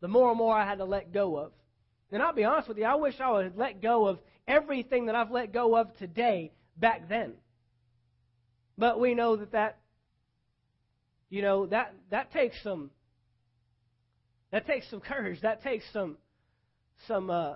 The 0.00 0.08
more 0.08 0.30
and 0.30 0.38
more 0.38 0.56
I 0.56 0.64
had 0.64 0.78
to 0.78 0.84
let 0.84 1.12
go 1.12 1.36
of. 1.36 1.52
And 2.10 2.22
I'll 2.22 2.32
be 2.32 2.44
honest 2.44 2.68
with 2.68 2.78
you, 2.78 2.84
I 2.84 2.94
wish 2.94 3.20
I 3.20 3.30
would 3.30 3.44
have 3.44 3.56
let 3.56 3.82
go 3.82 4.06
of 4.06 4.18
everything 4.46 5.06
that 5.06 5.14
I've 5.14 5.30
let 5.30 5.52
go 5.52 5.76
of 5.76 5.96
today 5.98 6.52
back 6.76 7.08
then. 7.08 7.34
But 8.78 9.00
we 9.00 9.14
know 9.14 9.36
that 9.36 9.52
that, 9.52 9.78
you 11.28 11.42
know, 11.42 11.66
that, 11.66 11.94
that 12.10 12.32
takes 12.32 12.56
some, 12.62 12.90
that 14.52 14.66
takes 14.66 14.88
some 14.90 15.00
courage. 15.00 15.40
That 15.40 15.62
takes 15.62 15.84
some, 15.92 16.16
some, 17.08 17.30
uh, 17.30 17.54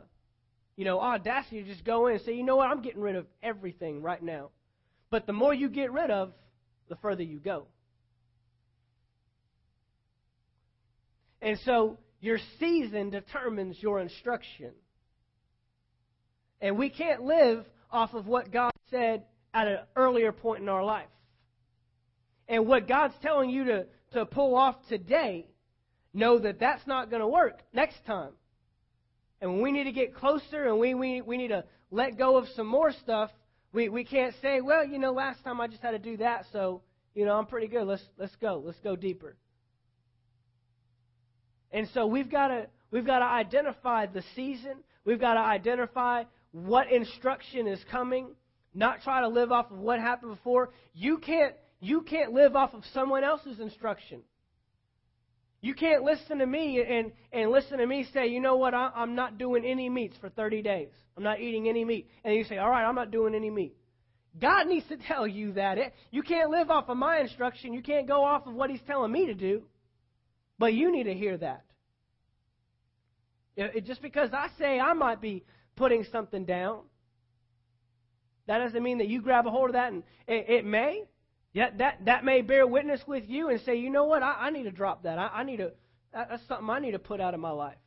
you 0.80 0.86
know, 0.86 0.98
audacity 0.98 1.62
to 1.62 1.68
just 1.68 1.84
go 1.84 2.06
in 2.06 2.14
and 2.14 2.24
say, 2.24 2.32
you 2.32 2.42
know 2.42 2.56
what, 2.56 2.70
I'm 2.70 2.80
getting 2.80 3.02
rid 3.02 3.14
of 3.14 3.26
everything 3.42 4.00
right 4.00 4.22
now. 4.22 4.48
But 5.10 5.26
the 5.26 5.34
more 5.34 5.52
you 5.52 5.68
get 5.68 5.92
rid 5.92 6.10
of, 6.10 6.32
the 6.88 6.96
further 6.96 7.22
you 7.22 7.38
go. 7.38 7.66
And 11.42 11.58
so 11.66 11.98
your 12.22 12.38
season 12.58 13.10
determines 13.10 13.76
your 13.82 14.00
instruction. 14.00 14.70
And 16.62 16.78
we 16.78 16.88
can't 16.88 17.24
live 17.24 17.66
off 17.90 18.14
of 18.14 18.26
what 18.26 18.50
God 18.50 18.72
said 18.90 19.24
at 19.52 19.68
an 19.68 19.80
earlier 19.96 20.32
point 20.32 20.62
in 20.62 20.70
our 20.70 20.82
life. 20.82 21.08
And 22.48 22.66
what 22.66 22.88
God's 22.88 23.12
telling 23.20 23.50
you 23.50 23.64
to, 23.64 23.86
to 24.14 24.24
pull 24.24 24.56
off 24.56 24.76
today, 24.88 25.46
know 26.14 26.38
that 26.38 26.58
that's 26.58 26.86
not 26.86 27.10
going 27.10 27.20
to 27.20 27.28
work 27.28 27.60
next 27.74 27.98
time. 28.06 28.30
And 29.40 29.52
when 29.52 29.62
we 29.62 29.72
need 29.72 29.84
to 29.84 29.92
get 29.92 30.14
closer 30.14 30.68
and 30.68 30.78
we, 30.78 30.94
we, 30.94 31.20
we 31.22 31.36
need 31.36 31.48
to 31.48 31.64
let 31.90 32.18
go 32.18 32.36
of 32.36 32.46
some 32.54 32.66
more 32.66 32.92
stuff, 32.92 33.30
we, 33.72 33.88
we 33.88 34.04
can't 34.04 34.34
say, 34.42 34.60
well, 34.60 34.84
you 34.84 34.98
know, 34.98 35.12
last 35.12 35.42
time 35.44 35.60
I 35.60 35.66
just 35.66 35.82
had 35.82 35.92
to 35.92 35.98
do 35.98 36.16
that, 36.18 36.44
so, 36.52 36.82
you 37.14 37.24
know, 37.24 37.36
I'm 37.36 37.46
pretty 37.46 37.68
good. 37.68 37.86
Let's, 37.86 38.02
let's 38.18 38.34
go. 38.36 38.62
Let's 38.64 38.78
go 38.80 38.96
deeper. 38.96 39.36
And 41.72 41.88
so 41.94 42.06
we've 42.06 42.30
got 42.30 42.48
to 42.48 42.66
we've 42.90 43.06
got 43.06 43.20
to 43.20 43.24
identify 43.24 44.06
the 44.06 44.22
season. 44.34 44.78
We've 45.04 45.20
got 45.20 45.34
to 45.34 45.40
identify 45.40 46.24
what 46.52 46.90
instruction 46.90 47.66
is 47.68 47.80
coming. 47.90 48.34
Not 48.74 49.02
try 49.02 49.20
to 49.20 49.28
live 49.28 49.52
off 49.52 49.70
of 49.70 49.78
what 49.78 50.00
happened 50.00 50.34
before. 50.34 50.70
You 50.94 51.18
can't 51.18 51.54
you 51.80 52.02
can't 52.02 52.32
live 52.32 52.56
off 52.56 52.74
of 52.74 52.82
someone 52.92 53.24
else's 53.24 53.60
instruction. 53.60 54.22
You 55.62 55.74
can't 55.74 56.02
listen 56.02 56.38
to 56.38 56.46
me 56.46 56.82
and, 56.82 57.12
and 57.32 57.50
listen 57.50 57.78
to 57.78 57.86
me 57.86 58.06
say, 58.14 58.28
you 58.28 58.40
know 58.40 58.56
what, 58.56 58.72
I, 58.72 58.90
I'm 58.94 59.14
not 59.14 59.36
doing 59.36 59.64
any 59.64 59.90
meats 59.90 60.16
for 60.18 60.30
30 60.30 60.62
days. 60.62 60.88
I'm 61.16 61.22
not 61.22 61.40
eating 61.40 61.68
any 61.68 61.84
meat. 61.84 62.08
And 62.24 62.34
you 62.34 62.44
say, 62.44 62.56
all 62.56 62.70
right, 62.70 62.84
I'm 62.84 62.94
not 62.94 63.10
doing 63.10 63.34
any 63.34 63.50
meat. 63.50 63.74
God 64.40 64.68
needs 64.68 64.86
to 64.88 64.96
tell 64.96 65.26
you 65.26 65.52
that. 65.52 65.76
It, 65.76 65.92
You 66.10 66.22
can't 66.22 66.50
live 66.50 66.70
off 66.70 66.88
of 66.88 66.96
my 66.96 67.18
instruction. 67.18 67.74
You 67.74 67.82
can't 67.82 68.08
go 68.08 68.24
off 68.24 68.46
of 68.46 68.54
what 68.54 68.70
He's 68.70 68.80
telling 68.86 69.12
me 69.12 69.26
to 69.26 69.34
do. 69.34 69.62
But 70.58 70.72
you 70.72 70.90
need 70.92 71.04
to 71.04 71.14
hear 71.14 71.36
that. 71.38 71.64
It, 73.56 73.84
just 73.84 74.00
because 74.00 74.30
I 74.32 74.48
say 74.58 74.78
I 74.78 74.94
might 74.94 75.20
be 75.20 75.44
putting 75.76 76.04
something 76.10 76.46
down, 76.46 76.82
that 78.46 78.58
doesn't 78.58 78.82
mean 78.82 78.98
that 78.98 79.08
you 79.08 79.20
grab 79.20 79.46
a 79.46 79.50
hold 79.50 79.70
of 79.70 79.74
that 79.74 79.92
and 79.92 80.02
it, 80.26 80.48
it 80.48 80.64
may. 80.64 81.04
Yeah, 81.52 81.70
that, 81.78 82.04
that 82.04 82.24
may 82.24 82.42
bear 82.42 82.66
witness 82.66 83.00
with 83.06 83.24
you 83.26 83.48
and 83.48 83.60
say, 83.62 83.76
you 83.76 83.90
know 83.90 84.04
what, 84.04 84.22
I, 84.22 84.46
I 84.46 84.50
need 84.50 84.64
to 84.64 84.70
drop 84.70 85.02
that. 85.02 85.18
I, 85.18 85.28
I 85.28 85.42
need 85.42 85.56
to, 85.56 85.72
that, 86.12 86.28
that's 86.30 86.46
something 86.46 86.70
I 86.70 86.78
need 86.78 86.92
to 86.92 86.98
put 87.00 87.20
out 87.20 87.34
of 87.34 87.40
my 87.40 87.50
life. 87.50 87.78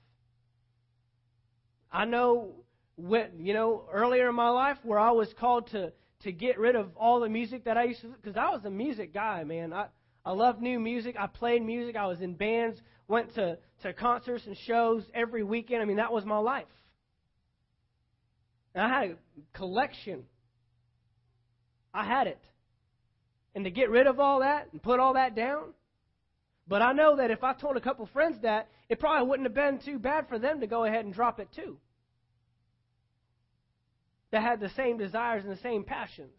I 1.92 2.06
know, 2.06 2.56
when, 2.96 3.40
you 3.40 3.54
know, 3.54 3.86
earlier 3.92 4.30
in 4.30 4.36
my 4.36 4.50
life 4.50 4.78
where 4.84 5.00
I 5.00 5.12
was 5.12 5.34
called 5.40 5.70
to, 5.72 5.94
to 6.24 6.32
get 6.32 6.60
rid 6.60 6.76
of 6.76 6.90
all 6.98 7.22
the 7.22 7.30
music 7.30 7.66
that 7.66 7.78
I 7.78 7.86
used 7.86 8.02
to, 8.02 8.08
because 8.08 8.36
I 8.36 8.50
was 8.50 8.66
a 8.66 8.70
music 8.70 9.14
guy, 9.14 9.44
man. 9.44 9.72
I, 9.72 9.86
I 10.26 10.32
loved 10.32 10.62
new 10.62 10.80
music. 10.80 11.16
I 11.18 11.28
played 11.28 11.64
music. 11.64 11.96
I 11.96 12.08
was 12.08 12.20
in 12.22 12.34
bands, 12.34 12.80
went 13.08 13.34
to, 13.36 13.58
to 13.84 13.94
concerts 13.94 14.46
and 14.46 14.58
shows 14.66 15.04
every 15.14 15.44
weekend. 15.44 15.82
I 15.82 15.86
mean, 15.86 15.98
that 15.98 16.12
was 16.12 16.26
my 16.26 16.38
life. 16.38 16.66
And 18.76 18.84
I 18.84 18.90
had 18.90 19.12
a 19.12 19.58
collection. 19.58 20.24
I 21.94 22.06
had 22.06 22.28
it. 22.28 22.44
And 23.56 23.66
to 23.66 23.72
get 23.72 23.90
rid 23.90 24.08
of 24.08 24.20
all 24.20 24.40
that 24.40 24.70
and 24.72 24.82
put 24.82 25.00
all 25.00 25.14
that 25.14 25.36
down. 25.36 25.74
But 26.68 26.82
I 26.82 26.94
know 26.94 27.18
that 27.18 27.30
if 27.30 27.44
I 27.44 27.54
told 27.54 27.78
a 27.78 27.82
couple 27.82 28.06
friends 28.08 28.38
that, 28.42 28.70
it 28.90 29.00
probably 29.00 29.28
wouldn't 29.28 29.48
have 29.48 29.54
been 29.54 29.80
too 29.80 30.00
bad 30.00 30.28
for 30.28 30.40
them 30.40 30.62
to 30.62 30.68
go 30.68 30.86
ahead 30.86 31.06
and 31.06 31.14
drop 31.14 31.40
it 31.40 31.50
too. 31.56 31.78
That 34.32 34.42
had 34.42 34.60
the 34.60 34.70
same 34.70 34.98
desires 34.98 35.44
and 35.44 35.52
the 35.52 35.62
same 35.62 35.84
passions. 35.84 36.34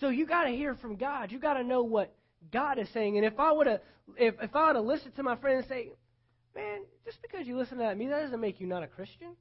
So 0.00 0.08
you 0.08 0.26
got 0.26 0.44
to 0.44 0.50
hear 0.50 0.74
from 0.74 0.96
God. 0.96 1.30
You 1.30 1.38
got 1.38 1.54
to 1.54 1.64
know 1.64 1.82
what 1.82 2.14
God 2.52 2.78
is 2.78 2.88
saying. 2.92 3.16
And 3.16 3.26
if 3.26 3.38
I 3.38 3.52
would 3.52 3.66
have, 3.66 3.80
if 4.16 4.34
if 4.40 4.56
I 4.56 4.68
would 4.68 4.76
have 4.76 4.84
listened 4.84 5.14
to 5.16 5.22
my 5.22 5.36
friend 5.36 5.58
and 5.58 5.68
say, 5.68 5.92
"Man, 6.54 6.80
just 7.04 7.20
because 7.22 7.46
you 7.46 7.56
listen 7.56 7.78
to 7.78 7.84
that 7.84 7.98
that 7.98 8.08
doesn't 8.08 8.40
make 8.40 8.60
you 8.60 8.66
not 8.66 8.82
a 8.82 8.86
Christian. 8.86 9.36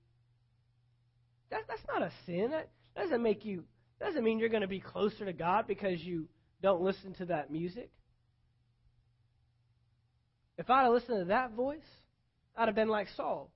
That 1.49 1.61
that's 1.67 1.81
not 1.87 2.01
a 2.01 2.11
sin. 2.25 2.51
That 2.51 2.69
doesn't 2.95 3.23
make 3.23 3.45
you. 3.45 3.63
Doesn't 3.99 4.23
mean 4.23 4.39
you're 4.39 4.49
going 4.49 4.61
to 4.61 4.67
be 4.67 4.79
closer 4.79 5.25
to 5.25 5.33
God 5.33 5.67
because 5.67 6.01
you 6.01 6.27
don't 6.61 6.81
listen 6.81 7.13
to 7.15 7.25
that 7.25 7.51
music. 7.51 7.91
If 10.57 10.69
I'd 10.69 10.83
have 10.83 10.93
listened 10.93 11.19
to 11.19 11.25
that 11.25 11.51
voice, 11.51 11.87
I'd 12.55 12.67
have 12.67 12.75
been 12.75 12.89
like 12.89 13.07
Saul. 13.15 13.51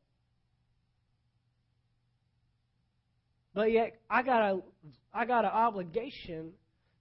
But 3.54 3.72
yet, 3.72 4.00
I 4.10 4.24
got 4.24 4.41
a, 4.41 4.60
I 5.14 5.26
got 5.26 5.46
an 5.46 5.52
obligation 5.52 6.52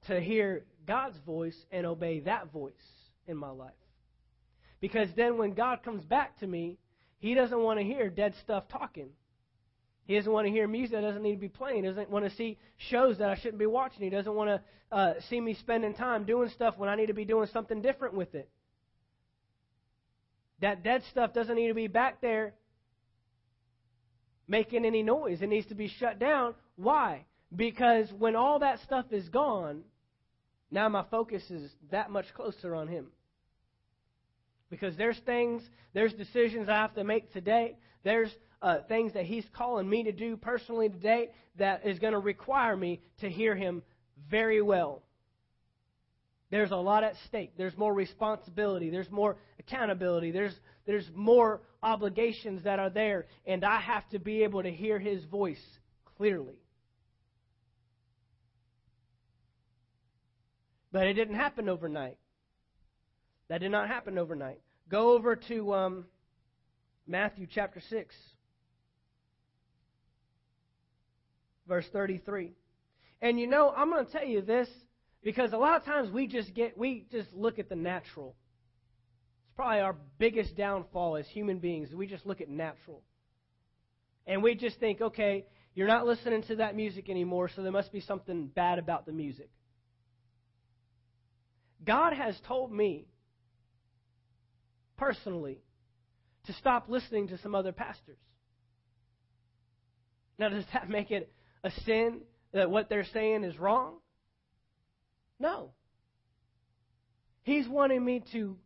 to 0.08 0.20
hear 0.20 0.64
God's 0.86 1.16
voice 1.24 1.56
and 1.70 1.86
obey 1.86 2.20
that 2.20 2.52
voice 2.52 2.72
in 3.26 3.36
my 3.36 3.50
life. 3.50 3.72
Because 4.80 5.08
then 5.16 5.38
when 5.38 5.54
God 5.54 5.82
comes 5.84 6.04
back 6.04 6.38
to 6.40 6.46
me, 6.46 6.78
He 7.18 7.34
doesn't 7.34 7.58
want 7.58 7.78
to 7.78 7.84
hear 7.84 8.10
dead 8.10 8.34
stuff 8.42 8.64
talking. 8.68 9.10
He 10.06 10.16
doesn't 10.16 10.32
want 10.32 10.46
to 10.46 10.52
hear 10.52 10.66
music 10.66 10.92
that 10.92 11.02
doesn't 11.02 11.22
need 11.22 11.34
to 11.34 11.40
be 11.40 11.48
playing. 11.48 11.84
He 11.84 11.88
doesn't 11.88 12.10
want 12.10 12.24
to 12.24 12.34
see 12.36 12.58
shows 12.90 13.18
that 13.18 13.30
I 13.30 13.36
shouldn't 13.36 13.58
be 13.58 13.66
watching. 13.66 14.02
He 14.02 14.10
doesn't 14.10 14.34
want 14.34 14.50
to 14.50 14.96
uh, 14.96 15.14
see 15.28 15.40
me 15.40 15.54
spending 15.54 15.94
time 15.94 16.24
doing 16.24 16.48
stuff 16.50 16.74
when 16.76 16.88
I 16.88 16.96
need 16.96 17.06
to 17.06 17.14
be 17.14 17.24
doing 17.24 17.48
something 17.52 17.80
different 17.80 18.14
with 18.14 18.34
it. 18.34 18.48
That 20.60 20.82
dead 20.82 21.02
stuff 21.10 21.32
doesn't 21.32 21.54
need 21.54 21.68
to 21.68 21.74
be 21.74 21.86
back 21.86 22.20
there 22.20 22.54
making 24.48 24.84
any 24.84 25.02
noise. 25.02 25.40
It 25.40 25.48
needs 25.48 25.66
to 25.68 25.74
be 25.74 25.88
shut 25.88 26.18
down. 26.18 26.54
Why? 26.76 27.24
Because 27.54 28.12
when 28.18 28.36
all 28.36 28.58
that 28.60 28.80
stuff 28.80 29.06
is 29.10 29.28
gone, 29.28 29.82
now 30.70 30.88
my 30.88 31.04
focus 31.10 31.42
is 31.50 31.70
that 31.90 32.10
much 32.10 32.26
closer 32.34 32.74
on 32.74 32.88
Him. 32.88 33.06
Because 34.70 34.96
there's 34.96 35.18
things, 35.26 35.62
there's 35.94 36.12
decisions 36.14 36.68
I 36.68 36.76
have 36.76 36.94
to 36.94 37.04
make 37.04 37.32
today. 37.32 37.76
There's 38.04 38.30
uh, 38.62 38.78
things 38.88 39.12
that 39.14 39.24
He's 39.24 39.44
calling 39.52 39.88
me 39.88 40.04
to 40.04 40.12
do 40.12 40.36
personally 40.36 40.88
today 40.88 41.30
that 41.58 41.84
is 41.84 41.98
going 41.98 42.12
to 42.12 42.18
require 42.18 42.76
me 42.76 43.00
to 43.20 43.28
hear 43.28 43.54
Him 43.54 43.82
very 44.30 44.62
well. 44.62 45.02
There's 46.50 46.70
a 46.70 46.76
lot 46.76 47.02
at 47.02 47.14
stake. 47.26 47.54
There's 47.56 47.76
more 47.76 47.92
responsibility. 47.92 48.90
There's 48.90 49.10
more 49.10 49.36
accountability. 49.58 50.30
There's, 50.30 50.54
there's 50.86 51.08
more 51.14 51.62
obligations 51.82 52.64
that 52.64 52.78
are 52.78 52.90
there. 52.90 53.26
And 53.46 53.64
I 53.64 53.80
have 53.80 54.08
to 54.10 54.18
be 54.18 54.44
able 54.44 54.62
to 54.62 54.70
hear 54.70 54.98
His 54.98 55.24
voice 55.24 55.62
clearly. 56.16 56.58
But 60.92 61.06
it 61.06 61.14
didn't 61.14 61.36
happen 61.36 61.70
overnight. 61.70 62.18
That 63.48 63.60
did 63.60 63.70
not 63.70 63.88
happen 63.88 64.18
overnight. 64.18 64.60
Go 64.90 65.12
over 65.12 65.36
to 65.36 65.74
um, 65.74 66.04
Matthew 67.06 67.46
chapter 67.50 67.80
6, 67.80 68.14
verse 71.66 71.86
33. 71.92 72.52
And 73.20 73.38
you 73.38 73.46
know, 73.46 73.72
I'm 73.74 73.90
going 73.90 74.04
to 74.04 74.12
tell 74.12 74.24
you 74.26 74.42
this 74.42 74.68
because 75.22 75.52
a 75.52 75.56
lot 75.56 75.76
of 75.76 75.84
times 75.84 76.10
we 76.10 76.26
just 76.26 76.54
get 76.54 76.76
we 76.76 77.06
just 77.10 77.32
look 77.32 77.58
at 77.58 77.68
the 77.68 77.76
natural. 77.76 78.34
It's 79.44 79.56
probably 79.56 79.80
our 79.80 79.96
biggest 80.18 80.56
downfall 80.56 81.16
as 81.16 81.26
human 81.28 81.58
beings. 81.58 81.90
We 81.94 82.06
just 82.06 82.26
look 82.26 82.40
at 82.40 82.48
natural. 82.48 83.02
And 84.26 84.42
we 84.42 84.54
just 84.54 84.78
think, 84.78 85.00
okay, 85.00 85.46
you're 85.74 85.88
not 85.88 86.06
listening 86.06 86.42
to 86.44 86.56
that 86.56 86.76
music 86.76 87.08
anymore, 87.08 87.48
so 87.54 87.62
there 87.62 87.72
must 87.72 87.92
be 87.92 88.00
something 88.00 88.46
bad 88.46 88.78
about 88.78 89.06
the 89.06 89.12
music. 89.12 89.50
God 91.84 92.12
has 92.12 92.36
told 92.46 92.72
me 92.72 93.06
personally 94.96 95.58
to 96.46 96.52
stop 96.54 96.88
listening 96.88 97.28
to 97.28 97.38
some 97.38 97.54
other 97.54 97.72
pastors. 97.72 98.18
Now, 100.38 100.48
does 100.48 100.64
that 100.72 100.88
make 100.88 101.10
it 101.10 101.32
a 101.64 101.70
sin 101.84 102.20
that 102.52 102.70
what 102.70 102.88
they're 102.88 103.06
saying 103.12 103.44
is 103.44 103.58
wrong? 103.58 103.96
No. 105.38 105.70
He's 107.42 107.66
wanting 107.68 108.04
me 108.04 108.22
to 108.32 108.56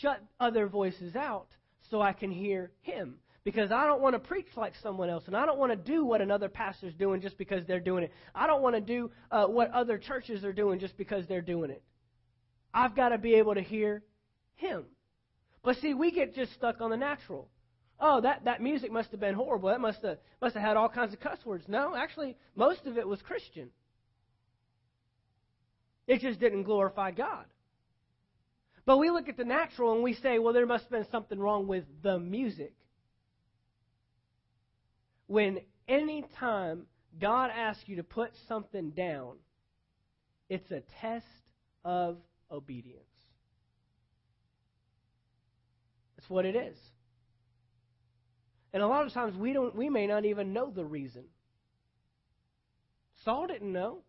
shut 0.00 0.20
other 0.38 0.66
voices 0.66 1.16
out 1.16 1.48
so 1.90 2.00
I 2.00 2.12
can 2.12 2.30
hear 2.30 2.72
Him. 2.82 3.16
Because 3.44 3.70
I 3.70 3.84
don't 3.84 4.00
want 4.00 4.14
to 4.14 4.18
preach 4.18 4.48
like 4.56 4.72
someone 4.82 5.10
else, 5.10 5.24
and 5.26 5.36
I 5.36 5.44
don't 5.44 5.58
want 5.58 5.70
to 5.70 5.76
do 5.76 6.04
what 6.04 6.22
another 6.22 6.48
pastor's 6.48 6.94
doing 6.94 7.20
just 7.20 7.36
because 7.36 7.66
they're 7.66 7.78
doing 7.78 8.04
it. 8.04 8.12
I 8.34 8.46
don't 8.46 8.62
want 8.62 8.74
to 8.74 8.80
do 8.80 9.10
uh, 9.30 9.46
what 9.46 9.70
other 9.70 9.98
churches 9.98 10.44
are 10.44 10.52
doing 10.52 10.78
just 10.78 10.96
because 10.96 11.26
they're 11.26 11.42
doing 11.42 11.70
it. 11.70 11.82
I've 12.72 12.96
got 12.96 13.10
to 13.10 13.18
be 13.18 13.34
able 13.34 13.54
to 13.54 13.60
hear 13.60 14.02
Him. 14.54 14.84
But 15.62 15.76
see, 15.76 15.92
we 15.92 16.10
get 16.10 16.34
just 16.34 16.54
stuck 16.54 16.80
on 16.80 16.90
the 16.90 16.96
natural. 16.96 17.50
Oh, 18.00 18.20
that, 18.20 18.44
that 18.44 18.60
music 18.60 18.90
must 18.90 19.10
have 19.12 19.20
been 19.20 19.34
horrible. 19.34 19.68
That 19.68 19.80
must 19.80 20.02
have, 20.02 20.18
must 20.42 20.54
have 20.54 20.64
had 20.64 20.76
all 20.76 20.88
kinds 20.88 21.12
of 21.12 21.20
cuss 21.20 21.38
words. 21.44 21.64
No, 21.68 21.94
actually, 21.94 22.36
most 22.56 22.86
of 22.86 22.98
it 22.98 23.06
was 23.06 23.22
Christian. 23.22 23.70
It 26.06 26.20
just 26.20 26.40
didn't 26.40 26.64
glorify 26.64 27.12
God. 27.12 27.46
But 28.84 28.98
we 28.98 29.10
look 29.10 29.28
at 29.28 29.36
the 29.36 29.44
natural 29.44 29.94
and 29.94 30.02
we 30.02 30.14
say, 30.14 30.38
well, 30.38 30.52
there 30.52 30.66
must 30.66 30.84
have 30.84 30.90
been 30.90 31.06
something 31.10 31.38
wrong 31.38 31.66
with 31.66 31.84
the 32.02 32.18
music. 32.18 32.74
When 35.26 35.60
any 35.88 36.24
time 36.38 36.86
God 37.18 37.50
asks 37.50 37.84
you 37.86 37.96
to 37.96 38.02
put 38.02 38.32
something 38.48 38.90
down, 38.90 39.36
it's 40.50 40.70
a 40.70 40.82
test 41.00 41.24
of 41.84 42.18
obedience. 42.50 43.00
That's 46.16 46.28
what 46.28 46.44
it 46.44 46.56
is. 46.56 46.76
And 48.74 48.82
a 48.82 48.88
lot 48.88 49.06
of 49.06 49.12
times 49.12 49.36
we 49.36 49.52
don't 49.52 49.74
we 49.76 49.88
may 49.88 50.08
not 50.08 50.24
even 50.24 50.52
know 50.52 50.68
the 50.68 50.84
reason. 50.84 51.24
Saul 53.24 53.46
didn't 53.46 53.72
know. 53.72 54.00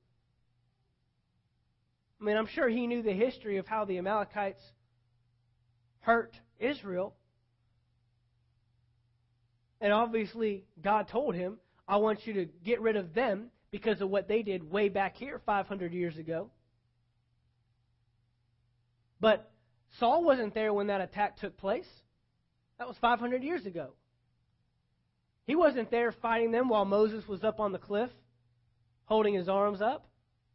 I 2.19 2.23
mean, 2.23 2.35
I'm 2.35 2.47
sure 2.47 2.67
he 2.67 2.87
knew 2.87 3.03
the 3.03 3.13
history 3.13 3.57
of 3.57 3.67
how 3.67 3.85
the 3.85 3.99
Amalekites 3.99 4.61
hurt 5.99 6.35
Israel. 6.59 7.13
And 9.79 9.93
obviously, 9.93 10.65
God 10.81 11.09
told 11.09 11.35
him, 11.35 11.57
I 11.87 11.97
want 11.97 12.25
you 12.25 12.33
to 12.33 12.45
get 12.45 12.81
rid 12.81 12.95
of 12.95 13.13
them 13.13 13.51
because 13.69 14.01
of 14.01 14.09
what 14.09 14.27
they 14.27 14.41
did 14.41 14.71
way 14.71 14.89
back 14.89 15.15
here 15.15 15.39
500 15.45 15.93
years 15.93 16.17
ago. 16.17 16.49
But 19.19 19.51
Saul 19.99 20.23
wasn't 20.23 20.55
there 20.55 20.73
when 20.73 20.87
that 20.87 21.01
attack 21.01 21.37
took 21.37 21.55
place. 21.57 21.87
That 22.79 22.87
was 22.87 22.97
500 22.97 23.43
years 23.43 23.67
ago. 23.67 23.93
He 25.45 25.55
wasn't 25.55 25.91
there 25.91 26.11
fighting 26.11 26.51
them 26.51 26.69
while 26.69 26.85
Moses 26.85 27.27
was 27.27 27.43
up 27.43 27.59
on 27.59 27.71
the 27.71 27.77
cliff 27.77 28.09
holding 29.05 29.35
his 29.35 29.47
arms 29.47 29.81
up. 29.81 30.07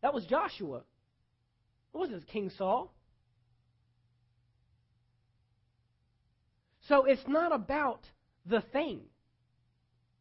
That 0.03 0.12
was 0.12 0.24
Joshua. 0.26 0.78
It 1.95 1.97
wasn't 1.97 2.26
King 2.26 2.51
Saul. 2.57 2.93
So 6.88 7.05
it's 7.05 7.26
not 7.28 7.55
about 7.55 8.05
the 8.47 8.62
thing. 8.72 9.03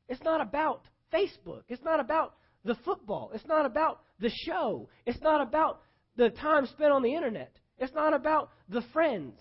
It's 0.07 0.21
not 0.23 0.41
about 0.41 0.83
Facebook. 1.11 1.63
It's 1.67 1.83
not 1.83 1.99
about 1.99 2.35
the 2.63 2.75
football. 2.85 3.31
It's 3.33 3.47
not 3.47 3.65
about 3.65 4.01
the 4.19 4.29
show. 4.45 4.89
It's 5.05 5.21
not 5.21 5.41
about 5.41 5.81
the 6.15 6.29
time 6.29 6.67
spent 6.67 6.91
on 6.91 7.01
the 7.01 7.15
internet. 7.15 7.55
It's 7.79 7.93
not 7.93 8.13
about 8.13 8.51
the 8.67 8.83
friends. 8.93 9.39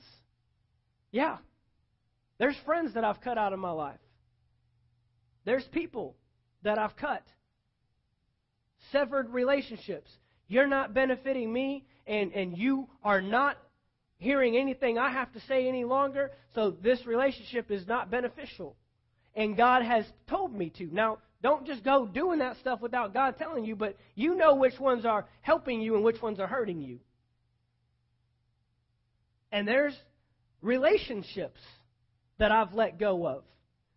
Yeah, 1.11 1.39
there's 2.39 2.57
friends 2.65 2.95
that 2.95 3.05
I've 3.05 3.21
cut 3.21 3.37
out 3.37 3.53
of 3.53 3.59
my 3.59 3.73
life. 3.73 3.99
There's 5.49 5.65
people 5.73 6.15
that 6.63 6.79
I've 6.79 6.95
cut. 6.95 7.23
Severed 8.93 9.31
relationships. 9.31 10.11
You're 10.47 10.67
not 10.67 10.93
benefiting 10.93 11.51
me, 11.51 11.87
and, 12.07 12.35
and 12.35 12.59
you 12.59 12.87
are 13.03 13.23
not 13.23 13.57
hearing 14.19 14.59
anything 14.59 14.99
I 14.99 15.11
have 15.11 15.33
to 15.33 15.41
say 15.49 15.67
any 15.67 15.85
longer, 15.85 16.33
so 16.55 16.71
this 16.71 17.07
relationship 17.07 17.71
is 17.71 17.87
not 17.87 18.11
beneficial. 18.11 18.77
And 19.35 19.57
God 19.57 19.83
has 19.83 20.05
told 20.29 20.55
me 20.55 20.71
to. 20.77 20.95
Now, 20.95 21.17
don't 21.43 21.67
just 21.67 21.83
go 21.83 22.05
doing 22.05 22.41
that 22.41 22.59
stuff 22.59 22.83
without 22.83 23.15
God 23.15 23.39
telling 23.39 23.65
you, 23.65 23.75
but 23.75 23.97
you 24.15 24.35
know 24.35 24.55
which 24.55 24.79
ones 24.79 25.07
are 25.07 25.25
helping 25.41 25.81
you 25.81 25.95
and 25.95 26.05
which 26.05 26.21
ones 26.21 26.41
are 26.41 26.47
hurting 26.47 26.83
you. 26.83 26.99
And 29.51 29.67
there's 29.67 29.97
relationships 30.61 31.61
that 32.37 32.53
I've 32.53 32.75
let 32.75 32.99
go 32.99 33.27
of 33.27 33.45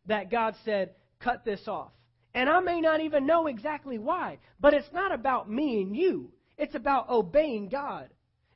that 0.06 0.32
God 0.32 0.56
said, 0.64 0.92
cut 1.24 1.46
this 1.46 1.68
off. 1.68 1.92
And 2.34 2.50
I 2.50 2.60
may 2.62 2.80
not 2.80 3.02
even 3.02 3.26
know 3.26 3.48
exactly 3.48 3.98
why, 3.98 4.40
but 4.60 4.74
it's 4.74 4.92
not 4.94 5.12
about 5.12 5.50
me 5.50 5.82
and 5.82 5.96
you. 5.96 6.32
It's 6.58 6.76
about 6.76 7.10
obeying 7.10 7.70
God. 7.70 8.10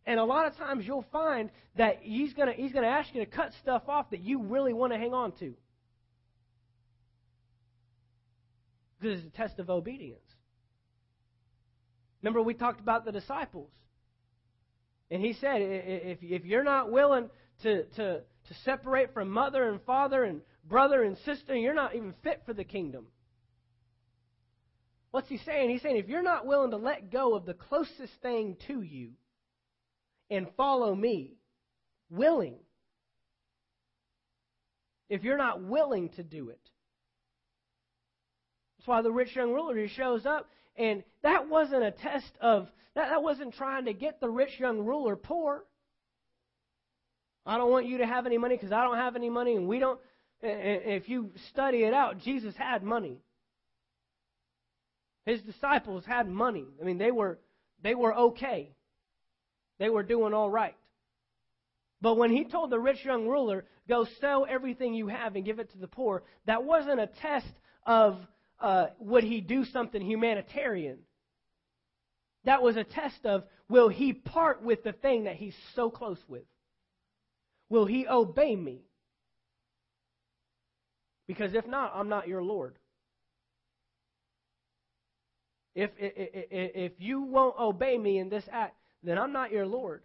And 0.06 0.20
a 0.20 0.24
lot 0.24 0.46
of 0.46 0.56
times 0.56 0.86
you'll 0.86 1.06
find 1.12 1.50
that 1.78 2.00
he's 2.02 2.34
going 2.34 2.48
to 2.48 2.54
he's 2.54 2.72
to 2.72 2.90
ask 2.90 3.14
you 3.14 3.26
to 3.26 3.30
cut 3.30 3.52
stuff 3.62 3.84
off 3.88 4.12
that 4.12 4.22
you 4.22 4.44
really 4.44 4.74
want 4.74 4.94
to 4.94 5.00
hang 5.00 5.14
on 5.14 5.32
to. 5.40 5.56
Because 9.00 9.20
it's 9.20 9.28
a 9.28 9.38
test 9.38 9.60
of 9.60 9.70
obedience. 9.70 10.20
Remember, 12.22 12.42
we 12.42 12.54
talked 12.54 12.80
about 12.80 13.06
the 13.06 13.12
disciples. 13.12 13.70
And 15.12 15.22
he 15.22 15.34
said, 15.34 15.62
if, 15.62 16.20
if 16.22 16.46
you're 16.46 16.64
not 16.64 16.92
willing 16.92 17.30
to, 17.64 17.84
to, 17.84 18.22
to 18.22 18.54
separate 18.64 19.14
from 19.14 19.30
mother 19.30 19.70
and 19.70 19.80
father 19.84 20.24
and 20.24 20.42
brother 20.68 21.04
and 21.04 21.18
sister, 21.26 21.56
you're 21.56 21.74
not 21.74 21.96
even 21.96 22.14
fit 22.24 22.42
for 22.46 22.54
the 22.54 22.64
kingdom. 22.64 23.08
What's 25.12 25.30
he 25.30 25.38
saying? 25.38 25.70
He's 25.70 25.82
saying 25.82 25.98
if 25.98 26.10
you're 26.10 26.22
not 26.22 26.46
willing 26.46 26.72
to 26.72 26.78
let 26.78 27.12
go 27.12 27.36
of 27.36 27.46
the 27.46 27.54
closest 27.54 28.14
thing 28.22 28.58
to 28.68 28.82
you 28.82 29.12
and 30.30 30.48
follow 30.58 30.94
me, 30.94 31.38
willing, 32.10 32.58
if 35.10 35.24
you're 35.24 35.38
not 35.38 35.64
willing 35.64 36.10
to 36.10 36.24
do 36.24 36.50
it. 36.50 36.60
That's 38.78 38.88
why 38.88 39.02
the 39.02 39.12
rich 39.12 39.36
young 39.36 39.54
ruler 39.54 39.88
shows 39.88 40.26
up, 40.26 40.50
and 40.76 41.04
that 41.24 41.48
wasn't 41.48 41.84
a 41.84 41.92
test 41.92 42.32
of, 42.42 42.68
that, 42.96 43.10
that 43.10 43.24
wasn't 43.24 43.54
trying 43.54 43.86
to 43.86 43.94
get 43.94 44.20
the 44.20 44.30
rich 44.30 44.60
young 44.60 44.80
ruler 44.80 45.16
poor. 45.16 45.64
I 47.46 47.58
don't 47.58 47.72
want 47.72 47.86
you 47.86 48.00
to 48.00 48.06
have 48.06 48.26
any 48.26 48.38
money 48.38 48.56
because 48.56 48.72
I 48.72 48.84
don't 48.84 48.98
have 48.98 49.16
any 49.16 49.30
money, 49.30 49.56
and 49.56 49.68
we 49.68 49.80
don't. 49.80 50.00
If 50.48 51.10
you 51.10 51.32
study 51.50 51.84
it 51.84 51.94
out, 51.94 52.20
Jesus 52.20 52.56
had 52.56 52.84
money. 52.84 53.20
His 55.26 55.42
disciples 55.42 56.06
had 56.06 56.30
money. 56.30 56.66
I 56.80 56.86
mean, 56.86 56.98
they 56.98 57.12
were 57.12 57.40
they 57.82 57.96
were 57.96 58.14
okay. 58.14 58.76
They 59.80 59.90
were 59.90 60.04
doing 60.04 60.34
all 60.34 60.50
right. 60.50 60.76
But 62.02 62.18
when 62.18 62.32
he 62.32 62.46
told 62.46 62.70
the 62.70 62.80
rich 62.80 63.04
young 63.04 63.28
ruler, 63.28 63.66
"Go 63.90 64.06
sell 64.22 64.46
everything 64.48 64.94
you 64.94 65.08
have 65.08 65.36
and 65.36 65.44
give 65.44 65.60
it 65.60 65.72
to 65.72 65.78
the 65.80 65.88
poor," 65.88 66.24
that 66.46 66.64
wasn't 66.64 67.00
a 67.00 67.08
test 67.08 67.52
of 67.86 68.18
uh, 68.60 68.88
would 69.00 69.24
he 69.24 69.42
do 69.42 69.66
something 69.66 70.02
humanitarian. 70.02 71.00
That 72.44 72.62
was 72.62 72.78
a 72.78 72.84
test 72.84 73.26
of 73.26 73.44
will 73.68 73.90
he 73.90 74.14
part 74.14 74.62
with 74.62 74.84
the 74.84 74.94
thing 74.94 75.24
that 75.24 75.36
he's 75.36 75.56
so 75.74 75.90
close 75.90 76.24
with. 76.28 76.46
Will 77.70 77.86
he 77.86 78.08
obey 78.08 78.56
me? 78.56 78.84
Because 81.28 81.54
if 81.54 81.68
not, 81.68 81.92
I'm 81.96 82.10
not 82.10 82.28
your 82.28 82.44
Lord. 82.44 82.76
If, 85.74 85.92
if, 85.98 86.14
if 86.52 86.92
you 87.00 87.22
won't 87.24 87.60
obey 87.60 87.98
me 87.98 88.18
in 88.20 88.30
this 88.30 88.46
act, 88.52 88.76
then 89.04 89.18
I'm 89.18 89.34
not 89.34 89.52
your 89.52 89.66
Lord. 89.66 90.04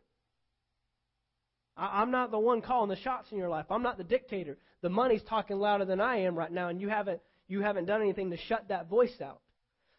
I'm 1.76 2.10
not 2.10 2.30
the 2.30 2.38
one 2.38 2.60
calling 2.60 2.90
the 2.90 2.96
shots 2.96 3.30
in 3.30 3.38
your 3.38 3.48
life. 3.48 3.66
I'm 3.70 3.82
not 3.82 3.96
the 3.96 4.04
dictator. 4.04 4.58
The 4.82 4.90
money's 4.90 5.22
talking 5.22 5.58
louder 5.58 5.84
than 5.84 6.00
I 6.00 6.18
am 6.22 6.34
right 6.34 6.50
now, 6.52 6.68
and 6.68 6.80
you 6.80 6.88
haven't, 6.88 7.20
you 7.48 7.62
haven't 7.62 7.86
done 7.86 8.02
anything 8.02 8.30
to 8.30 8.36
shut 8.36 8.68
that 8.68 8.88
voice 8.88 9.20
out. 9.22 9.40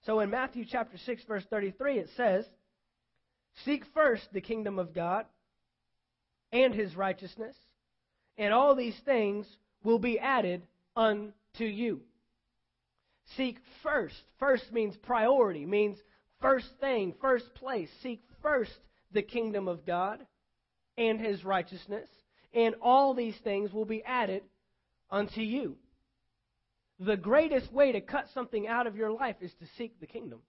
So 0.06 0.20
in 0.20 0.30
Matthew 0.30 0.66
chapter 0.70 0.98
6, 0.98 1.24
verse 1.24 1.44
33, 1.50 2.00
it 2.00 2.10
says, 2.18 2.46
Seek 3.66 3.84
first 3.94 4.28
the 4.34 4.42
kingdom 4.42 4.78
of 4.78 4.94
God 4.94 5.26
and 6.52 6.74
his 6.74 6.96
righteousness, 6.96 7.56
and 8.38 8.54
all 8.54 8.76
these 8.76 9.00
things 9.06 9.46
will 9.84 10.00
be 10.00 10.20
added 10.20 10.62
unto 10.96 11.34
you. 11.60 12.02
Seek 13.38 13.58
first. 13.84 14.16
First 14.40 14.72
means 14.72 14.96
priority, 14.98 15.66
means 15.66 15.98
first 16.42 16.68
thing, 16.80 17.14
first 17.22 17.54
place. 17.56 17.90
Seek 18.02 18.22
first 18.42 18.72
the 19.12 19.22
kingdom 19.22 19.68
of 19.68 19.86
God 19.86 20.26
and 20.98 21.20
his 21.20 21.44
righteousness, 21.44 22.10
and 22.54 22.76
all 22.82 23.14
these 23.14 23.38
things 23.44 23.72
will 23.72 23.86
be 23.86 24.04
added 24.04 24.44
unto 25.10 25.42
you. 25.42 25.78
The 27.00 27.18
greatest 27.18 27.72
way 27.72 27.94
to 27.94 28.02
cut 28.02 28.26
something 28.34 28.68
out 28.68 28.88
of 28.88 28.96
your 28.96 29.12
life 29.12 29.38
is 29.42 29.52
to 29.60 29.66
seek 29.78 30.00
the 30.00 30.08
kingdom. 30.08 30.40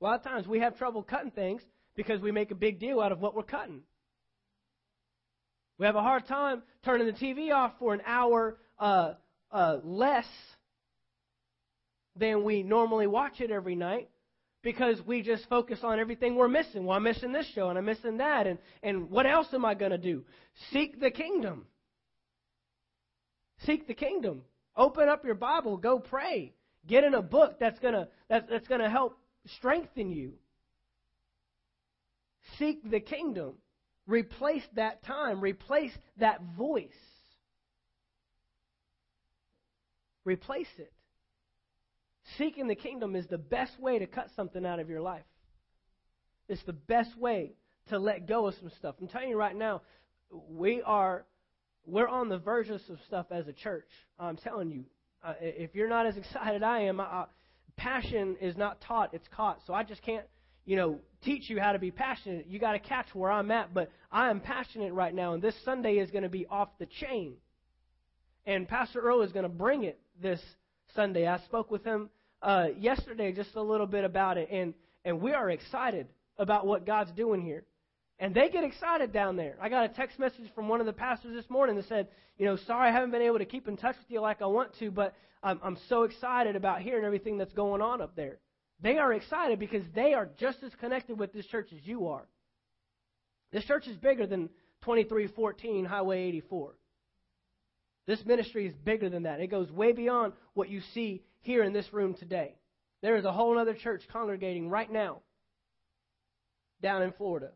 A 0.00 0.04
lot 0.04 0.14
of 0.14 0.22
times 0.22 0.46
we 0.46 0.60
have 0.60 0.78
trouble 0.78 1.02
cutting 1.02 1.32
things 1.32 1.62
because 1.96 2.20
we 2.20 2.30
make 2.30 2.50
a 2.50 2.54
big 2.54 2.78
deal 2.78 3.00
out 3.00 3.12
of 3.12 3.20
what 3.20 3.34
we're 3.34 3.42
cutting. 3.42 3.82
We 5.80 5.86
have 5.86 5.96
a 5.96 6.02
hard 6.02 6.28
time 6.28 6.62
turning 6.84 7.06
the 7.06 7.14
TV 7.14 7.54
off 7.54 7.72
for 7.78 7.94
an 7.94 8.02
hour 8.04 8.58
uh, 8.78 9.14
uh, 9.50 9.78
less 9.82 10.26
than 12.16 12.44
we 12.44 12.62
normally 12.62 13.06
watch 13.06 13.40
it 13.40 13.50
every 13.50 13.76
night 13.76 14.10
because 14.62 15.00
we 15.06 15.22
just 15.22 15.48
focus 15.48 15.78
on 15.82 15.98
everything 15.98 16.36
we're 16.36 16.48
missing. 16.48 16.84
Well, 16.84 16.98
I'm 16.98 17.02
missing 17.02 17.32
this 17.32 17.46
show 17.54 17.70
and 17.70 17.78
I'm 17.78 17.86
missing 17.86 18.18
that. 18.18 18.46
And, 18.46 18.58
and 18.82 19.08
what 19.08 19.24
else 19.24 19.46
am 19.54 19.64
I 19.64 19.72
going 19.72 19.92
to 19.92 19.96
do? 19.98 20.22
Seek 20.70 21.00
the 21.00 21.10
kingdom. 21.10 21.64
Seek 23.64 23.86
the 23.86 23.94
kingdom. 23.94 24.42
Open 24.76 25.08
up 25.08 25.24
your 25.24 25.34
Bible. 25.34 25.78
Go 25.78 25.98
pray. 25.98 26.52
Get 26.86 27.04
in 27.04 27.14
a 27.14 27.22
book 27.22 27.58
that's 27.58 27.78
going 27.78 27.94
to 27.94 28.08
that, 28.28 28.50
that's 28.50 28.68
going 28.68 28.82
to 28.82 28.90
help 28.90 29.16
strengthen 29.56 30.10
you. 30.10 30.34
Seek 32.58 32.90
the 32.90 33.00
kingdom. 33.00 33.54
Replace 34.10 34.64
that 34.74 35.04
time. 35.04 35.40
Replace 35.40 35.92
that 36.18 36.40
voice. 36.58 36.90
Replace 40.24 40.68
it. 40.78 40.92
Seeking 42.36 42.66
the 42.66 42.74
kingdom 42.74 43.14
is 43.14 43.26
the 43.28 43.38
best 43.38 43.78
way 43.80 44.00
to 44.00 44.06
cut 44.06 44.28
something 44.34 44.66
out 44.66 44.80
of 44.80 44.90
your 44.90 45.00
life. 45.00 45.24
It's 46.48 46.62
the 46.64 46.72
best 46.72 47.16
way 47.16 47.52
to 47.88 47.98
let 47.98 48.26
go 48.26 48.46
of 48.46 48.54
some 48.54 48.70
stuff. 48.78 48.96
I'm 49.00 49.06
telling 49.06 49.28
you 49.28 49.38
right 49.38 49.56
now, 49.56 49.82
we 50.48 50.82
are 50.82 51.24
we're 51.86 52.08
on 52.08 52.28
the 52.28 52.38
verge 52.38 52.68
of 52.68 52.80
some 52.86 52.98
stuff 53.06 53.26
as 53.30 53.46
a 53.48 53.52
church. 53.52 53.88
I'm 54.18 54.36
telling 54.36 54.70
you, 54.70 54.84
uh, 55.24 55.34
if 55.40 55.74
you're 55.74 55.88
not 55.88 56.06
as 56.06 56.16
excited 56.16 56.62
I 56.62 56.80
am, 56.80 57.00
I, 57.00 57.26
passion 57.76 58.36
is 58.40 58.56
not 58.56 58.80
taught; 58.80 59.14
it's 59.14 59.28
caught. 59.34 59.60
So 59.66 59.72
I 59.72 59.82
just 59.82 60.02
can't, 60.02 60.26
you 60.64 60.76
know, 60.76 61.00
teach 61.22 61.50
you 61.50 61.60
how 61.60 61.72
to 61.72 61.78
be 61.78 61.90
passionate. 61.90 62.46
You 62.48 62.58
got 62.58 62.72
to 62.72 62.78
catch 62.78 63.14
where 63.14 63.30
I'm 63.30 63.50
at. 63.50 63.74
But 63.74 63.90
I 64.10 64.30
am 64.30 64.40
passionate 64.40 64.92
right 64.92 65.14
now, 65.14 65.34
and 65.34 65.42
this 65.42 65.54
Sunday 65.64 65.98
is 65.98 66.10
going 66.10 66.22
to 66.22 66.28
be 66.28 66.46
off 66.46 66.68
the 66.78 66.86
chain. 66.86 67.34
And 68.46 68.68
Pastor 68.68 69.00
Earl 69.00 69.22
is 69.22 69.32
going 69.32 69.44
to 69.44 69.48
bring 69.48 69.84
it 69.84 69.98
this 70.20 70.40
Sunday. 70.94 71.26
I 71.26 71.38
spoke 71.40 71.70
with 71.70 71.84
him 71.84 72.10
uh, 72.42 72.68
yesterday 72.78 73.32
just 73.32 73.54
a 73.54 73.62
little 73.62 73.86
bit 73.86 74.04
about 74.04 74.38
it, 74.38 74.48
and 74.50 74.74
and 75.04 75.20
we 75.20 75.32
are 75.32 75.50
excited 75.50 76.08
about 76.38 76.66
what 76.66 76.86
God's 76.86 77.12
doing 77.12 77.42
here. 77.42 77.64
And 78.18 78.34
they 78.34 78.50
get 78.50 78.64
excited 78.64 79.12
down 79.12 79.36
there. 79.36 79.56
I 79.60 79.70
got 79.70 79.84
a 79.84 79.88
text 79.88 80.18
message 80.18 80.52
from 80.54 80.68
one 80.68 80.80
of 80.80 80.86
the 80.86 80.92
pastors 80.92 81.34
this 81.34 81.48
morning 81.48 81.76
that 81.76 81.88
said, 81.88 82.08
you 82.36 82.44
know, 82.44 82.56
sorry 82.56 82.90
I 82.90 82.92
haven't 82.92 83.12
been 83.12 83.22
able 83.22 83.38
to 83.38 83.46
keep 83.46 83.66
in 83.66 83.78
touch 83.78 83.96
with 83.96 84.10
you 84.10 84.20
like 84.20 84.42
I 84.42 84.46
want 84.46 84.78
to, 84.78 84.90
but 84.90 85.14
I'm, 85.42 85.58
I'm 85.62 85.78
so 85.88 86.02
excited 86.02 86.54
about 86.54 86.82
hearing 86.82 87.04
everything 87.04 87.38
that's 87.38 87.52
going 87.54 87.80
on 87.80 88.02
up 88.02 88.14
there. 88.16 88.38
They 88.82 88.98
are 88.98 89.12
excited 89.12 89.58
because 89.58 89.84
they 89.94 90.14
are 90.14 90.28
just 90.38 90.58
as 90.62 90.74
connected 90.80 91.18
with 91.18 91.32
this 91.32 91.46
church 91.46 91.68
as 91.72 91.80
you 91.84 92.08
are. 92.08 92.26
This 93.52 93.64
church 93.64 93.86
is 93.86 93.96
bigger 93.96 94.26
than 94.26 94.48
2314 94.82 95.84
Highway 95.84 96.22
84. 96.28 96.74
This 98.06 98.24
ministry 98.24 98.66
is 98.66 98.74
bigger 98.84 99.10
than 99.10 99.24
that. 99.24 99.40
It 99.40 99.48
goes 99.48 99.70
way 99.70 99.92
beyond 99.92 100.32
what 100.54 100.70
you 100.70 100.80
see 100.94 101.22
here 101.42 101.62
in 101.62 101.72
this 101.72 101.92
room 101.92 102.14
today. 102.14 102.54
There 103.02 103.16
is 103.16 103.24
a 103.24 103.32
whole 103.32 103.58
other 103.58 103.74
church 103.74 104.02
congregating 104.12 104.68
right 104.68 104.90
now 104.90 105.20
down 106.82 107.02
in 107.02 107.12
Florida. 107.12 107.50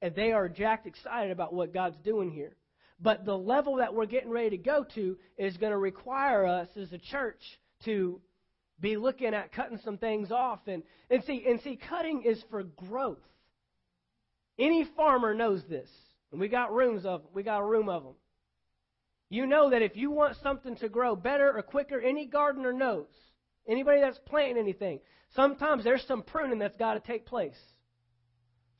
And 0.00 0.14
they 0.14 0.32
are 0.32 0.48
jacked 0.48 0.86
excited 0.86 1.30
about 1.30 1.52
what 1.52 1.74
God's 1.74 1.98
doing 2.04 2.30
here. 2.30 2.56
But 3.00 3.24
the 3.24 3.36
level 3.36 3.76
that 3.76 3.94
we're 3.94 4.06
getting 4.06 4.30
ready 4.30 4.50
to 4.50 4.56
go 4.56 4.84
to 4.94 5.16
is 5.36 5.56
going 5.56 5.72
to 5.72 5.78
require 5.78 6.46
us 6.46 6.68
as 6.76 6.92
a 6.92 6.98
church 6.98 7.42
to 7.84 8.20
be 8.82 8.96
looking 8.96 9.32
at 9.32 9.52
cutting 9.52 9.78
some 9.82 9.96
things 9.96 10.30
off 10.30 10.58
and, 10.66 10.82
and 11.08 11.22
see 11.24 11.44
and 11.48 11.60
see 11.62 11.78
cutting 11.88 12.24
is 12.24 12.42
for 12.50 12.64
growth. 12.64 13.22
Any 14.58 14.86
farmer 14.96 15.32
knows 15.32 15.62
this. 15.68 15.88
And 16.32 16.40
we 16.40 16.48
got 16.48 16.74
rooms 16.74 17.06
of 17.06 17.22
we 17.32 17.42
got 17.42 17.60
a 17.60 17.64
room 17.64 17.88
of 17.88 18.02
them. 18.02 18.14
You 19.30 19.46
know 19.46 19.70
that 19.70 19.82
if 19.82 19.96
you 19.96 20.10
want 20.10 20.36
something 20.42 20.76
to 20.76 20.88
grow 20.88 21.16
better 21.16 21.56
or 21.56 21.62
quicker, 21.62 22.00
any 22.00 22.26
gardener 22.26 22.72
knows. 22.72 23.06
Anybody 23.66 24.00
that's 24.00 24.18
planting 24.26 24.58
anything, 24.58 25.00
sometimes 25.36 25.84
there's 25.84 26.04
some 26.06 26.22
pruning 26.22 26.58
that's 26.58 26.76
got 26.76 26.94
to 26.94 27.00
take 27.00 27.24
place. 27.24 27.58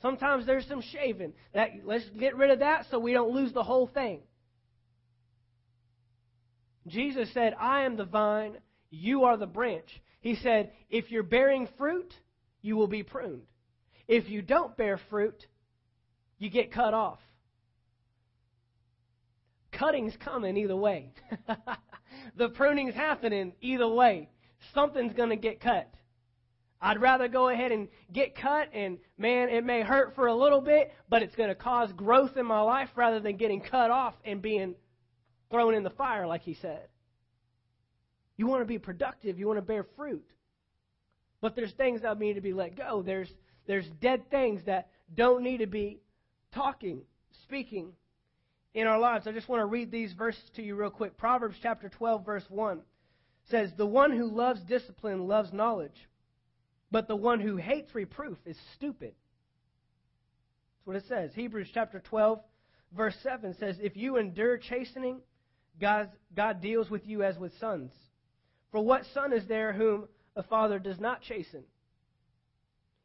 Sometimes 0.03 0.45
there's 0.45 0.67
some 0.67 0.83
shaving. 0.83 1.33
That 1.55 1.71
let's 1.85 2.09
get 2.19 2.37
rid 2.37 2.51
of 2.51 2.59
that 2.59 2.87
so 2.91 2.99
we 2.99 3.13
don't 3.13 3.33
lose 3.33 3.53
the 3.53 3.63
whole 3.63 3.87
thing. 3.87 4.23
Jesus 6.89 7.33
said, 7.33 7.55
"I 7.61 7.83
am 7.83 7.97
the 7.97 8.05
vine, 8.05 8.57
you 8.93 9.25
are 9.25 9.37
the 9.37 9.47
branch." 9.47 10.01
He 10.21 10.37
said, 10.37 10.73
"If 10.89 11.11
you're 11.11 11.25
bearing 11.25 11.67
fruit, 11.79 12.15
you 12.61 12.77
will 12.77 12.87
be 12.87 13.03
pruned. 13.03 13.47
If 14.07 14.29
you 14.29 14.43
don't 14.43 14.77
bear 14.77 14.99
fruit, 15.11 15.47
you 16.39 16.49
get 16.49 16.71
cut 16.71 16.95
off." 16.95 17.19
Cutting's 19.73 20.17
coming 20.19 20.57
either 20.57 20.77
way. 20.77 21.13
the 22.37 22.51
pruning's 22.51 22.95
happening 22.95 23.55
either 23.61 23.89
way. 23.89 24.29
Something's 24.75 25.15
going 25.15 25.31
to 25.31 25.37
get 25.37 25.61
cut. 25.61 25.93
I'd 26.81 27.01
rather 27.01 27.29
go 27.29 27.49
ahead 27.49 27.71
and 27.71 27.89
get 28.13 28.35
cut, 28.35 28.69
and 28.75 28.99
man, 29.17 29.49
it 29.49 29.65
may 29.65 29.83
hurt 29.83 30.15
for 30.17 30.27
a 30.27 30.35
little 30.35 30.61
bit, 30.61 30.93
but 31.09 31.23
it's 31.23 31.37
going 31.37 31.49
to 31.49 31.55
cause 31.55 31.93
growth 31.93 32.37
in 32.37 32.45
my 32.45 32.61
life 32.61 32.91
rather 32.97 33.21
than 33.21 33.37
getting 33.37 33.61
cut 33.61 33.91
off 33.91 34.15
and 34.25 34.43
being 34.43 34.75
thrown 35.51 35.75
in 35.75 35.85
the 35.85 35.91
fire, 35.91 36.27
like 36.27 36.43
he 36.43 36.55
said. 36.55 36.89
You 38.43 38.49
want 38.49 38.63
to 38.63 38.67
be 38.67 38.81
productive, 38.81 39.39
you 39.39 39.47
want 39.47 39.59
to 39.59 39.63
bear 39.63 39.87
fruit. 39.95 40.27
But 41.41 41.55
there's 41.55 41.71
things 41.75 42.03
that 42.03 42.19
need 42.19 42.35
to 42.35 42.41
be 42.41 42.53
let 42.53 42.75
go. 42.77 43.01
There's, 43.01 43.33
there's 43.69 43.89
dead 44.01 44.29
things 44.33 44.63
that 44.67 44.89
don't 45.15 45.45
need 45.45 45.59
to 45.59 45.69
be 45.69 46.01
talking, 46.53 47.03
speaking 47.45 47.93
in 48.75 48.89
our 48.89 48.99
lives. 48.99 49.29
I 49.29 49.31
just 49.31 49.49
want 49.49 49.61
to 49.61 49.67
read 49.67 49.93
these 49.93 50.13
verses 50.15 50.43
to 50.57 50.63
you 50.63 50.75
real 50.75 50.91
quick. 50.91 51.17
Proverbs 51.17 51.55
chapter 51.63 51.89
12, 51.89 52.27
verse 52.27 52.43
1 52.49 52.81
says, 53.49 53.71
The 53.77 53.87
one 53.87 54.11
who 54.11 54.27
loves 54.27 54.61
discipline 54.63 55.29
loves 55.29 55.53
knowledge 55.53 56.09
but 56.91 57.07
the 57.07 57.15
one 57.15 57.39
who 57.39 57.59
hates 57.59 57.95
reproof 57.95 58.39
is 58.45 58.57
stupid. 58.75 59.15
That's 60.75 60.87
what 60.87 60.97
it 60.97 61.05
says. 61.07 61.31
Hebrews 61.33 61.69
chapter 61.73 62.01
12, 62.01 62.41
verse 62.95 63.15
7 63.23 63.55
says, 63.55 63.77
If 63.81 63.97
you 63.97 64.17
endure 64.19 64.59
chastening, 64.59 65.21
God, 65.81 66.11
God 66.37 66.61
deals 66.61 66.91
with 66.91 67.07
you 67.07 67.23
as 67.23 67.39
with 67.39 67.57
sons. 67.61 67.93
For 68.73 68.81
what 68.81 69.05
son 69.15 69.33
is 69.33 69.47
there 69.47 69.73
whom 69.73 70.09
a 70.35 70.43
father 70.43 70.79
does 70.79 70.99
not 70.99 71.21
chasten? 71.23 71.63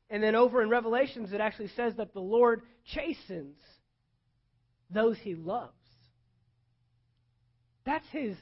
And 0.10 0.24
then 0.24 0.36
over 0.36 0.64
in 0.64 0.70
Revelations, 0.70 1.34
it 1.34 1.42
actually 1.42 1.68
says 1.70 1.94
that 1.98 2.14
the 2.14 2.22
Lord 2.22 2.62
chastens 2.86 3.58
those 4.90 5.18
he 5.18 5.36
loves. 5.36 5.74
That's 7.86 8.08
his, 8.10 8.36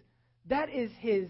that 0.47 0.69
is 0.69 0.91
his 0.99 1.29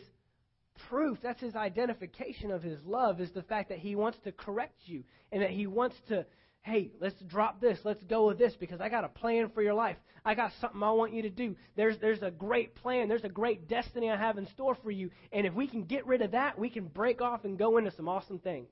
proof, 0.90 1.18
that's 1.24 1.42
his 1.42 1.56
identification 1.56 2.52
of 2.52 2.62
his 2.62 2.80
love, 2.86 3.22
is 3.22 3.32
the 3.32 3.44
fact 3.44 3.70
that 3.70 3.80
he 3.80 3.96
wants 3.96 4.18
to 4.26 4.34
correct 4.34 4.76
you 4.86 5.04
and 5.32 5.42
that 5.42 5.52
he 5.52 5.68
wants 5.68 5.96
to, 6.10 6.26
hey, 6.66 6.92
let's 7.00 7.22
drop 7.28 7.62
this, 7.62 7.78
let's 7.84 8.04
go 8.06 8.26
with 8.26 8.40
this 8.40 8.56
because 8.56 8.82
I 8.82 8.90
got 8.90 9.04
a 9.04 9.08
plan 9.08 9.52
for 9.54 9.62
your 9.62 9.76
life. 9.76 9.98
I 10.26 10.34
got 10.34 10.52
something 10.60 10.82
I 10.82 10.90
want 10.90 11.14
you 11.14 11.22
to 11.22 11.30
do. 11.30 11.56
There's, 11.76 12.00
there's 12.00 12.24
a 12.24 12.32
great 12.32 12.74
plan, 12.74 13.08
there's 13.08 13.24
a 13.24 13.30
great 13.30 13.68
destiny 13.68 14.10
I 14.10 14.18
have 14.18 14.40
in 14.40 14.48
store 14.48 14.76
for 14.82 14.90
you. 14.90 15.12
And 15.32 15.46
if 15.46 15.54
we 15.54 15.68
can 15.68 15.84
get 15.84 16.08
rid 16.08 16.24
of 16.24 16.32
that, 16.32 16.58
we 16.58 16.72
can 16.72 16.88
break 16.88 17.22
off 17.22 17.46
and 17.46 17.56
go 17.56 17.78
into 17.78 17.92
some 17.92 18.10
awesome 18.10 18.40
things. 18.40 18.68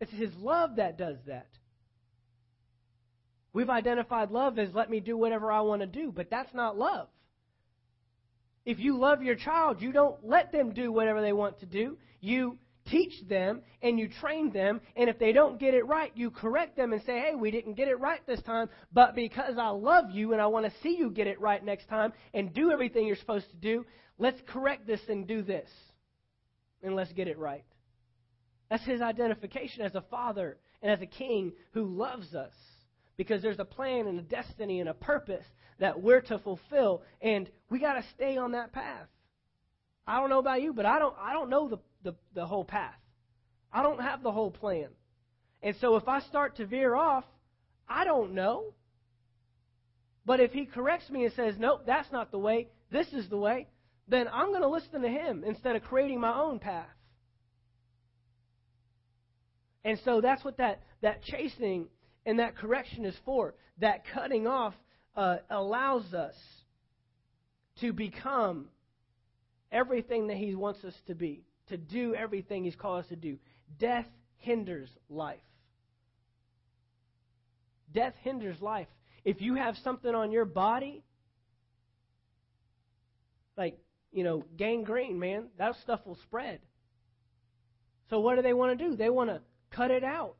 It's 0.00 0.12
his 0.12 0.30
love 0.36 0.76
that 0.76 0.96
does 0.96 1.16
that. 1.26 1.48
We've 3.52 3.68
identified 3.68 4.30
love 4.30 4.56
as 4.60 4.72
let 4.72 4.88
me 4.88 5.00
do 5.00 5.16
whatever 5.16 5.50
I 5.50 5.62
want 5.62 5.80
to 5.80 5.86
do, 5.88 6.12
but 6.14 6.30
that's 6.30 6.54
not 6.54 6.78
love. 6.78 7.08
If 8.64 8.78
you 8.78 8.96
love 8.96 9.20
your 9.20 9.34
child, 9.34 9.82
you 9.82 9.90
don't 9.90 10.24
let 10.24 10.52
them 10.52 10.72
do 10.72 10.92
whatever 10.92 11.20
they 11.20 11.32
want 11.32 11.58
to 11.60 11.66
do. 11.66 11.98
You 12.20 12.58
teach 12.86 13.26
them 13.28 13.62
and 13.82 13.98
you 13.98 14.08
train 14.08 14.52
them, 14.52 14.80
and 14.96 15.08
if 15.08 15.18
they 15.18 15.32
don't 15.32 15.58
get 15.58 15.74
it 15.74 15.86
right, 15.86 16.12
you 16.14 16.30
correct 16.30 16.76
them 16.76 16.92
and 16.92 17.02
say, 17.02 17.18
hey, 17.18 17.34
we 17.34 17.50
didn't 17.50 17.74
get 17.74 17.88
it 17.88 18.00
right 18.00 18.20
this 18.26 18.42
time, 18.42 18.68
but 18.92 19.14
because 19.14 19.56
I 19.58 19.68
love 19.68 20.10
you 20.10 20.32
and 20.32 20.40
I 20.40 20.46
want 20.46 20.66
to 20.66 20.72
see 20.82 20.96
you 20.96 21.10
get 21.10 21.26
it 21.26 21.40
right 21.40 21.64
next 21.64 21.88
time 21.88 22.12
and 22.34 22.52
do 22.52 22.70
everything 22.70 23.06
you're 23.06 23.16
supposed 23.16 23.50
to 23.50 23.56
do, 23.56 23.84
let's 24.18 24.40
correct 24.46 24.86
this 24.86 25.00
and 25.08 25.26
do 25.26 25.42
this. 25.42 25.68
And 26.82 26.94
let's 26.94 27.12
get 27.12 27.26
it 27.28 27.38
right. 27.38 27.64
That's 28.70 28.84
his 28.84 29.00
identification 29.00 29.82
as 29.82 29.94
a 29.94 30.02
father 30.02 30.58
and 30.82 30.90
as 30.92 31.00
a 31.00 31.06
king 31.06 31.52
who 31.72 31.86
loves 31.86 32.34
us 32.34 32.52
because 33.16 33.42
there's 33.42 33.58
a 33.58 33.64
plan 33.64 34.06
and 34.06 34.18
a 34.18 34.22
destiny 34.22 34.80
and 34.80 34.88
a 34.88 34.94
purpose 34.94 35.44
that 35.78 36.00
we're 36.00 36.20
to 36.22 36.38
fulfill, 36.38 37.02
and 37.20 37.50
we 37.70 37.78
got 37.78 37.94
to 37.94 38.04
stay 38.14 38.36
on 38.36 38.52
that 38.52 38.72
path. 38.72 39.08
I 40.06 40.20
don't 40.20 40.30
know 40.30 40.38
about 40.38 40.62
you, 40.62 40.72
but 40.72 40.86
I 40.86 40.98
don't 40.98 41.14
I 41.20 41.32
don't 41.32 41.50
know 41.50 41.68
the, 41.68 41.78
the, 42.02 42.14
the 42.34 42.46
whole 42.46 42.64
path. 42.64 42.94
I 43.72 43.82
don't 43.82 44.00
have 44.00 44.22
the 44.22 44.32
whole 44.32 44.50
plan. 44.50 44.88
And 45.62 45.74
so 45.80 45.96
if 45.96 46.08
I 46.08 46.20
start 46.20 46.56
to 46.56 46.66
veer 46.66 46.94
off, 46.94 47.24
I 47.88 48.04
don't 48.04 48.34
know. 48.34 48.74
But 50.24 50.40
if 50.40 50.52
he 50.52 50.66
corrects 50.66 51.08
me 51.10 51.24
and 51.24 51.34
says, 51.34 51.54
nope, 51.58 51.82
that's 51.86 52.10
not 52.10 52.30
the 52.30 52.38
way, 52.38 52.68
this 52.90 53.06
is 53.12 53.28
the 53.28 53.36
way, 53.36 53.68
then 54.08 54.28
I'm 54.32 54.48
going 54.48 54.62
to 54.62 54.68
listen 54.68 55.02
to 55.02 55.08
him 55.08 55.44
instead 55.46 55.76
of 55.76 55.82
creating 55.82 56.20
my 56.20 56.36
own 56.36 56.58
path. 56.58 56.86
And 59.84 60.00
so 60.04 60.20
that's 60.20 60.44
what 60.44 60.58
that, 60.58 60.82
that 61.02 61.22
chastening 61.22 61.86
and 62.24 62.40
that 62.40 62.56
correction 62.56 63.04
is 63.04 63.14
for. 63.24 63.54
That 63.78 64.02
cutting 64.12 64.46
off 64.48 64.74
uh, 65.14 65.36
allows 65.48 66.12
us 66.12 66.34
to 67.80 67.92
become 67.92 68.66
everything 69.70 70.26
that 70.26 70.36
He 70.36 70.54
wants 70.54 70.84
us 70.84 70.94
to 71.06 71.14
be, 71.14 71.44
to 71.68 71.76
do 71.76 72.14
everything 72.14 72.64
He's 72.64 72.76
called 72.76 73.00
us 73.04 73.08
to 73.08 73.16
do. 73.16 73.38
Death 73.78 74.06
hinders 74.38 74.88
life. 75.08 75.40
Death 77.92 78.14
hinders 78.22 78.60
life. 78.60 78.88
If 79.24 79.40
you 79.40 79.54
have 79.54 79.76
something 79.82 80.14
on 80.14 80.30
your 80.30 80.44
body, 80.44 81.02
like, 83.56 83.78
you 84.12 84.22
know, 84.22 84.44
gangrene, 84.56 85.18
man, 85.18 85.46
that 85.58 85.74
stuff 85.82 86.00
will 86.06 86.18
spread. 86.22 86.60
So 88.10 88.20
what 88.20 88.36
do 88.36 88.42
they 88.42 88.52
want 88.52 88.78
to 88.78 88.84
do? 88.84 88.96
They 88.96 89.10
want 89.10 89.30
to 89.30 89.40
cut 89.70 89.90
it 89.90 90.04
out. 90.04 90.36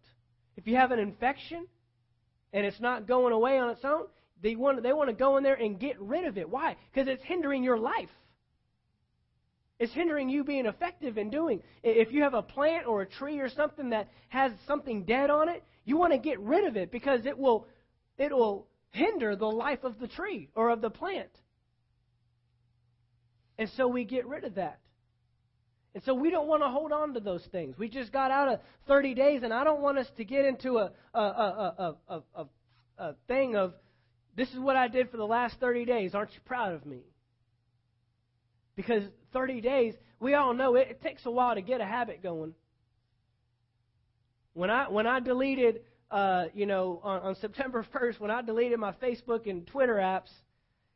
If 0.57 0.67
you 0.67 0.77
have 0.77 0.93
an 0.93 0.99
infection 0.99 1.67
and 2.53 2.65
it's 2.65 2.81
not 2.81 3.09
going 3.09 3.33
away 3.33 3.59
on 3.59 3.71
its 3.71 3.85
own, 3.85 4.07
they 4.43 4.55
want, 4.55 4.83
they 4.83 4.93
want 4.93 5.09
to 5.11 5.15
go 5.15 5.37
in 5.37 5.43
there 5.43 5.55
and 5.55 5.81
get 5.81 6.01
rid 6.01 6.25
of 6.27 6.39
it. 6.39 6.49
Why? 6.49 6.77
Because 6.93 7.09
it's 7.09 7.23
hindering 7.25 7.65
your 7.65 7.79
life. 7.79 8.11
It's 9.79 9.93
hindering 9.93 10.29
you 10.29 10.43
being 10.43 10.67
effective 10.67 11.19
in 11.19 11.29
doing. 11.29 11.63
If 11.83 12.13
you 12.13 12.23
have 12.23 12.35
a 12.35 12.43
plant 12.43 12.87
or 12.87 13.03
a 13.03 13.07
tree 13.07 13.41
or 13.41 13.51
something 13.51 13.91
that 13.91 14.09
has 14.29 14.53
something 14.67 15.05
dead 15.05 15.29
on 15.29 15.49
it, 15.49 15.63
you 15.85 15.97
want 15.97 16.13
to 16.13 16.19
get 16.19 16.41
rid 16.41 16.65
of 16.65 16.77
it 16.77 16.91
because 16.91 17.27
it 17.27 17.37
will 17.37 17.67
it 18.17 18.33
will 18.33 18.67
hinder 18.91 19.37
the 19.37 19.47
life 19.47 19.85
of 19.85 19.99
the 19.99 20.09
tree 20.09 20.49
or 20.55 20.71
of 20.71 20.81
the 20.81 20.89
plant. 20.89 21.31
And 23.59 23.69
so 23.77 23.87
we 23.89 24.05
get 24.05 24.27
rid 24.27 24.45
of 24.45 24.55
that. 24.55 24.81
And 25.95 26.05
so 26.05 26.15
we 26.15 26.31
don't 26.31 26.47
want 26.47 26.63
to 26.63 26.69
hold 26.69 26.93
on 26.93 27.15
to 27.15 27.21
those 27.21 27.47
things. 27.53 27.77
We 27.79 27.89
just 27.89 28.13
got 28.13 28.31
out 28.31 28.49
of 28.49 28.61
30 28.87 29.15
days, 29.15 29.43
and 29.43 29.53
I 29.53 29.65
don't 29.65 29.81
want 29.81 29.97
us 29.97 30.07
to 30.19 30.25
get 30.25 30.45
into 30.45 30.77
a, 30.77 30.93
a, 31.15 31.21
a, 31.21 31.97
a, 32.09 32.23
a, 32.35 32.47
a 32.99 33.15
thing 33.29 33.57
of 33.57 33.73
this 34.37 34.51
is 34.51 34.59
what 34.59 34.77
I 34.77 34.89
did 34.89 35.11
for 35.11 35.17
the 35.17 35.27
last 35.27 35.59
30 35.59 35.87
days. 35.87 36.15
Aren't 36.15 36.35
you 36.35 36.41
proud 36.45 36.75
of 36.75 36.85
me? 36.85 37.01
Because 38.77 39.05
30 39.37 39.61
days, 39.61 39.95
we 40.19 40.33
all 40.33 40.55
know 40.55 40.77
it, 40.77 40.89
it 40.89 41.03
takes 41.03 41.27
a 41.27 41.31
while 41.31 41.55
to 41.55 41.61
get 41.61 41.83
a 41.83 41.85
habit 41.85 42.23
going. 42.23 42.55
When 44.55 44.71
I 44.71 44.89
when 44.89 45.07
I 45.07 45.21
deleted, 45.21 45.83
uh, 46.11 46.47
you 46.55 46.65
know, 46.65 47.01
on, 47.03 47.21
on 47.21 47.35
September 47.35 47.85
1st, 47.95 48.19
when 48.19 48.31
I 48.31 48.41
deleted 48.41 48.79
my 48.79 48.93
Facebook 48.93 49.47
and 49.49 49.67
Twitter 49.67 49.97
apps, 49.97 50.31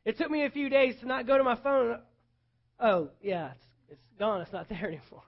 it 0.05 0.17
took 0.17 0.31
me 0.31 0.45
a 0.45 0.49
few 0.49 0.69
days 0.69 0.95
to 1.01 1.05
not 1.05 1.27
go 1.27 1.37
to 1.37 1.43
my 1.43 1.55
phone. 1.55 1.99
Oh, 2.79 3.09
yeah, 3.21 3.51
it's, 3.51 3.65
it's 3.91 4.01
gone. 4.17 4.41
It's 4.41 4.51
not 4.51 4.67
there 4.69 4.87
anymore. 4.87 5.23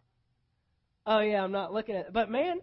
Oh, 1.06 1.20
yeah, 1.20 1.44
I'm 1.44 1.52
not 1.52 1.72
looking 1.72 1.96
at 1.96 2.08
it. 2.08 2.14
But 2.14 2.32
man, 2.32 2.62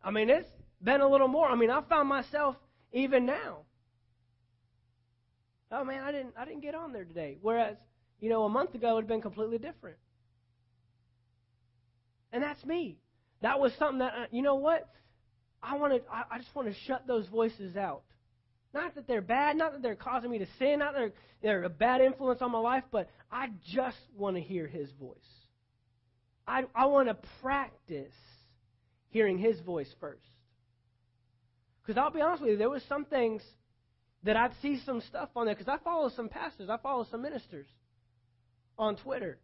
I 0.00 0.12
mean, 0.12 0.30
it's 0.30 0.48
been 0.80 1.00
a 1.00 1.08
little 1.08 1.26
more. 1.26 1.48
I 1.48 1.56
mean, 1.56 1.70
I 1.70 1.80
found 1.80 2.08
myself 2.08 2.54
even 2.92 3.26
now. 3.26 3.58
Oh 5.72 5.82
man, 5.82 6.04
I 6.04 6.12
didn't 6.12 6.34
I 6.38 6.44
didn't 6.44 6.60
get 6.60 6.76
on 6.76 6.92
there 6.92 7.04
today. 7.04 7.38
Whereas, 7.42 7.76
you 8.20 8.28
know, 8.28 8.44
a 8.44 8.48
month 8.48 8.74
ago 8.74 8.90
it 8.90 8.94
would 8.94 9.04
have 9.04 9.08
been 9.08 9.22
completely 9.22 9.58
different. 9.58 9.96
And 12.32 12.42
that's 12.42 12.64
me. 12.64 12.98
That 13.42 13.60
was 13.60 13.72
something 13.78 13.98
that 13.98 14.12
uh, 14.14 14.26
you 14.30 14.42
know 14.42 14.56
what? 14.56 14.88
I 15.62 15.76
want 15.76 15.92
to 15.94 16.10
I, 16.10 16.24
I 16.32 16.38
just 16.38 16.54
want 16.54 16.68
to 16.68 16.74
shut 16.86 17.06
those 17.06 17.26
voices 17.28 17.76
out. 17.76 18.02
Not 18.74 18.94
that 18.94 19.06
they're 19.06 19.22
bad, 19.22 19.56
not 19.56 19.72
that 19.72 19.82
they're 19.82 19.94
causing 19.94 20.30
me 20.30 20.38
to 20.38 20.46
sin, 20.58 20.80
not 20.80 20.92
that 20.92 20.98
they're, 20.98 21.12
they're 21.42 21.64
a 21.64 21.70
bad 21.70 22.00
influence 22.02 22.42
on 22.42 22.50
my 22.50 22.58
life, 22.58 22.84
but 22.90 23.08
I 23.32 23.48
just 23.72 23.96
want 24.16 24.36
to 24.36 24.42
hear 24.42 24.66
his 24.66 24.90
voice. 25.00 25.16
I, 26.46 26.64
I 26.74 26.86
want 26.86 27.08
to 27.08 27.16
practice 27.40 28.12
hearing 29.08 29.38
his 29.38 29.58
voice 29.60 29.88
first. 29.98 30.26
Because 31.82 31.98
I'll 31.98 32.10
be 32.10 32.20
honest 32.20 32.42
with 32.42 32.50
you, 32.50 32.58
there 32.58 32.68
was 32.68 32.82
some 32.88 33.06
things 33.06 33.42
that 34.24 34.36
I'd 34.36 34.52
see 34.60 34.80
some 34.84 35.00
stuff 35.00 35.30
on 35.36 35.46
there 35.46 35.54
because 35.54 35.68
I 35.68 35.82
follow 35.82 36.10
some 36.10 36.28
pastors, 36.28 36.68
I 36.68 36.76
follow 36.76 37.06
some 37.10 37.22
ministers 37.22 37.66
on 38.78 38.96
Twitter. 38.96 39.38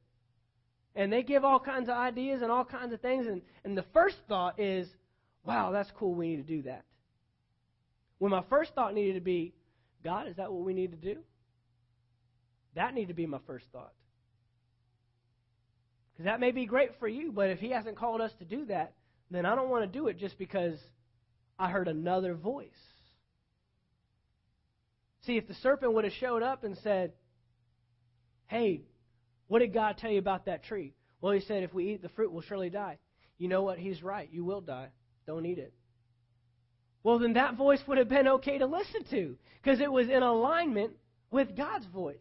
And 0.94 1.12
they 1.12 1.22
give 1.22 1.44
all 1.44 1.58
kinds 1.58 1.88
of 1.88 1.96
ideas 1.96 2.42
and 2.42 2.50
all 2.50 2.64
kinds 2.64 2.92
of 2.92 3.00
things. 3.00 3.26
And, 3.26 3.42
and 3.64 3.76
the 3.76 3.84
first 3.94 4.16
thought 4.28 4.60
is, 4.60 4.88
wow, 5.44 5.70
that's 5.72 5.90
cool. 5.96 6.14
We 6.14 6.28
need 6.28 6.46
to 6.46 6.56
do 6.56 6.62
that. 6.62 6.84
When 8.18 8.30
my 8.30 8.44
first 8.50 8.74
thought 8.74 8.94
needed 8.94 9.14
to 9.14 9.20
be, 9.20 9.54
God, 10.04 10.28
is 10.28 10.36
that 10.36 10.52
what 10.52 10.64
we 10.64 10.74
need 10.74 10.90
to 10.92 10.96
do? 10.96 11.20
That 12.74 12.94
needed 12.94 13.08
to 13.08 13.14
be 13.14 13.26
my 13.26 13.40
first 13.46 13.66
thought. 13.72 13.92
Because 16.12 16.26
that 16.26 16.40
may 16.40 16.50
be 16.50 16.66
great 16.66 16.98
for 16.98 17.08
you, 17.08 17.32
but 17.32 17.50
if 17.50 17.58
He 17.58 17.70
hasn't 17.70 17.96
called 17.96 18.20
us 18.20 18.32
to 18.38 18.44
do 18.44 18.66
that, 18.66 18.92
then 19.30 19.46
I 19.46 19.54
don't 19.54 19.70
want 19.70 19.90
to 19.90 19.98
do 19.98 20.08
it 20.08 20.18
just 20.18 20.38
because 20.38 20.78
I 21.58 21.70
heard 21.70 21.88
another 21.88 22.34
voice. 22.34 22.68
See, 25.26 25.36
if 25.36 25.46
the 25.46 25.54
serpent 25.54 25.94
would 25.94 26.04
have 26.04 26.12
showed 26.14 26.42
up 26.42 26.64
and 26.64 26.76
said, 26.78 27.12
Hey, 28.46 28.82
what 29.52 29.58
did 29.58 29.74
God 29.74 29.98
tell 29.98 30.10
you 30.10 30.18
about 30.18 30.46
that 30.46 30.64
tree? 30.64 30.94
Well, 31.20 31.34
he 31.34 31.40
said, 31.40 31.62
If 31.62 31.74
we 31.74 31.92
eat 31.92 32.00
the 32.00 32.08
fruit, 32.08 32.32
we'll 32.32 32.40
surely 32.40 32.70
die. 32.70 32.96
You 33.36 33.48
know 33.48 33.60
what? 33.60 33.78
He's 33.78 34.02
right. 34.02 34.26
You 34.32 34.46
will 34.46 34.62
die. 34.62 34.88
Don't 35.26 35.44
eat 35.44 35.58
it. 35.58 35.74
Well, 37.02 37.18
then 37.18 37.34
that 37.34 37.56
voice 37.56 37.80
would 37.86 37.98
have 37.98 38.08
been 38.08 38.28
okay 38.28 38.56
to 38.56 38.64
listen 38.64 39.04
to 39.10 39.36
because 39.62 39.80
it 39.80 39.92
was 39.92 40.08
in 40.08 40.22
alignment 40.22 40.92
with 41.30 41.54
God's 41.54 41.84
voice. 41.84 42.16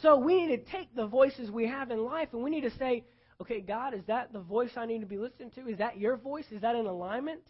So 0.00 0.16
we 0.16 0.46
need 0.46 0.56
to 0.56 0.72
take 0.72 0.96
the 0.96 1.06
voices 1.06 1.50
we 1.50 1.66
have 1.66 1.90
in 1.90 2.02
life 2.02 2.30
and 2.32 2.42
we 2.42 2.48
need 2.48 2.62
to 2.62 2.78
say, 2.78 3.04
okay, 3.42 3.60
God, 3.60 3.92
is 3.92 4.04
that 4.06 4.32
the 4.32 4.40
voice 4.40 4.70
I 4.74 4.86
need 4.86 5.00
to 5.00 5.06
be 5.06 5.18
listening 5.18 5.50
to? 5.50 5.68
Is 5.68 5.76
that 5.80 5.98
your 5.98 6.16
voice? 6.16 6.46
Is 6.50 6.62
that 6.62 6.76
in 6.76 6.86
alignment? 6.86 7.42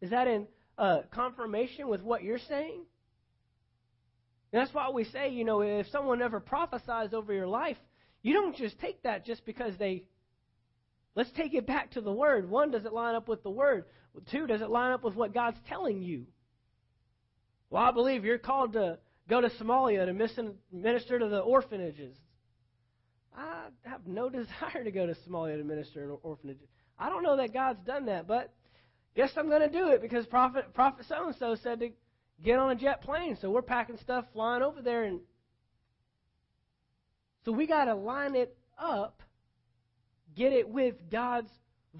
Is 0.00 0.10
that 0.10 0.28
in 0.28 0.46
uh, 0.78 1.00
confirmation 1.10 1.88
with 1.88 2.02
what 2.02 2.22
you're 2.22 2.38
saying? 2.38 2.82
And 4.52 4.60
that's 4.60 4.74
why 4.74 4.90
we 4.90 5.04
say, 5.04 5.30
you 5.30 5.44
know, 5.44 5.60
if 5.60 5.88
someone 5.88 6.22
ever 6.22 6.40
prophesies 6.40 7.12
over 7.12 7.32
your 7.32 7.46
life, 7.46 7.76
you 8.22 8.32
don't 8.32 8.56
just 8.56 8.78
take 8.78 9.02
that 9.02 9.24
just 9.24 9.44
because 9.44 9.76
they. 9.78 10.04
Let's 11.14 11.30
take 11.32 11.54
it 11.54 11.66
back 11.66 11.92
to 11.92 12.00
the 12.00 12.12
Word. 12.12 12.48
One, 12.48 12.70
does 12.70 12.84
it 12.84 12.92
line 12.92 13.14
up 13.14 13.28
with 13.28 13.42
the 13.42 13.50
Word? 13.50 13.84
Two, 14.30 14.46
does 14.46 14.60
it 14.60 14.70
line 14.70 14.92
up 14.92 15.04
with 15.04 15.14
what 15.14 15.34
God's 15.34 15.58
telling 15.68 16.02
you? 16.02 16.26
Well, 17.70 17.82
I 17.82 17.90
believe 17.90 18.24
you're 18.24 18.38
called 18.38 18.72
to 18.72 18.98
go 19.28 19.40
to 19.40 19.50
Somalia 19.50 20.06
to 20.06 20.54
minister 20.72 21.18
to 21.18 21.28
the 21.28 21.40
orphanages. 21.40 22.16
I 23.36 23.66
have 23.84 24.06
no 24.06 24.28
desire 24.30 24.82
to 24.84 24.90
go 24.90 25.06
to 25.06 25.14
Somalia 25.28 25.58
to 25.58 25.64
minister 25.64 26.04
in 26.04 26.16
orphanages. 26.22 26.68
I 26.98 27.08
don't 27.10 27.22
know 27.22 27.36
that 27.36 27.52
God's 27.52 27.84
done 27.84 28.06
that, 28.06 28.26
but 28.26 28.52
guess 29.14 29.30
I'm 29.36 29.48
going 29.48 29.62
to 29.62 29.70
do 29.70 29.88
it 29.88 30.02
because 30.02 30.26
prophet 30.26 30.72
prophet 30.74 31.06
so 31.08 31.26
and 31.26 31.36
so 31.36 31.56
said 31.62 31.80
to 31.80 31.90
get 32.42 32.58
on 32.58 32.70
a 32.70 32.76
jet 32.76 33.02
plane. 33.02 33.36
So 33.40 33.50
we're 33.50 33.62
packing 33.62 33.98
stuff, 33.98 34.24
flying 34.32 34.62
over 34.62 34.82
there, 34.82 35.04
and 35.04 35.20
so 37.44 37.52
we 37.52 37.66
got 37.66 37.86
to 37.86 37.94
line 37.94 38.34
it 38.34 38.56
up, 38.78 39.22
get 40.36 40.52
it 40.52 40.68
with 40.68 40.94
God's 41.10 41.50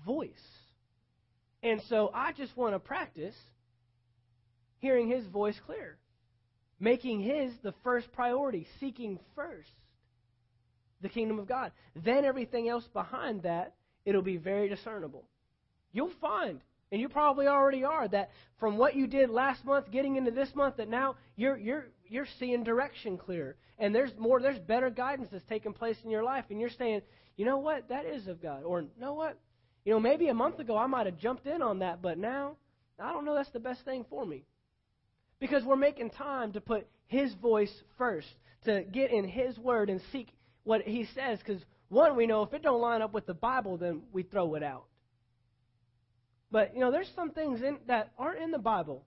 voice. 0.05 0.31
And 1.63 1.81
so 1.89 2.11
I 2.15 2.33
just 2.33 2.57
want 2.57 2.75
to 2.75 2.79
practice 2.79 3.35
hearing 4.79 5.09
His 5.09 5.27
voice 5.27 5.59
clear, 5.65 5.97
making 6.79 7.21
His 7.21 7.53
the 7.63 7.75
first 7.83 8.13
priority, 8.13 8.67
seeking 8.79 9.19
first 9.35 9.71
the 11.01 11.09
kingdom 11.09 11.39
of 11.39 11.49
God. 11.49 11.73
Then 11.97 12.25
everything 12.25 12.69
else 12.69 12.87
behind 12.93 13.43
that, 13.43 13.75
it'll 14.05 14.23
be 14.23 14.37
very 14.37 14.69
discernible. 14.69 15.25
You'll 15.93 16.13
find 16.21 16.61
and 16.91 17.01
you 17.01 17.09
probably 17.09 17.47
already 17.47 17.85
are 17.85 18.09
that 18.09 18.31
from 18.59 18.77
what 18.77 18.97
you 18.97 19.07
did 19.07 19.31
last 19.31 19.65
month 19.65 19.91
getting 19.91 20.17
into 20.17 20.31
this 20.31 20.55
month 20.55 20.77
that 20.79 20.89
now 20.89 21.17
you're 21.37 21.59
you're 21.59 21.89
you're 22.09 22.27
seeing 22.39 22.65
direction 22.65 23.19
clear. 23.19 23.57
And 23.79 23.95
there's 23.95 24.11
more 24.19 24.41
there's 24.41 24.59
better 24.59 24.91
guidance 24.91 25.29
that's 25.31 25.45
taking 25.49 25.73
place 25.73 25.97
in 26.05 26.11
your 26.11 26.23
life. 26.23 26.47
And 26.51 26.61
you're 26.61 26.71
saying 26.71 27.03
you 27.37 27.45
know 27.45 27.59
what? 27.59 27.89
That 27.89 28.07
is 28.07 28.27
of 28.27 28.43
god. 28.43 28.65
Or 28.65 28.81
you 28.81 28.89
know 29.01 29.15
what? 29.15 29.39
You 29.85 29.93
know 29.93 30.01
maybe 30.01 30.29
a 30.29 30.35
month 30.35 30.59
ago 30.59 30.77
i 30.77 30.87
might 30.87 31.07
have 31.07 31.19
jumped 31.19 31.47
in 31.47 31.63
on 31.63 31.79
that 31.79 32.03
but 32.03 32.19
now 32.19 32.57
i 32.99 33.13
don't 33.13 33.25
know 33.25 33.35
that's 33.35 33.51
the 33.51 33.61
best 33.61 33.85
thing 33.85 34.05
for 34.09 34.25
me. 34.25 34.45
Because 35.41 35.65
we're 35.65 35.77
making 35.77 36.11
time 36.11 36.53
to 36.53 36.61
put 36.61 36.89
his 37.07 37.33
voice 37.35 37.73
first 37.97 38.29
to 38.65 38.83
get 38.83 39.13
in 39.13 39.25
his 39.25 39.57
word 39.59 39.89
and 39.89 40.01
seek 40.11 40.29
what 40.65 40.83
he 40.83 41.07
says. 41.15 41.39
Because 41.39 41.63
one 41.89 42.17
we 42.17 42.27
know 42.27 42.43
if 42.43 42.53
it 42.53 42.63
don't 42.63 42.81
line 42.81 43.03
up 43.03 43.13
with 43.13 43.27
the 43.27 43.35
bible 43.35 43.77
then 43.77 44.03
we 44.13 44.23
throw 44.23 44.55
it 44.55 44.63
out 44.63 44.85
but 46.51 46.75
you 46.75 46.81
know, 46.81 46.91
there's 46.91 47.11
some 47.15 47.31
things 47.31 47.63
in, 47.63 47.79
that 47.87 48.13
aren't 48.19 48.43
in 48.43 48.51
the 48.51 48.59
Bible. 48.59 49.05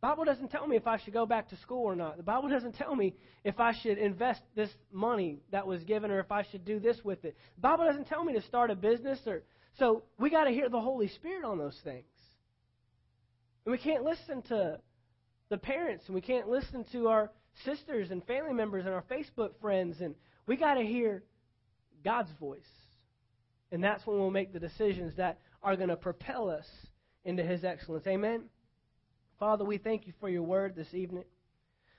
The 0.00 0.08
Bible 0.08 0.24
doesn't 0.24 0.48
tell 0.48 0.66
me 0.66 0.76
if 0.76 0.86
I 0.86 0.98
should 0.98 1.12
go 1.12 1.26
back 1.26 1.48
to 1.50 1.56
school 1.58 1.84
or 1.84 1.94
not. 1.94 2.16
The 2.16 2.22
Bible 2.22 2.48
doesn't 2.48 2.74
tell 2.74 2.94
me 2.94 3.14
if 3.44 3.60
I 3.60 3.72
should 3.72 3.98
invest 3.98 4.40
this 4.56 4.70
money 4.92 5.40
that 5.52 5.66
was 5.66 5.82
given 5.84 6.10
or 6.10 6.18
if 6.18 6.32
I 6.32 6.42
should 6.50 6.64
do 6.64 6.80
this 6.80 6.98
with 7.04 7.24
it. 7.24 7.36
The 7.56 7.60
Bible 7.60 7.84
doesn't 7.84 8.08
tell 8.08 8.24
me 8.24 8.32
to 8.34 8.42
start 8.42 8.70
a 8.70 8.74
business 8.74 9.20
or 9.26 9.42
so 9.78 10.02
we 10.18 10.28
got 10.28 10.44
to 10.44 10.50
hear 10.50 10.68
the 10.68 10.80
Holy 10.80 11.08
Spirit 11.08 11.44
on 11.44 11.58
those 11.58 11.78
things. 11.84 12.04
And 13.64 13.72
we 13.72 13.78
can't 13.78 14.04
listen 14.04 14.42
to 14.48 14.80
the 15.48 15.58
parents 15.58 16.04
and 16.06 16.14
we 16.14 16.20
can't 16.20 16.48
listen 16.48 16.84
to 16.92 17.08
our 17.08 17.30
sisters 17.64 18.10
and 18.10 18.24
family 18.24 18.54
members 18.54 18.84
and 18.84 18.94
our 18.94 19.04
Facebook 19.10 19.50
friends 19.60 20.00
and 20.00 20.14
we 20.46 20.56
got 20.56 20.74
to 20.74 20.82
hear 20.82 21.22
God's 22.04 22.30
voice. 22.40 22.60
And 23.70 23.82
that's 23.82 24.04
when 24.06 24.18
we'll 24.18 24.30
make 24.30 24.52
the 24.52 24.60
decisions 24.60 25.16
that 25.16 25.38
are 25.62 25.76
going 25.76 25.88
to 25.88 25.96
propel 25.96 26.50
us 26.50 26.66
into 27.24 27.42
His 27.42 27.64
excellence. 27.64 28.06
Amen. 28.06 28.44
Father, 29.38 29.64
we 29.64 29.78
thank 29.78 30.06
you 30.06 30.12
for 30.20 30.28
your 30.28 30.42
word 30.42 30.74
this 30.76 30.92
evening. 30.92 31.24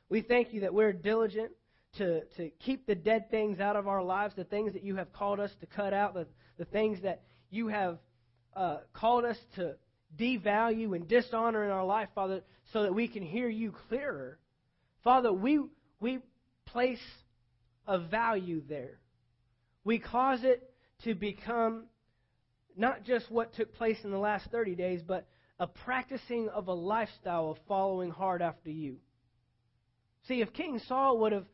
We 0.09 0.21
thank 0.21 0.53
you 0.53 0.61
that 0.61 0.73
we're 0.73 0.93
diligent 0.93 1.51
to, 1.97 2.21
to 2.37 2.49
keep 2.59 2.87
the 2.87 2.95
dead 2.95 3.29
things 3.29 3.59
out 3.59 3.75
of 3.75 3.87
our 3.87 4.03
lives, 4.03 4.33
the 4.35 4.43
things 4.43 4.73
that 4.73 4.83
you 4.83 4.95
have 4.95 5.11
called 5.13 5.39
us 5.39 5.51
to 5.59 5.65
cut 5.65 5.93
out, 5.93 6.13
the, 6.13 6.27
the 6.57 6.65
things 6.65 7.01
that 7.03 7.21
you 7.49 7.67
have 7.67 7.99
uh, 8.55 8.77
called 8.93 9.25
us 9.25 9.37
to 9.55 9.75
devalue 10.17 10.95
and 10.95 11.07
dishonor 11.07 11.63
in 11.63 11.71
our 11.71 11.85
life, 11.85 12.09
Father, 12.13 12.41
so 12.71 12.83
that 12.83 12.93
we 12.93 13.07
can 13.07 13.23
hear 13.23 13.49
you 13.49 13.73
clearer. 13.89 14.39
Father, 15.03 15.31
we, 15.31 15.59
we 15.99 16.19
place 16.65 17.01
a 17.87 17.99
value 17.99 18.61
there. 18.67 18.99
We 19.83 19.99
cause 19.99 20.39
it 20.43 20.69
to 21.03 21.13
become 21.13 21.85
not 22.77 23.03
just 23.03 23.29
what 23.31 23.53
took 23.53 23.73
place 23.75 23.97
in 24.03 24.11
the 24.11 24.17
last 24.17 24.49
30 24.51 24.75
days, 24.75 25.01
but 25.01 25.27
a 25.59 25.67
practicing 25.67 26.49
of 26.49 26.67
a 26.67 26.73
lifestyle 26.73 27.51
of 27.51 27.57
following 27.67 28.09
hard 28.09 28.41
after 28.41 28.69
you. 28.69 28.97
See, 30.27 30.41
if 30.41 30.53
King 30.53 30.79
Saul 30.87 31.19
would 31.19 31.31
have 31.31 31.45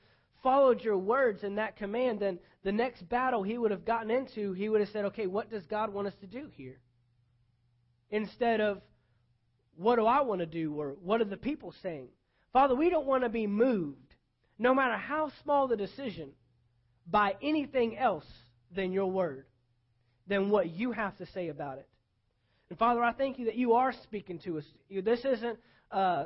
followed 0.44 0.82
your 0.82 0.98
words 0.98 1.44
in 1.44 1.56
that 1.56 1.76
command, 1.76 2.20
then 2.20 2.40
the 2.64 2.72
next 2.72 3.08
battle 3.10 3.44
he 3.44 3.58
would 3.58 3.72
have 3.72 3.86
gotten 3.86 4.12
into, 4.12 4.54
he 4.54 4.70
would 4.70 4.82
have 4.82 4.90
said, 4.90 5.06
okay, 5.06 5.28
what 5.28 5.50
does 5.50 5.66
God 5.66 5.94
want 5.94 6.08
us 6.08 6.14
to 6.22 6.28
do 6.28 6.50
here? 6.56 6.80
Instead 8.10 8.62
of, 8.62 8.82
what 9.76 9.98
do 9.98 10.06
I 10.06 10.22
want 10.22 10.40
to 10.40 10.46
do? 10.46 10.74
Or 10.74 10.96
what 11.02 11.22
are 11.22 11.26
the 11.26 11.38
people 11.38 11.74
saying? 11.84 12.10
Father, 12.54 12.76
we 12.76 12.90
don't 12.90 13.06
want 13.06 13.24
to 13.24 13.30
be 13.30 13.48
moved, 13.48 14.16
no 14.58 14.74
matter 14.74 14.98
how 14.98 15.32
small 15.44 15.68
the 15.68 15.78
decision, 15.78 16.32
by 17.06 17.36
anything 17.42 17.98
else 17.98 18.26
than 18.72 18.92
your 18.92 19.12
word 19.12 19.46
than 20.30 20.50
what 20.50 20.70
you 20.70 20.92
have 20.92 21.18
to 21.18 21.26
say 21.34 21.50
about 21.50 21.80
it. 21.80 21.88
And 22.70 22.78
Father, 22.78 23.04
I 23.04 23.12
thank 23.12 23.40
you 23.40 23.46
that 23.46 23.56
you 23.56 23.74
are 23.74 23.92
speaking 24.04 24.40
to 24.46 24.60
us. 24.60 24.64
This 24.90 25.26
isn't 25.26 25.60
uh, 25.92 26.26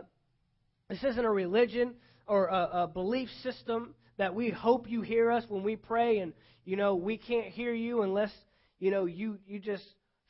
this 0.90 1.04
isn't 1.04 1.26
a 1.26 1.32
religion 1.32 1.94
or 2.28 2.48
a, 2.48 2.84
a 2.84 2.88
belief 2.88 3.30
system 3.42 3.96
that 4.18 4.36
we 4.36 4.50
hope 4.50 4.90
you 4.90 5.02
hear 5.02 5.32
us 5.32 5.46
when 5.48 5.64
we 5.64 5.78
pray, 5.78 6.20
and 6.20 6.34
you 6.66 6.76
know 6.76 6.96
we 6.96 7.18
can't 7.18 7.48
hear 7.48 7.74
you 7.74 8.04
unless 8.04 8.32
you 8.80 8.92
know 8.92 9.06
you 9.06 9.40
you 9.48 9.58
just 9.58 9.86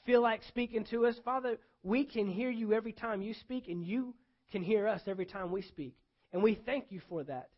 feel 0.05 0.21
like 0.21 0.43
speaking 0.47 0.85
to 0.91 1.07
us, 1.07 1.15
Father, 1.25 1.57
we 1.81 2.05
can 2.05 2.27
hear 2.27 2.51
you 2.51 2.73
every 2.73 2.93
time 2.93 3.21
you 3.21 3.33
speak, 3.33 3.67
and 3.67 3.83
you 3.83 4.13
can 4.51 4.61
hear 4.61 4.87
us 4.87 5.01
every 5.07 5.25
time 5.25 5.51
we 5.51 5.63
speak. 5.63 5.95
And 6.31 6.43
we 6.43 6.55
thank 6.65 6.85
you 6.89 7.01
for 7.09 7.23
that. 7.23 7.49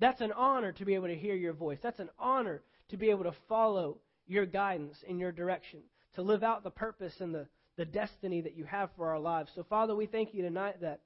That's 0.00 0.20
an 0.20 0.32
honor 0.32 0.72
to 0.72 0.84
be 0.84 0.94
able 0.94 1.08
to 1.08 1.16
hear 1.16 1.34
your 1.34 1.52
voice. 1.52 1.78
That's 1.82 2.00
an 2.00 2.10
honor 2.18 2.62
to 2.90 2.96
be 2.96 3.10
able 3.10 3.24
to 3.24 3.34
follow 3.48 3.98
your 4.32 4.46
guidance 4.46 4.96
in 5.06 5.18
your 5.18 5.32
direction, 5.32 5.80
to 6.14 6.22
live 6.22 6.42
out 6.42 6.64
the 6.64 6.70
purpose 6.70 7.14
and 7.20 7.34
the, 7.34 7.46
the 7.76 7.84
destiny 7.84 8.40
that 8.40 8.56
you 8.56 8.64
have 8.64 8.90
for 8.96 9.10
our 9.10 9.18
lives. 9.18 9.50
So, 9.54 9.64
Father, 9.68 9.94
we 9.94 10.06
thank 10.06 10.34
you 10.34 10.42
tonight 10.42 10.80
that 10.80 11.00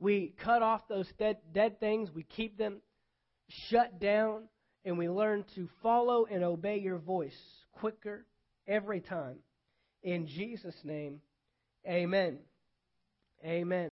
we 0.00 0.34
cut 0.42 0.62
off 0.62 0.82
those 0.88 1.08
dead, 1.18 1.38
dead 1.52 1.78
things, 1.80 2.10
we 2.14 2.24
keep 2.24 2.58
them 2.58 2.80
shut 3.68 4.00
down, 4.00 4.44
and 4.84 4.98
we 4.98 5.08
learn 5.08 5.44
to 5.54 5.68
follow 5.82 6.26
and 6.26 6.42
obey 6.42 6.78
your 6.78 6.98
voice 6.98 7.36
quicker 7.72 8.26
every 8.66 9.00
time. 9.00 9.36
In 10.02 10.26
Jesus' 10.26 10.74
name, 10.84 11.20
amen. 11.88 12.38
Amen. 13.44 13.88